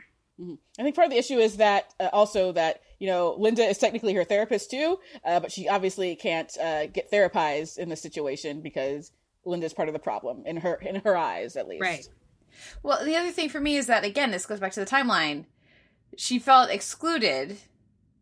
I 0.79 0.83
think 0.83 0.94
part 0.94 1.07
of 1.07 1.12
the 1.12 1.18
issue 1.18 1.38
is 1.38 1.57
that 1.57 1.94
uh, 1.99 2.11
also 2.12 2.53
that 2.53 2.83
you 2.99 3.07
know 3.07 3.35
Linda 3.38 3.62
is 3.62 3.79
technically 3.79 4.12
her 4.14 4.25
therapist 4.25 4.70
too, 4.70 4.99
uh, 5.25 5.40
but 5.40 5.51
she 5.51 5.68
obviously 5.68 6.14
can't 6.14 6.55
uh, 6.59 6.87
get 6.87 7.11
therapized 7.11 7.79
in 7.79 7.88
this 7.88 8.03
situation 8.03 8.61
because 8.61 9.12
Linda's 9.47 9.73
part 9.73 9.89
of 9.89 9.93
the 9.93 9.99
problem 9.99 10.43
in 10.45 10.59
her 10.59 10.75
in 10.75 10.97
her 10.97 11.17
eyes 11.17 11.57
at 11.57 11.69
least. 11.69 11.81
Right. 11.83 12.09
Well, 12.83 13.05
the 13.05 13.17
other 13.17 13.31
thing 13.31 13.49
for 13.49 13.61
me 13.61 13.77
is 13.77 13.87
that 13.87 14.05
again, 14.05 14.31
this 14.31 14.47
goes 14.47 14.61
back 14.61 14.73
to 14.73 14.81
the 14.81 14.87
timeline. 14.87 15.45
She 16.17 16.39
felt 16.39 16.71
excluded 16.71 17.59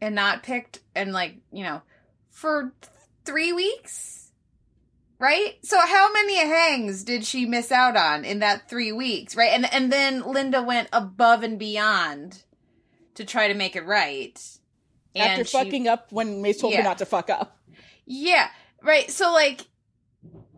and 0.00 0.14
not 0.14 0.42
picked, 0.42 0.80
and 0.94 1.12
like 1.12 1.36
you 1.52 1.62
know, 1.64 1.82
for 2.30 2.72
three 3.24 3.52
weeks, 3.52 4.32
right? 5.18 5.54
So 5.62 5.78
how 5.80 6.12
many 6.12 6.36
hangs 6.38 7.04
did 7.04 7.24
she 7.24 7.46
miss 7.46 7.70
out 7.72 7.96
on 7.96 8.24
in 8.24 8.40
that 8.40 8.68
three 8.68 8.92
weeks, 8.92 9.36
right? 9.36 9.52
And 9.52 9.72
and 9.72 9.92
then 9.92 10.22
Linda 10.22 10.62
went 10.62 10.88
above 10.92 11.42
and 11.42 11.58
beyond 11.58 12.42
to 13.14 13.24
try 13.24 13.48
to 13.48 13.54
make 13.54 13.76
it 13.76 13.86
right. 13.86 14.38
After 15.16 15.44
she- 15.44 15.56
fucking 15.56 15.86
up 15.86 16.10
when 16.10 16.42
Maze 16.42 16.60
told 16.60 16.72
Yeah. 16.72 16.78
her 16.78 16.84
not 16.84 16.98
to 16.98 17.06
fuck 17.06 17.30
up. 17.30 17.56
Yeah, 18.04 18.48
right. 18.82 19.08
So 19.10 19.32
like 19.32 19.60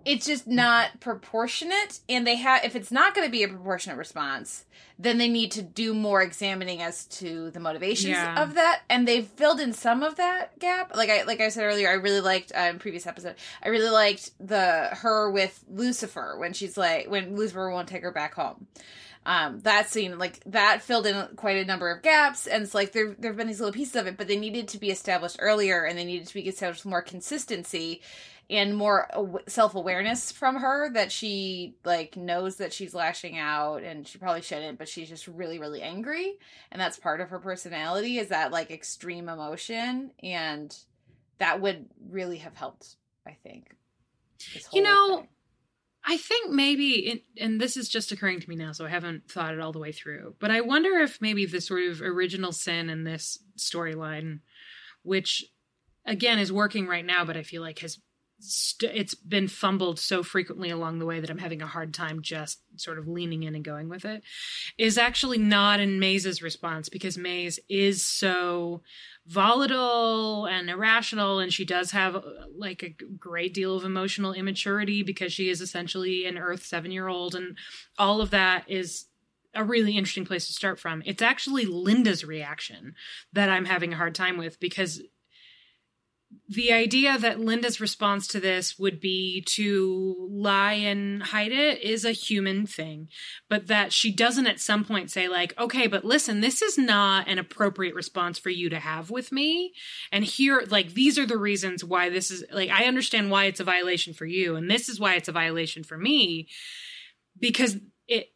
it's 0.06 0.24
just 0.24 0.46
not 0.46 1.00
proportionate 1.00 2.00
and 2.08 2.26
they 2.26 2.36
have 2.36 2.64
if 2.64 2.74
it's 2.76 2.90
not 2.92 3.14
going 3.14 3.26
to 3.26 3.30
be 3.30 3.42
a 3.42 3.48
proportionate 3.48 3.98
response, 3.98 4.64
then 4.98 5.18
they 5.18 5.28
need 5.28 5.50
to 5.52 5.62
do 5.62 5.92
more 5.92 6.22
examining 6.22 6.80
as 6.80 7.04
to 7.06 7.50
the 7.50 7.60
motivations 7.60 8.12
Yeah. 8.12 8.42
of 8.42 8.54
that 8.54 8.82
and 8.88 9.06
they've 9.06 9.26
filled 9.26 9.60
in 9.60 9.72
some 9.72 10.02
of 10.02 10.16
that 10.16 10.58
gap. 10.58 10.94
Like 10.96 11.10
I 11.10 11.24
like 11.24 11.40
I 11.40 11.48
said 11.50 11.64
earlier, 11.64 11.88
I 11.90 11.94
really 11.94 12.20
liked 12.20 12.52
uh, 12.56 12.68
in 12.70 12.78
previous 12.78 13.06
episode. 13.06 13.34
I 13.62 13.68
really 13.68 13.90
liked 13.90 14.30
the 14.40 14.88
her 14.92 15.30
with 15.30 15.62
Lucifer 15.68 16.36
when 16.38 16.52
she's 16.52 16.76
like 16.78 17.10
when 17.10 17.36
Lucifer 17.36 17.68
won't 17.70 17.88
take 17.88 18.02
her 18.02 18.12
back 18.12 18.34
home 18.34 18.68
um 19.26 19.58
that 19.62 19.90
scene 19.90 20.18
like 20.18 20.38
that 20.46 20.80
filled 20.82 21.04
in 21.04 21.26
quite 21.34 21.56
a 21.56 21.64
number 21.64 21.90
of 21.90 22.00
gaps 22.00 22.46
and 22.46 22.62
it's 22.62 22.76
like 22.76 22.92
there 22.92 23.16
there 23.18 23.32
have 23.32 23.36
been 23.36 23.48
these 23.48 23.58
little 23.58 23.72
pieces 23.72 23.96
of 23.96 24.06
it 24.06 24.16
but 24.16 24.28
they 24.28 24.36
needed 24.36 24.68
to 24.68 24.78
be 24.78 24.88
established 24.88 25.36
earlier 25.40 25.82
and 25.82 25.98
they 25.98 26.04
needed 26.04 26.28
to 26.28 26.34
be 26.34 26.42
established 26.46 26.84
with 26.84 26.90
more 26.90 27.02
consistency 27.02 28.00
and 28.48 28.76
more 28.76 29.08
self-awareness 29.48 30.30
from 30.32 30.56
her 30.56 30.90
that 30.92 31.10
she 31.10 31.74
like 31.84 32.16
knows 32.16 32.56
that 32.56 32.72
she's 32.72 32.94
lashing 32.94 33.36
out 33.38 33.82
and 33.82 34.06
she 34.06 34.18
probably 34.18 34.42
shouldn't 34.42 34.78
but 34.78 34.88
she's 34.88 35.08
just 35.08 35.26
really 35.26 35.58
really 35.58 35.82
angry 35.82 36.38
and 36.70 36.80
that's 36.80 36.98
part 36.98 37.20
of 37.20 37.30
her 37.30 37.38
personality 37.40 38.18
is 38.18 38.28
that 38.28 38.52
like 38.52 38.70
extreme 38.70 39.28
emotion 39.28 40.10
and 40.22 40.76
that 41.38 41.60
would 41.60 41.86
really 42.10 42.38
have 42.38 42.54
helped 42.54 42.96
i 43.26 43.32
think 43.42 43.74
You 44.72 44.82
know, 44.82 45.16
thing. 45.18 45.28
I 46.04 46.16
think 46.16 46.52
maybe, 46.52 46.90
it, 47.08 47.22
and 47.40 47.60
this 47.60 47.76
is 47.76 47.88
just 47.88 48.12
occurring 48.12 48.40
to 48.40 48.48
me 48.48 48.54
now, 48.54 48.72
so 48.72 48.84
I 48.86 48.90
haven't 48.90 49.28
thought 49.28 49.54
it 49.54 49.60
all 49.60 49.72
the 49.72 49.80
way 49.80 49.90
through. 49.92 50.34
But 50.38 50.50
I 50.52 50.60
wonder 50.60 50.90
if 51.00 51.20
maybe 51.20 51.46
the 51.46 51.60
sort 51.60 51.82
of 51.84 52.00
original 52.00 52.52
sin 52.52 52.90
in 52.90 53.04
this 53.04 53.38
storyline, 53.58 54.40
which 55.02 55.44
again 56.04 56.38
is 56.38 56.52
working 56.52 56.86
right 56.86 57.04
now, 57.04 57.24
but 57.24 57.36
I 57.36 57.42
feel 57.42 57.62
like 57.62 57.80
has 57.80 57.98
st- 58.38 58.92
it's 58.94 59.14
been 59.14 59.48
fumbled 59.48 59.98
so 59.98 60.22
frequently 60.22 60.70
along 60.70 60.98
the 60.98 61.06
way 61.06 61.20
that 61.20 61.30
I'm 61.30 61.38
having 61.38 61.62
a 61.62 61.66
hard 61.66 61.94
time 61.94 62.22
just 62.22 62.60
sort 62.76 62.98
of 62.98 63.08
leaning 63.08 63.42
in 63.42 63.54
and 63.54 63.64
going 63.64 63.88
with 63.88 64.04
it, 64.04 64.22
is 64.78 64.98
actually 64.98 65.38
not 65.38 65.80
in 65.80 65.98
Maze's 65.98 66.42
response 66.42 66.88
because 66.88 67.16
Maze 67.16 67.58
is 67.68 68.04
so 68.04 68.82
volatile 69.26 70.46
and 70.46 70.70
irrational 70.70 71.38
and 71.38 71.52
she 71.52 71.64
does 71.64 71.90
have 71.90 72.14
uh, 72.14 72.22
like 72.56 72.82
a 72.82 73.04
great 73.18 73.52
deal 73.54 73.76
of 73.76 73.84
emotional 73.84 74.32
immaturity 74.32 75.02
because 75.02 75.32
she 75.32 75.48
is 75.48 75.60
essentially 75.60 76.26
an 76.26 76.38
earth 76.38 76.64
7 76.64 76.90
year 76.90 77.08
old 77.08 77.34
and 77.34 77.56
all 77.98 78.20
of 78.20 78.30
that 78.30 78.64
is 78.68 79.06
a 79.54 79.64
really 79.64 79.96
interesting 79.96 80.26
place 80.26 80.46
to 80.46 80.52
start 80.52 80.78
from. 80.78 81.02
It's 81.06 81.22
actually 81.22 81.64
linda's 81.64 82.24
reaction 82.24 82.94
that 83.32 83.48
i'm 83.48 83.64
having 83.64 83.92
a 83.92 83.96
hard 83.96 84.14
time 84.14 84.36
with 84.36 84.60
because 84.60 85.02
the 86.48 86.72
idea 86.72 87.18
that 87.18 87.40
Linda's 87.40 87.80
response 87.80 88.26
to 88.28 88.40
this 88.40 88.78
would 88.78 89.00
be 89.00 89.42
to 89.54 90.28
lie 90.30 90.74
and 90.74 91.22
hide 91.22 91.52
it 91.52 91.82
is 91.82 92.04
a 92.04 92.12
human 92.12 92.66
thing, 92.66 93.08
but 93.48 93.66
that 93.66 93.92
she 93.92 94.12
doesn't 94.12 94.46
at 94.46 94.60
some 94.60 94.84
point 94.84 95.10
say, 95.10 95.28
like, 95.28 95.58
okay, 95.58 95.86
but 95.86 96.04
listen, 96.04 96.40
this 96.40 96.62
is 96.62 96.78
not 96.78 97.28
an 97.28 97.38
appropriate 97.38 97.94
response 97.94 98.38
for 98.38 98.50
you 98.50 98.68
to 98.70 98.78
have 98.78 99.10
with 99.10 99.32
me. 99.32 99.72
And 100.12 100.24
here, 100.24 100.64
like, 100.68 100.94
these 100.94 101.18
are 101.18 101.26
the 101.26 101.38
reasons 101.38 101.84
why 101.84 102.10
this 102.10 102.30
is, 102.30 102.44
like, 102.52 102.70
I 102.70 102.84
understand 102.84 103.30
why 103.30 103.44
it's 103.44 103.60
a 103.60 103.64
violation 103.64 104.12
for 104.14 104.26
you, 104.26 104.56
and 104.56 104.70
this 104.70 104.88
is 104.88 105.00
why 105.00 105.14
it's 105.14 105.28
a 105.28 105.32
violation 105.32 105.82
for 105.82 105.98
me, 105.98 106.48
because 107.40 107.76
it, 108.06 108.28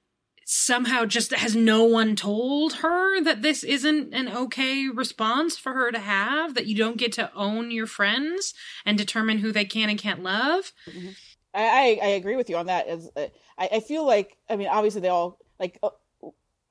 somehow 0.53 1.05
just 1.05 1.33
has 1.33 1.55
no 1.55 1.85
one 1.85 2.17
told 2.17 2.73
her 2.75 3.23
that 3.23 3.41
this 3.41 3.63
isn't 3.63 4.13
an 4.13 4.29
okay 4.29 4.89
response 4.89 5.57
for 5.57 5.73
her 5.73 5.93
to 5.93 5.99
have 5.99 6.55
that 6.55 6.67
you 6.67 6.75
don't 6.77 6.97
get 6.97 7.13
to 7.13 7.33
own 7.35 7.71
your 7.71 7.87
friends 7.87 8.53
and 8.85 8.99
determine 8.99 9.39
who 9.39 9.53
they 9.53 9.65
can 9.65 9.89
and 9.89 9.99
can't 9.99 10.23
love 10.23 10.73
I, 11.55 11.99
I 12.03 12.07
I 12.07 12.09
agree 12.11 12.37
with 12.37 12.49
you 12.49 12.57
on 12.57 12.67
that. 12.67 12.87
As 12.87 13.11
uh, 13.17 13.27
I, 13.59 13.69
I 13.73 13.81
feel 13.81 14.07
like 14.07 14.37
I 14.49 14.57
mean, 14.57 14.69
obviously 14.69 15.01
they 15.01 15.09
all 15.09 15.39
like 15.59 15.79
uh, 15.83 15.91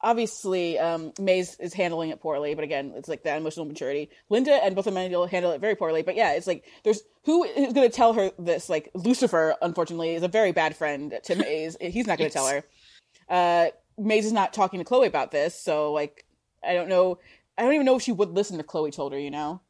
obviously 0.01 0.79
um, 0.79 1.11
Maze 1.19 1.57
is 1.59 1.73
handling 1.73 2.09
it 2.09 2.21
poorly, 2.21 2.55
but 2.55 2.63
again, 2.63 2.93
it's 2.95 3.09
like 3.09 3.23
that 3.23 3.37
emotional 3.37 3.65
maturity. 3.65 4.09
Linda 4.29 4.53
and 4.53 4.75
both 4.75 4.85
Amenadiel 4.85 5.29
handle 5.29 5.51
it 5.51 5.61
very 5.61 5.75
poorly, 5.75 6.01
but 6.01 6.15
yeah, 6.15 6.33
it's 6.33 6.47
like 6.47 6.63
there's 6.83 7.01
who 7.25 7.43
is 7.43 7.73
going 7.73 7.89
to 7.89 7.95
tell 7.95 8.13
her 8.13 8.31
this? 8.39 8.69
Like 8.69 8.89
Lucifer, 8.93 9.55
unfortunately, 9.61 10.15
is 10.15 10.23
a 10.23 10.27
very 10.27 10.51
bad 10.51 10.75
friend 10.75 11.19
to 11.25 11.35
Maze. 11.35 11.75
He's 11.81 12.07
not 12.07 12.17
going 12.17 12.29
to 12.29 12.33
tell 12.33 12.47
her. 12.47 12.63
Uh, 13.29 13.67
Maze 13.97 14.25
is 14.25 14.33
not 14.33 14.53
talking 14.53 14.79
to 14.79 14.85
Chloe 14.85 15.07
about 15.07 15.31
this, 15.31 15.59
so 15.59 15.91
like 15.91 16.25
I 16.63 16.73
don't 16.73 16.89
know. 16.89 17.19
I 17.57 17.63
don't 17.63 17.73
even 17.73 17.85
know 17.85 17.97
if 17.97 18.01
she 18.01 18.11
would 18.11 18.29
listen 18.29 18.57
to 18.57 18.63
Chloe 18.63 18.91
told 18.91 19.11
her, 19.11 19.19
you 19.19 19.31
know. 19.31 19.61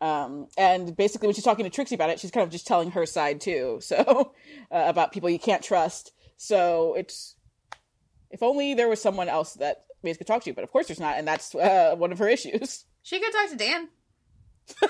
Um, 0.00 0.46
and 0.56 0.96
basically, 0.96 1.26
when 1.28 1.34
she's 1.34 1.44
talking 1.44 1.64
to 1.64 1.70
Trixie 1.70 1.94
about 1.94 2.10
it, 2.10 2.20
she's 2.20 2.30
kind 2.30 2.44
of 2.44 2.50
just 2.50 2.66
telling 2.66 2.92
her 2.92 3.06
side 3.06 3.40
too. 3.40 3.80
So 3.88 4.32
uh, 4.70 4.84
about 4.86 5.12
people 5.12 5.30
you 5.30 5.38
can't 5.38 5.62
trust. 5.62 6.12
So 6.36 6.94
it's 6.94 7.36
if 8.30 8.42
only 8.42 8.74
there 8.74 8.88
was 8.88 9.00
someone 9.00 9.28
else 9.28 9.54
that 9.54 9.84
Maze 10.02 10.16
could 10.16 10.26
talk 10.26 10.44
to, 10.44 10.52
but 10.52 10.64
of 10.64 10.70
course 10.70 10.86
there's 10.86 11.00
not, 11.00 11.16
and 11.18 11.26
that's 11.26 11.54
uh, 11.54 11.94
one 11.96 12.12
of 12.12 12.18
her 12.18 12.28
issues. 12.28 12.84
she 13.02 13.20
could 13.20 13.32
talk 13.32 13.50
to 13.50 13.56
dan 13.56 13.88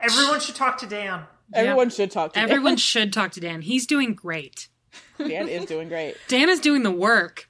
Everyone 0.00 0.40
should 0.40 0.54
talk 0.54 0.78
to 0.78 0.86
Dan. 0.86 1.24
Everyone 1.54 1.90
should 1.90 2.10
talk 2.10 2.34
to 2.34 2.38
everyone 2.38 2.76
should 2.76 3.12
talk 3.12 3.32
to 3.32 3.40
dan 3.40 3.62
he's 3.62 3.86
doing 3.86 4.14
great 4.14 4.68
Dan. 5.18 5.28
Dan 5.28 5.48
is 5.48 5.64
doing 5.66 5.88
great. 5.88 6.16
dan 6.28 6.48
is 6.48 6.60
doing 6.60 6.82
the 6.82 6.90
work 6.90 7.48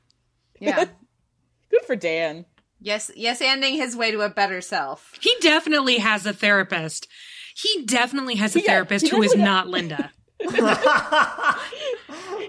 yeah 0.60 0.84
Good 1.70 1.82
for 1.86 1.96
Dan. 1.96 2.46
yes 2.80 3.10
yes 3.16 3.40
ending 3.40 3.74
his 3.74 3.96
way 3.96 4.10
to 4.10 4.20
a 4.20 4.28
better 4.30 4.60
self 4.60 5.12
he 5.20 5.34
definitely 5.40 5.98
has 5.98 6.24
a 6.26 6.32
therapist 6.32 7.08
he 7.54 7.84
definitely 7.84 8.34
has 8.36 8.54
a 8.54 8.60
Yeah, 8.60 8.66
therapist 8.66 9.06
he 9.06 9.10
who 9.10 9.22
is 9.22 9.32
definitely- 9.32 9.44
not 9.44 9.68
linda 9.68 10.10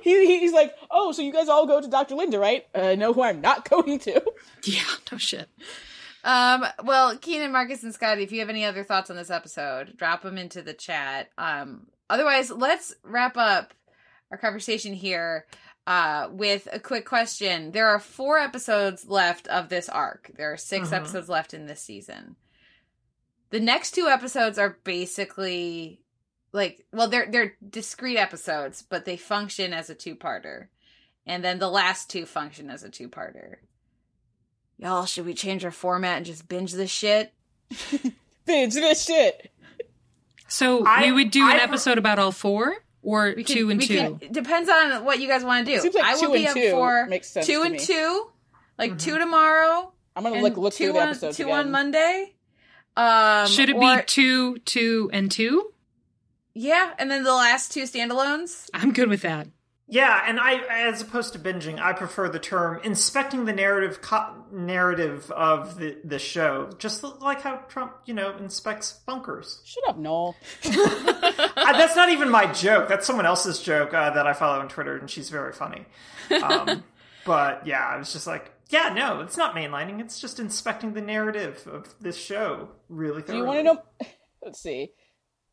He 0.04 0.40
he's 0.40 0.54
like, 0.54 0.74
oh, 0.92 1.12
so 1.12 1.22
you 1.22 1.34
guys 1.34 1.48
all 1.50 1.66
go 1.66 1.82
to 1.82 1.88
Dr. 1.88 2.16
Linda, 2.16 2.40
right? 2.40 2.66
Uh, 2.74 2.96
no, 2.96 3.14
who 3.14 3.24
I'm 3.24 3.42
not 3.42 3.68
going 3.70 4.00
to. 4.00 4.22
yeah 4.64 4.82
no 5.12 5.18
shit 5.18 5.50
Um, 6.24 6.66
well, 6.84 7.18
Keenan, 7.18 7.52
Marcus, 7.52 7.84
and 7.84 7.94
Scottie, 7.94 8.24
if 8.24 8.32
you 8.32 8.40
have 8.40 8.50
any 8.50 8.64
other 8.66 8.84
thoughts 8.84 9.10
on 9.10 9.16
this 9.16 9.30
episode, 9.30 9.96
drop 9.98 10.22
them 10.24 10.38
into 10.38 10.62
the 10.62 10.74
chat. 10.74 11.30
Um, 11.38 11.88
otherwise, 12.10 12.52
let's 12.52 12.94
wrap 13.04 13.38
up 13.38 13.74
our 14.32 14.38
conversation 14.38 14.94
here 14.94 15.46
uh, 15.86 16.28
with 16.32 16.68
a 16.72 16.80
quick 16.80 17.06
question. 17.06 17.72
There 17.72 17.88
are 17.88 18.00
four 18.00 18.38
episodes 18.40 19.08
left 19.08 19.48
of 19.48 19.70
this 19.70 19.88
arc. 19.88 20.32
There 20.36 20.52
are 20.52 20.58
6 20.58 20.90
Mhm. 20.90 20.94
episodes 20.94 21.30
left 21.30 21.54
in 21.54 21.66
this 21.66 21.82
season. 21.82 22.36
The 23.52 23.62
next 23.62 23.92
two 23.92 24.08
episodes 24.08 24.58
are 24.58 24.78
basically 24.84 26.02
like, 26.52 26.86
well, 26.92 27.08
they're 27.08 27.28
they're 27.32 27.56
discrete 27.70 28.18
episodes, 28.18 28.82
but 28.82 29.06
they 29.06 29.16
function 29.18 29.74
as 29.74 29.90
a 29.90 29.96
two-parter, 29.96 30.68
and 31.26 31.44
then 31.44 31.60
the 31.60 31.70
last 31.70 32.10
two 32.10 32.26
function 32.26 32.70
as 32.70 32.84
a 32.84 32.90
two-parter. 32.90 33.56
Y'all, 34.78 35.06
should 35.06 35.26
we 35.26 35.34
change 35.34 35.64
our 35.64 35.72
format 35.72 36.18
and 36.18 36.26
just 36.26 36.48
binge 36.48 36.74
this 36.74 36.92
shit? 36.92 37.34
Binge 38.46 38.74
this 38.74 39.06
shit. 39.06 39.52
so 40.48 40.86
I- 40.86 41.04
we 41.06 41.12
would 41.12 41.32
do 41.32 41.44
an 41.50 41.58
I- 41.60 41.64
episode 41.64 41.98
about 41.98 42.20
all 42.20 42.32
four 42.32 42.76
or 43.04 43.34
We 43.36 43.44
two 43.44 43.54
can- 43.68 43.72
and 43.72 43.80
we 43.82 43.88
two 43.88 44.18
can- 44.20 44.32
depends 44.34 44.70
on 44.70 45.06
what 45.06 45.20
you 45.20 45.28
guys 45.28 45.44
want 45.44 45.66
to 45.66 45.74
do. 45.76 45.80
Seems 45.82 45.96
like 45.96 46.04
I 46.04 46.14
will 46.16 46.22
two 46.22 46.32
be 46.34 46.40
and 46.40 46.48
up 46.48 46.54
two 46.56 46.72
for 46.72 47.06
makes 47.08 47.30
sense 47.30 47.46
two 47.48 47.62
and 47.64 47.74
me. 47.74 47.80
two, 47.80 48.30
like 48.78 48.94
Mhm. 48.94 49.00
two 49.02 49.18
tomorrow, 49.20 49.94
I'm 50.16 50.24
gonna 50.24 50.36
and 50.36 50.44
like 50.44 50.58
look 50.58 50.74
two 50.74 50.86
through 50.86 50.94
the 50.94 51.00
on 51.08 51.34
two 51.34 51.44
again. 51.44 51.50
on 51.52 51.72
Monday. 51.72 52.34
Um, 52.96 53.48
should 53.48 53.70
it 53.70 53.76
or- 53.76 53.98
be 53.98 54.02
two 54.08 54.58
two 54.60 55.10
and 55.14 55.32
two 55.32 55.72
Yeah, 56.56 56.94
and 56.98 57.12
then 57.12 57.24
the 57.24 57.34
last 57.36 57.72
two 57.72 57.84
standalones. 57.84 58.70
i'm 58.74 58.92
good 58.92 59.10
with 59.10 59.22
that 59.22 59.48
Yeah, 59.90 60.22
and 60.28 60.38
I, 60.38 60.56
as 60.90 61.02
opposed 61.02 61.32
to 61.34 61.40
binging, 61.40 61.80
I 61.80 61.94
prefer 61.94 62.28
the 62.28 62.40
term 62.40 62.82
inspecting 62.84 63.46
the 63.46 63.54
narrative 63.54 64.02
co- 64.02 64.44
narrative 64.52 65.32
of 65.32 65.78
the 65.78 65.98
the 66.04 66.20
show, 66.20 66.70
just 66.78 67.04
like 67.04 67.42
how 67.42 67.58
Trump, 67.70 67.94
you 68.06 68.14
know, 68.14 68.36
inspects 68.36 68.92
bunkers. 69.06 69.62
Shut 69.66 69.88
up, 69.88 69.98
Noel. 69.98 70.36
Uh, 71.58 71.74
that's 71.74 71.96
not 71.98 72.10
even 72.10 72.30
my 72.30 72.46
joke. 72.54 72.88
That's 72.88 73.06
someone 73.06 73.26
else's 73.26 73.62
joke 73.62 73.94
uh, 73.94 74.12
that 74.12 74.26
I 74.26 74.34
follow 74.34 74.60
on 74.60 74.70
Twitter, 74.70 74.96
and 74.96 75.10
she's 75.10 75.30
very 75.30 75.52
funny. 75.52 75.86
Um, 76.42 76.84
but 77.26 77.68
yeah, 77.68 77.86
I 77.86 77.98
was 77.98 78.14
just 78.14 78.26
like, 78.26 78.54
yeah, 78.70 78.94
no, 78.94 79.22
it's 79.22 79.36
not 79.36 79.54
mainlining. 79.54 80.00
It's 80.00 80.20
just 80.20 80.40
inspecting 80.40 80.94
the 80.94 81.02
narrative 81.02 81.68
of 81.68 81.94
this 82.00 82.16
show 82.16 82.70
really 82.90 83.22
Do 83.22 83.36
you 83.36 83.44
want 83.44 83.60
to 83.60 83.64
know? 83.64 83.84
Let's 84.42 84.62
see. 84.62 84.92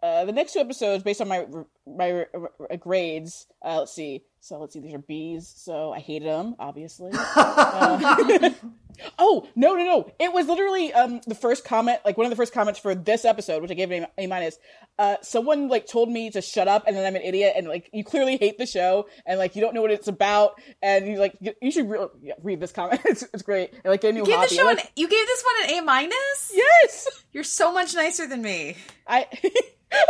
Uh, 0.04 0.26
the 0.26 0.32
next 0.32 0.52
two 0.52 0.58
episodes, 0.58 1.02
based 1.02 1.22
on 1.22 1.28
my 1.28 1.46
my 1.86 2.26
uh, 2.34 2.76
grades, 2.76 3.46
uh, 3.64 3.78
let's 3.78 3.94
see. 3.94 4.22
So 4.44 4.58
let's 4.58 4.74
see. 4.74 4.80
These 4.80 4.92
are 4.92 4.98
bees. 4.98 5.50
So 5.56 5.90
I 5.94 6.00
hated 6.00 6.28
them, 6.28 6.54
obviously. 6.58 7.10
Uh, 7.46 8.50
oh 9.18 9.48
no 9.56 9.74
no 9.74 9.84
no! 9.84 10.10
It 10.20 10.32
was 10.32 10.46
literally 10.46 10.92
um 10.92 11.20
the 11.26 11.34
first 11.34 11.64
comment, 11.64 11.98
like 12.04 12.16
one 12.16 12.26
of 12.26 12.30
the 12.30 12.36
first 12.36 12.52
comments 12.52 12.78
for 12.78 12.94
this 12.94 13.24
episode, 13.24 13.60
which 13.62 13.70
I 13.70 13.74
gave 13.74 13.90
an 13.90 14.06
A 14.18 14.26
minus. 14.26 14.56
Uh, 14.98 15.16
someone 15.22 15.68
like 15.68 15.86
told 15.86 16.08
me 16.10 16.30
to 16.30 16.40
shut 16.40 16.68
up, 16.68 16.84
and 16.86 16.94
then 16.96 17.04
I'm 17.04 17.16
an 17.16 17.22
idiot, 17.22 17.54
and 17.56 17.66
like 17.66 17.90
you 17.92 18.04
clearly 18.04 18.36
hate 18.36 18.56
the 18.58 18.66
show, 18.66 19.06
and 19.26 19.38
like 19.38 19.56
you 19.56 19.62
don't 19.62 19.74
know 19.74 19.82
what 19.82 19.90
it's 19.90 20.06
about, 20.08 20.60
and 20.82 21.06
you 21.08 21.18
like 21.18 21.34
you, 21.40 21.52
you 21.60 21.70
should 21.72 21.88
re- 21.90 22.06
yeah, 22.22 22.34
read 22.42 22.60
this 22.60 22.70
comment. 22.72 23.00
It's, 23.06 23.22
it's 23.22 23.42
great. 23.42 23.72
And, 23.72 23.86
like 23.86 24.00
gave 24.02 24.14
me 24.14 24.20
a 24.20 24.24
Give 24.24 24.32
the 24.34 24.38
hobby. 24.40 24.54
show 24.54 24.68
And, 24.68 24.78
an, 24.78 24.86
you 24.94 25.08
gave 25.08 25.26
this 25.26 25.44
one 25.44 25.70
an 25.70 25.78
A 25.78 25.82
minus. 25.82 26.52
yes. 26.54 27.24
You're 27.32 27.44
so 27.44 27.72
much 27.72 27.94
nicer 27.94 28.26
than 28.28 28.42
me. 28.42 28.76
I 29.08 29.26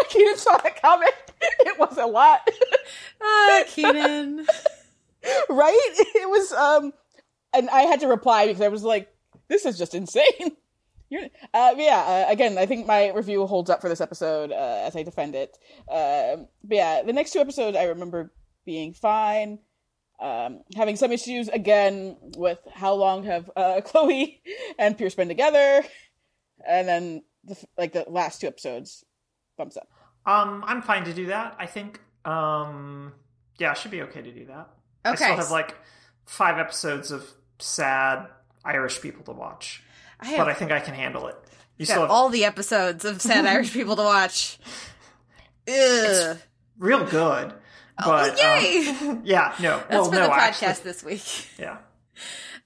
Keenan 0.08 0.36
saw 0.36 0.56
that 0.58 0.80
comment. 0.82 1.12
It 1.60 1.78
was 1.78 1.98
a 1.98 2.06
lot, 2.06 2.40
Ah, 3.20 3.64
Keenan. 3.68 4.23
right? 5.48 5.94
It 6.14 6.28
was 6.28 6.52
um, 6.52 6.92
and 7.54 7.70
I 7.70 7.82
had 7.82 8.00
to 8.00 8.08
reply 8.08 8.46
because 8.46 8.60
I 8.60 8.68
was 8.68 8.82
like, 8.82 9.14
"This 9.48 9.64
is 9.64 9.78
just 9.78 9.94
insane." 9.94 10.24
You're, 11.10 11.24
uh, 11.52 11.74
yeah. 11.76 12.26
Uh, 12.28 12.32
again, 12.32 12.58
I 12.58 12.66
think 12.66 12.86
my 12.86 13.12
review 13.12 13.46
holds 13.46 13.70
up 13.70 13.80
for 13.80 13.88
this 13.88 14.00
episode 14.00 14.50
uh, 14.50 14.82
as 14.84 14.96
I 14.96 15.02
defend 15.02 15.34
it. 15.34 15.56
Um, 15.88 16.48
but 16.64 16.76
yeah, 16.76 17.02
the 17.02 17.12
next 17.12 17.32
two 17.32 17.40
episodes 17.40 17.76
I 17.76 17.84
remember 17.84 18.32
being 18.64 18.94
fine. 18.94 19.58
Um, 20.20 20.60
having 20.74 20.96
some 20.96 21.12
issues 21.12 21.48
again 21.48 22.16
with 22.36 22.60
how 22.72 22.94
long 22.94 23.24
have 23.24 23.50
uh, 23.54 23.80
Chloe 23.84 24.40
and 24.78 24.96
Pierce 24.96 25.14
been 25.14 25.28
together, 25.28 25.84
and 26.66 26.88
then 26.88 27.22
the, 27.44 27.56
like 27.76 27.92
the 27.92 28.04
last 28.08 28.40
two 28.40 28.46
episodes, 28.46 29.04
thumbs 29.56 29.76
up. 29.76 29.88
Um, 30.26 30.64
I'm 30.66 30.82
fine 30.82 31.04
to 31.04 31.12
do 31.12 31.26
that. 31.26 31.56
I 31.58 31.66
think. 31.66 32.00
Um, 32.24 33.12
yeah, 33.58 33.70
I 33.70 33.74
should 33.74 33.90
be 33.90 34.02
okay 34.02 34.22
to 34.22 34.32
do 34.32 34.46
that. 34.46 34.68
I 35.04 35.14
still 35.14 35.36
have 35.36 35.50
like 35.50 35.74
five 36.26 36.58
episodes 36.58 37.10
of 37.10 37.28
sad 37.58 38.26
Irish 38.64 39.00
people 39.00 39.24
to 39.24 39.32
watch, 39.32 39.82
I 40.20 40.26
have 40.28 40.38
but 40.38 40.48
I 40.48 40.54
think 40.54 40.72
I 40.72 40.80
can 40.80 40.94
handle 40.94 41.28
it. 41.28 41.36
You 41.76 41.86
still 41.86 42.02
have 42.02 42.10
all 42.10 42.28
the 42.28 42.44
episodes 42.44 43.04
of 43.04 43.20
Sad 43.20 43.46
Irish 43.46 43.72
People 43.74 43.96
to 43.96 44.02
watch. 44.02 44.58
Ugh. 45.68 46.38
real 46.78 47.04
good. 47.04 47.52
Oh, 48.02 48.04
But 48.06 48.38
yay! 48.38 48.88
um, 49.02 49.22
yeah, 49.24 49.54
no. 49.60 49.78
That's 49.78 49.90
well, 49.90 50.04
for 50.06 50.14
no, 50.14 50.22
the 50.22 50.28
podcast 50.32 50.62
actually, 50.62 50.84
this 50.84 51.04
week. 51.04 51.48
yeah. 51.58 51.78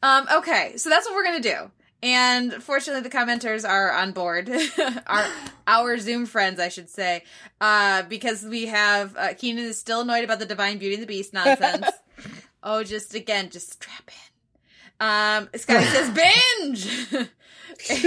Um, 0.03 0.27
okay, 0.39 0.77
so 0.77 0.91
that's 0.91 1.07
what 1.07 1.15
we're 1.15 1.25
gonna 1.25 1.41
do. 1.41 1.71
And 2.03 2.55
fortunately, 2.63 3.03
the 3.09 3.17
commenters 3.17 3.69
are 3.69 3.93
on 3.93 4.13
board. 4.13 4.49
our 5.07 5.27
our 5.67 5.99
Zoom 5.99 6.27
friends, 6.27 6.61
I 6.61 6.69
should 6.69 6.89
say, 6.89 7.25
uh, 7.61 8.03
because 8.03 8.45
we 8.45 8.67
have 8.67 9.17
uh, 9.17 9.35
Keenan 9.35 9.65
is 9.65 9.79
still 9.81 10.03
annoyed 10.03 10.25
about 10.25 10.39
the 10.39 10.47
Divine 10.47 10.79
Beauty 10.79 10.95
and 10.95 11.03
the 11.03 11.09
Beast 11.09 11.33
nonsense. 11.33 11.87
oh, 12.63 12.85
just 12.85 13.15
again, 13.15 13.51
just 13.51 13.73
strap 13.73 14.09
in. 14.09 15.07
Um, 15.07 15.49
Scottie 15.57 15.85
says 15.87 16.11
binge. 17.11 17.29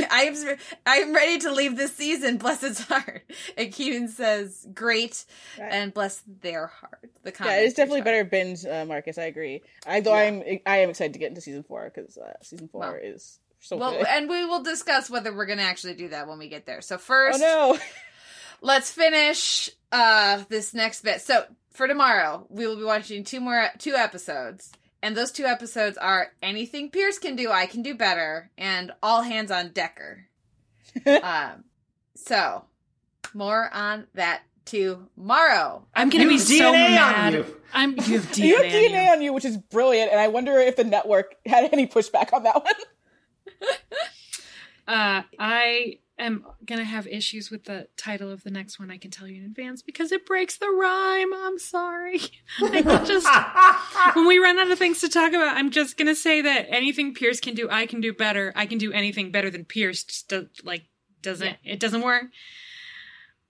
I 0.09 0.23
am 0.23 0.57
I 0.85 0.95
am 0.97 1.13
ready 1.13 1.39
to 1.39 1.51
leave 1.51 1.75
this 1.77 1.95
season. 1.95 2.37
Bless 2.37 2.63
its 2.63 2.81
heart. 2.81 3.23
And 3.57 3.73
Keenan 3.73 4.07
says 4.07 4.67
great, 4.73 5.25
and 5.59 5.93
bless 5.93 6.23
their 6.41 6.67
heart. 6.67 7.11
The 7.23 7.33
Yeah, 7.39 7.57
it's 7.59 7.75
definitely 7.75 8.01
better 8.01 8.23
binge, 8.23 8.65
uh, 8.65 8.85
Marcus. 8.85 9.17
I 9.17 9.23
agree. 9.23 9.63
I 9.85 9.99
though 9.99 10.15
Yeah. 10.15 10.21
I'm 10.21 10.43
I 10.65 10.77
am 10.77 10.89
excited 10.89 11.13
to 11.13 11.19
get 11.19 11.29
into 11.29 11.41
season 11.41 11.63
four 11.63 11.91
because 11.93 12.17
uh, 12.17 12.33
season 12.41 12.67
four 12.69 12.81
Well, 12.81 12.95
is 13.01 13.39
so 13.62 13.78
Well, 13.78 13.91
good. 13.97 14.07
and 14.07 14.30
we 14.30 14.43
will 14.45 14.62
discuss 14.64 15.09
whether 15.09 15.34
we're 15.34 15.45
going 15.45 15.59
to 15.59 15.64
actually 15.64 15.93
do 15.95 16.09
that 16.09 16.28
when 16.28 16.38
we 16.39 16.49
get 16.49 16.66
there. 16.66 16.82
So 16.82 16.97
first, 16.97 17.41
oh 17.41 17.74
no! 17.74 17.80
let's 18.62 18.91
finish 18.91 19.70
uh 19.91 20.43
this 20.49 20.74
next 20.74 21.01
bit. 21.03 21.22
So 21.22 21.45
for 21.72 21.88
tomorrow, 21.88 22.45
we 22.49 22.68
will 22.68 22.76
be 22.76 22.84
watching 22.84 23.24
two 23.24 23.39
more 23.39 23.70
two 23.78 23.93
episodes. 23.95 24.72
And 25.03 25.18
those 25.18 25.32
two 25.32 25.45
episodes 25.45 25.97
are 25.97 26.28
anything 26.43 26.91
Pierce 26.91 27.18
can 27.18 27.36
do, 27.36 27.49
I 27.49 27.66
can 27.66 27.82
do 27.82 27.95
better, 27.95 28.51
and 28.57 28.91
all 29.01 29.24
hands 29.24 29.49
on 29.49 29.70
Decker. 29.70 30.28
um, 31.24 31.64
so 32.16 32.66
more 33.34 33.68
on 33.74 34.05
that 34.14 34.41
tomorrow. 34.66 35.86
I'm 35.95 36.09
gonna 36.09 36.26
You 36.26 36.30
be 36.30 36.36
have 36.38 36.43
so 36.47 36.53
DNA 36.74 36.86
on 36.86 36.91
mad. 36.95 37.34
you. 37.34 37.57
I'm 37.74 37.91
you 37.91 38.20
have 38.20 38.32
DNA. 38.32 38.38
you 38.43 38.55
have 38.57 38.66
on 38.66 38.72
you. 39.05 39.12
on 39.14 39.22
you, 39.24 39.34
which 39.34 39.45
is 39.45 39.57
brilliant, 39.57 40.12
and 40.12 40.20
I 40.20 40.28
wonder 40.28 40.57
if 40.59 40.76
the 40.76 40.84
network 40.84 41.36
had 41.45 41.70
any 41.74 41.88
pushback 41.88 42.32
on 42.34 42.43
that 42.43 42.64
one. 42.64 42.74
Uh, 44.88 45.22
I 45.39 45.99
am 46.20 46.43
gonna 46.66 46.84
have 46.84 47.07
issues 47.07 47.49
with 47.49 47.64
the 47.64 47.88
title 47.95 48.30
of 48.30 48.43
the 48.43 48.49
next 48.49 48.78
one. 48.80 48.91
I 48.91 48.97
can 48.97 49.09
tell 49.09 49.28
you 49.28 49.38
in 49.38 49.45
advance 49.45 49.82
because 49.82 50.12
it 50.12 50.26
breaks 50.26 50.57
the 50.57 50.68
rhyme. 50.70 51.32
I'm 51.34 51.57
sorry. 51.59 52.20
I 52.62 52.82
can 52.82 53.05
just 53.05 53.28
when 54.16 54.28
we 54.28 54.39
run 54.39 54.57
out 54.57 54.70
of 54.70 54.78
things 54.80 54.99
to 55.01 55.07
talk 55.07 55.30
about, 55.34 55.55
I'm 55.55 55.70
just 55.72 55.97
gonna 55.97 56.16
say 56.16 56.41
that 56.41 56.66
anything 56.70 57.14
Pierce 57.14 57.39
can 57.39 57.53
do, 57.53 57.70
I 57.70 57.86
can 57.86 58.01
do 58.01 58.12
better. 58.12 58.51
I 58.55 58.66
can 58.66 58.80
do 58.80 58.91
anything 58.91 59.32
better 59.32 59.49
than 59.49 59.64
Pierce. 59.66 60.03
Just 60.03 60.28
do, 60.30 60.47
like 60.64 60.84
doesn't 61.22 61.55
it 61.64 61.80
doesn't 61.80 62.01
work. 62.01 62.26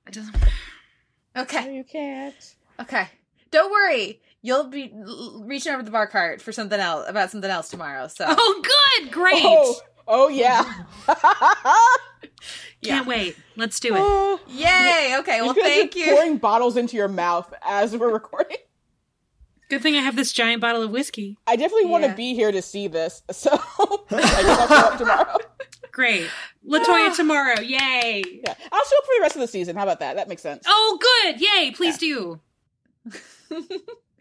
It 0.05 0.13
doesn't. 0.13 0.35
No, 0.37 1.41
Okay, 1.43 1.73
you 1.73 1.83
can't. 1.85 2.55
okay. 2.79 3.07
Don't 3.51 3.71
worry. 3.71 4.21
You'll 4.43 4.65
be 4.65 4.91
reaching 5.43 5.71
over 5.71 5.83
the 5.83 5.91
bar 5.91 6.07
cart 6.07 6.41
for 6.41 6.51
something 6.51 6.79
else 6.79 7.07
about 7.07 7.31
something 7.31 7.49
else 7.49 7.69
tomorrow. 7.69 8.07
So 8.09 8.25
Oh, 8.27 8.63
good, 8.99 9.11
great. 9.11 9.35
Oh, 9.37 9.79
oh 10.07 10.27
yeah. 10.29 10.83
yeah. 12.81 12.95
Can't 12.97 13.07
wait. 13.07 13.35
Let's 13.55 13.79
do 13.79 13.95
it. 13.95 13.99
Oh, 14.01 14.39
Yay! 14.49 15.15
Okay, 15.19 15.41
well, 15.41 15.55
you 15.55 15.61
thank 15.61 15.95
you. 15.95 16.05
Pouring 16.05 16.37
bottles 16.37 16.77
into 16.77 16.97
your 16.97 17.07
mouth 17.07 17.53
as 17.63 17.95
we're 17.95 18.11
recording. 18.11 18.57
Good 19.69 19.81
thing 19.81 19.95
I 19.95 20.01
have 20.01 20.15
this 20.17 20.33
giant 20.33 20.61
bottle 20.61 20.83
of 20.83 20.91
whiskey. 20.91 21.37
I 21.47 21.55
definitely 21.55 21.85
want 21.85 22.03
to 22.03 22.13
be 22.13 22.33
here 22.35 22.51
to 22.51 22.61
see 22.61 22.87
this, 22.89 23.23
so 23.31 23.51
I 23.51 24.07
guess 24.09 24.59
I'll 24.59 24.67
show 24.67 24.75
up 24.75 24.97
tomorrow. 24.97 25.37
Great. 25.93 26.27
LaToya 26.67 27.15
tomorrow. 27.15 27.59
Yay. 27.61 28.23
Yeah, 28.45 28.53
I'll 28.71 28.83
show 28.85 28.97
up 28.97 29.05
for 29.05 29.13
the 29.15 29.21
rest 29.21 29.35
of 29.35 29.41
the 29.41 29.47
season. 29.47 29.75
How 29.75 29.83
about 29.83 29.99
that? 30.01 30.17
That 30.17 30.27
makes 30.27 30.41
sense. 30.41 30.63
Oh, 30.67 30.99
good. 31.01 31.39
Yay. 31.41 31.71
Please 31.71 31.97
do. 31.97 32.39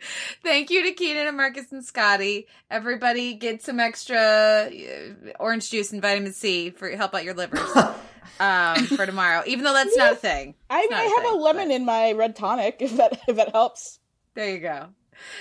Thank 0.43 0.71
you 0.71 0.85
to 0.85 0.93
Keenan 0.93 1.27
and 1.27 1.37
Marcus 1.37 1.73
and 1.73 1.85
Scottie. 1.85 2.47
Everybody 2.71 3.35
get 3.35 3.63
some 3.63 3.81
extra 3.81 4.19
uh, 4.19 5.31
orange 5.39 5.71
juice 5.71 5.93
and 5.93 6.03
vitamin 6.03 6.33
C 6.33 6.71
for 6.71 6.89
help 6.91 7.15
out 7.15 7.25
your 7.25 7.35
livers 7.35 7.61
um, 8.41 8.85
for 8.87 9.07
tomorrow. 9.07 9.43
Even 9.47 9.65
though 9.65 9.75
that's 9.75 9.97
not 9.97 10.13
a 10.13 10.17
thing. 10.17 10.55
I, 10.69 10.87
not 10.91 11.01
I 11.01 11.05
a 11.05 11.09
have 11.09 11.23
thing, 11.23 11.33
a 11.33 11.37
lemon 11.37 11.71
in 11.71 11.85
my 11.85 12.13
red 12.13 12.37
tonic 12.37 12.77
if 12.81 12.97
that 12.97 13.21
if 13.29 13.37
that 13.37 13.51
helps. 13.53 13.99
There 14.35 14.51
you 14.51 14.59
go. 14.61 14.89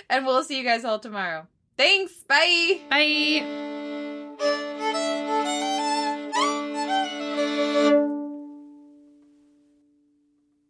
And 0.09 0.25
we'll 0.25 0.43
see 0.43 0.57
you 0.57 0.63
guys 0.63 0.83
all 0.83 0.99
tomorrow. 0.99 1.47
Thanks. 1.77 2.13
Bye. 2.27 2.81
Bye. 2.89 3.89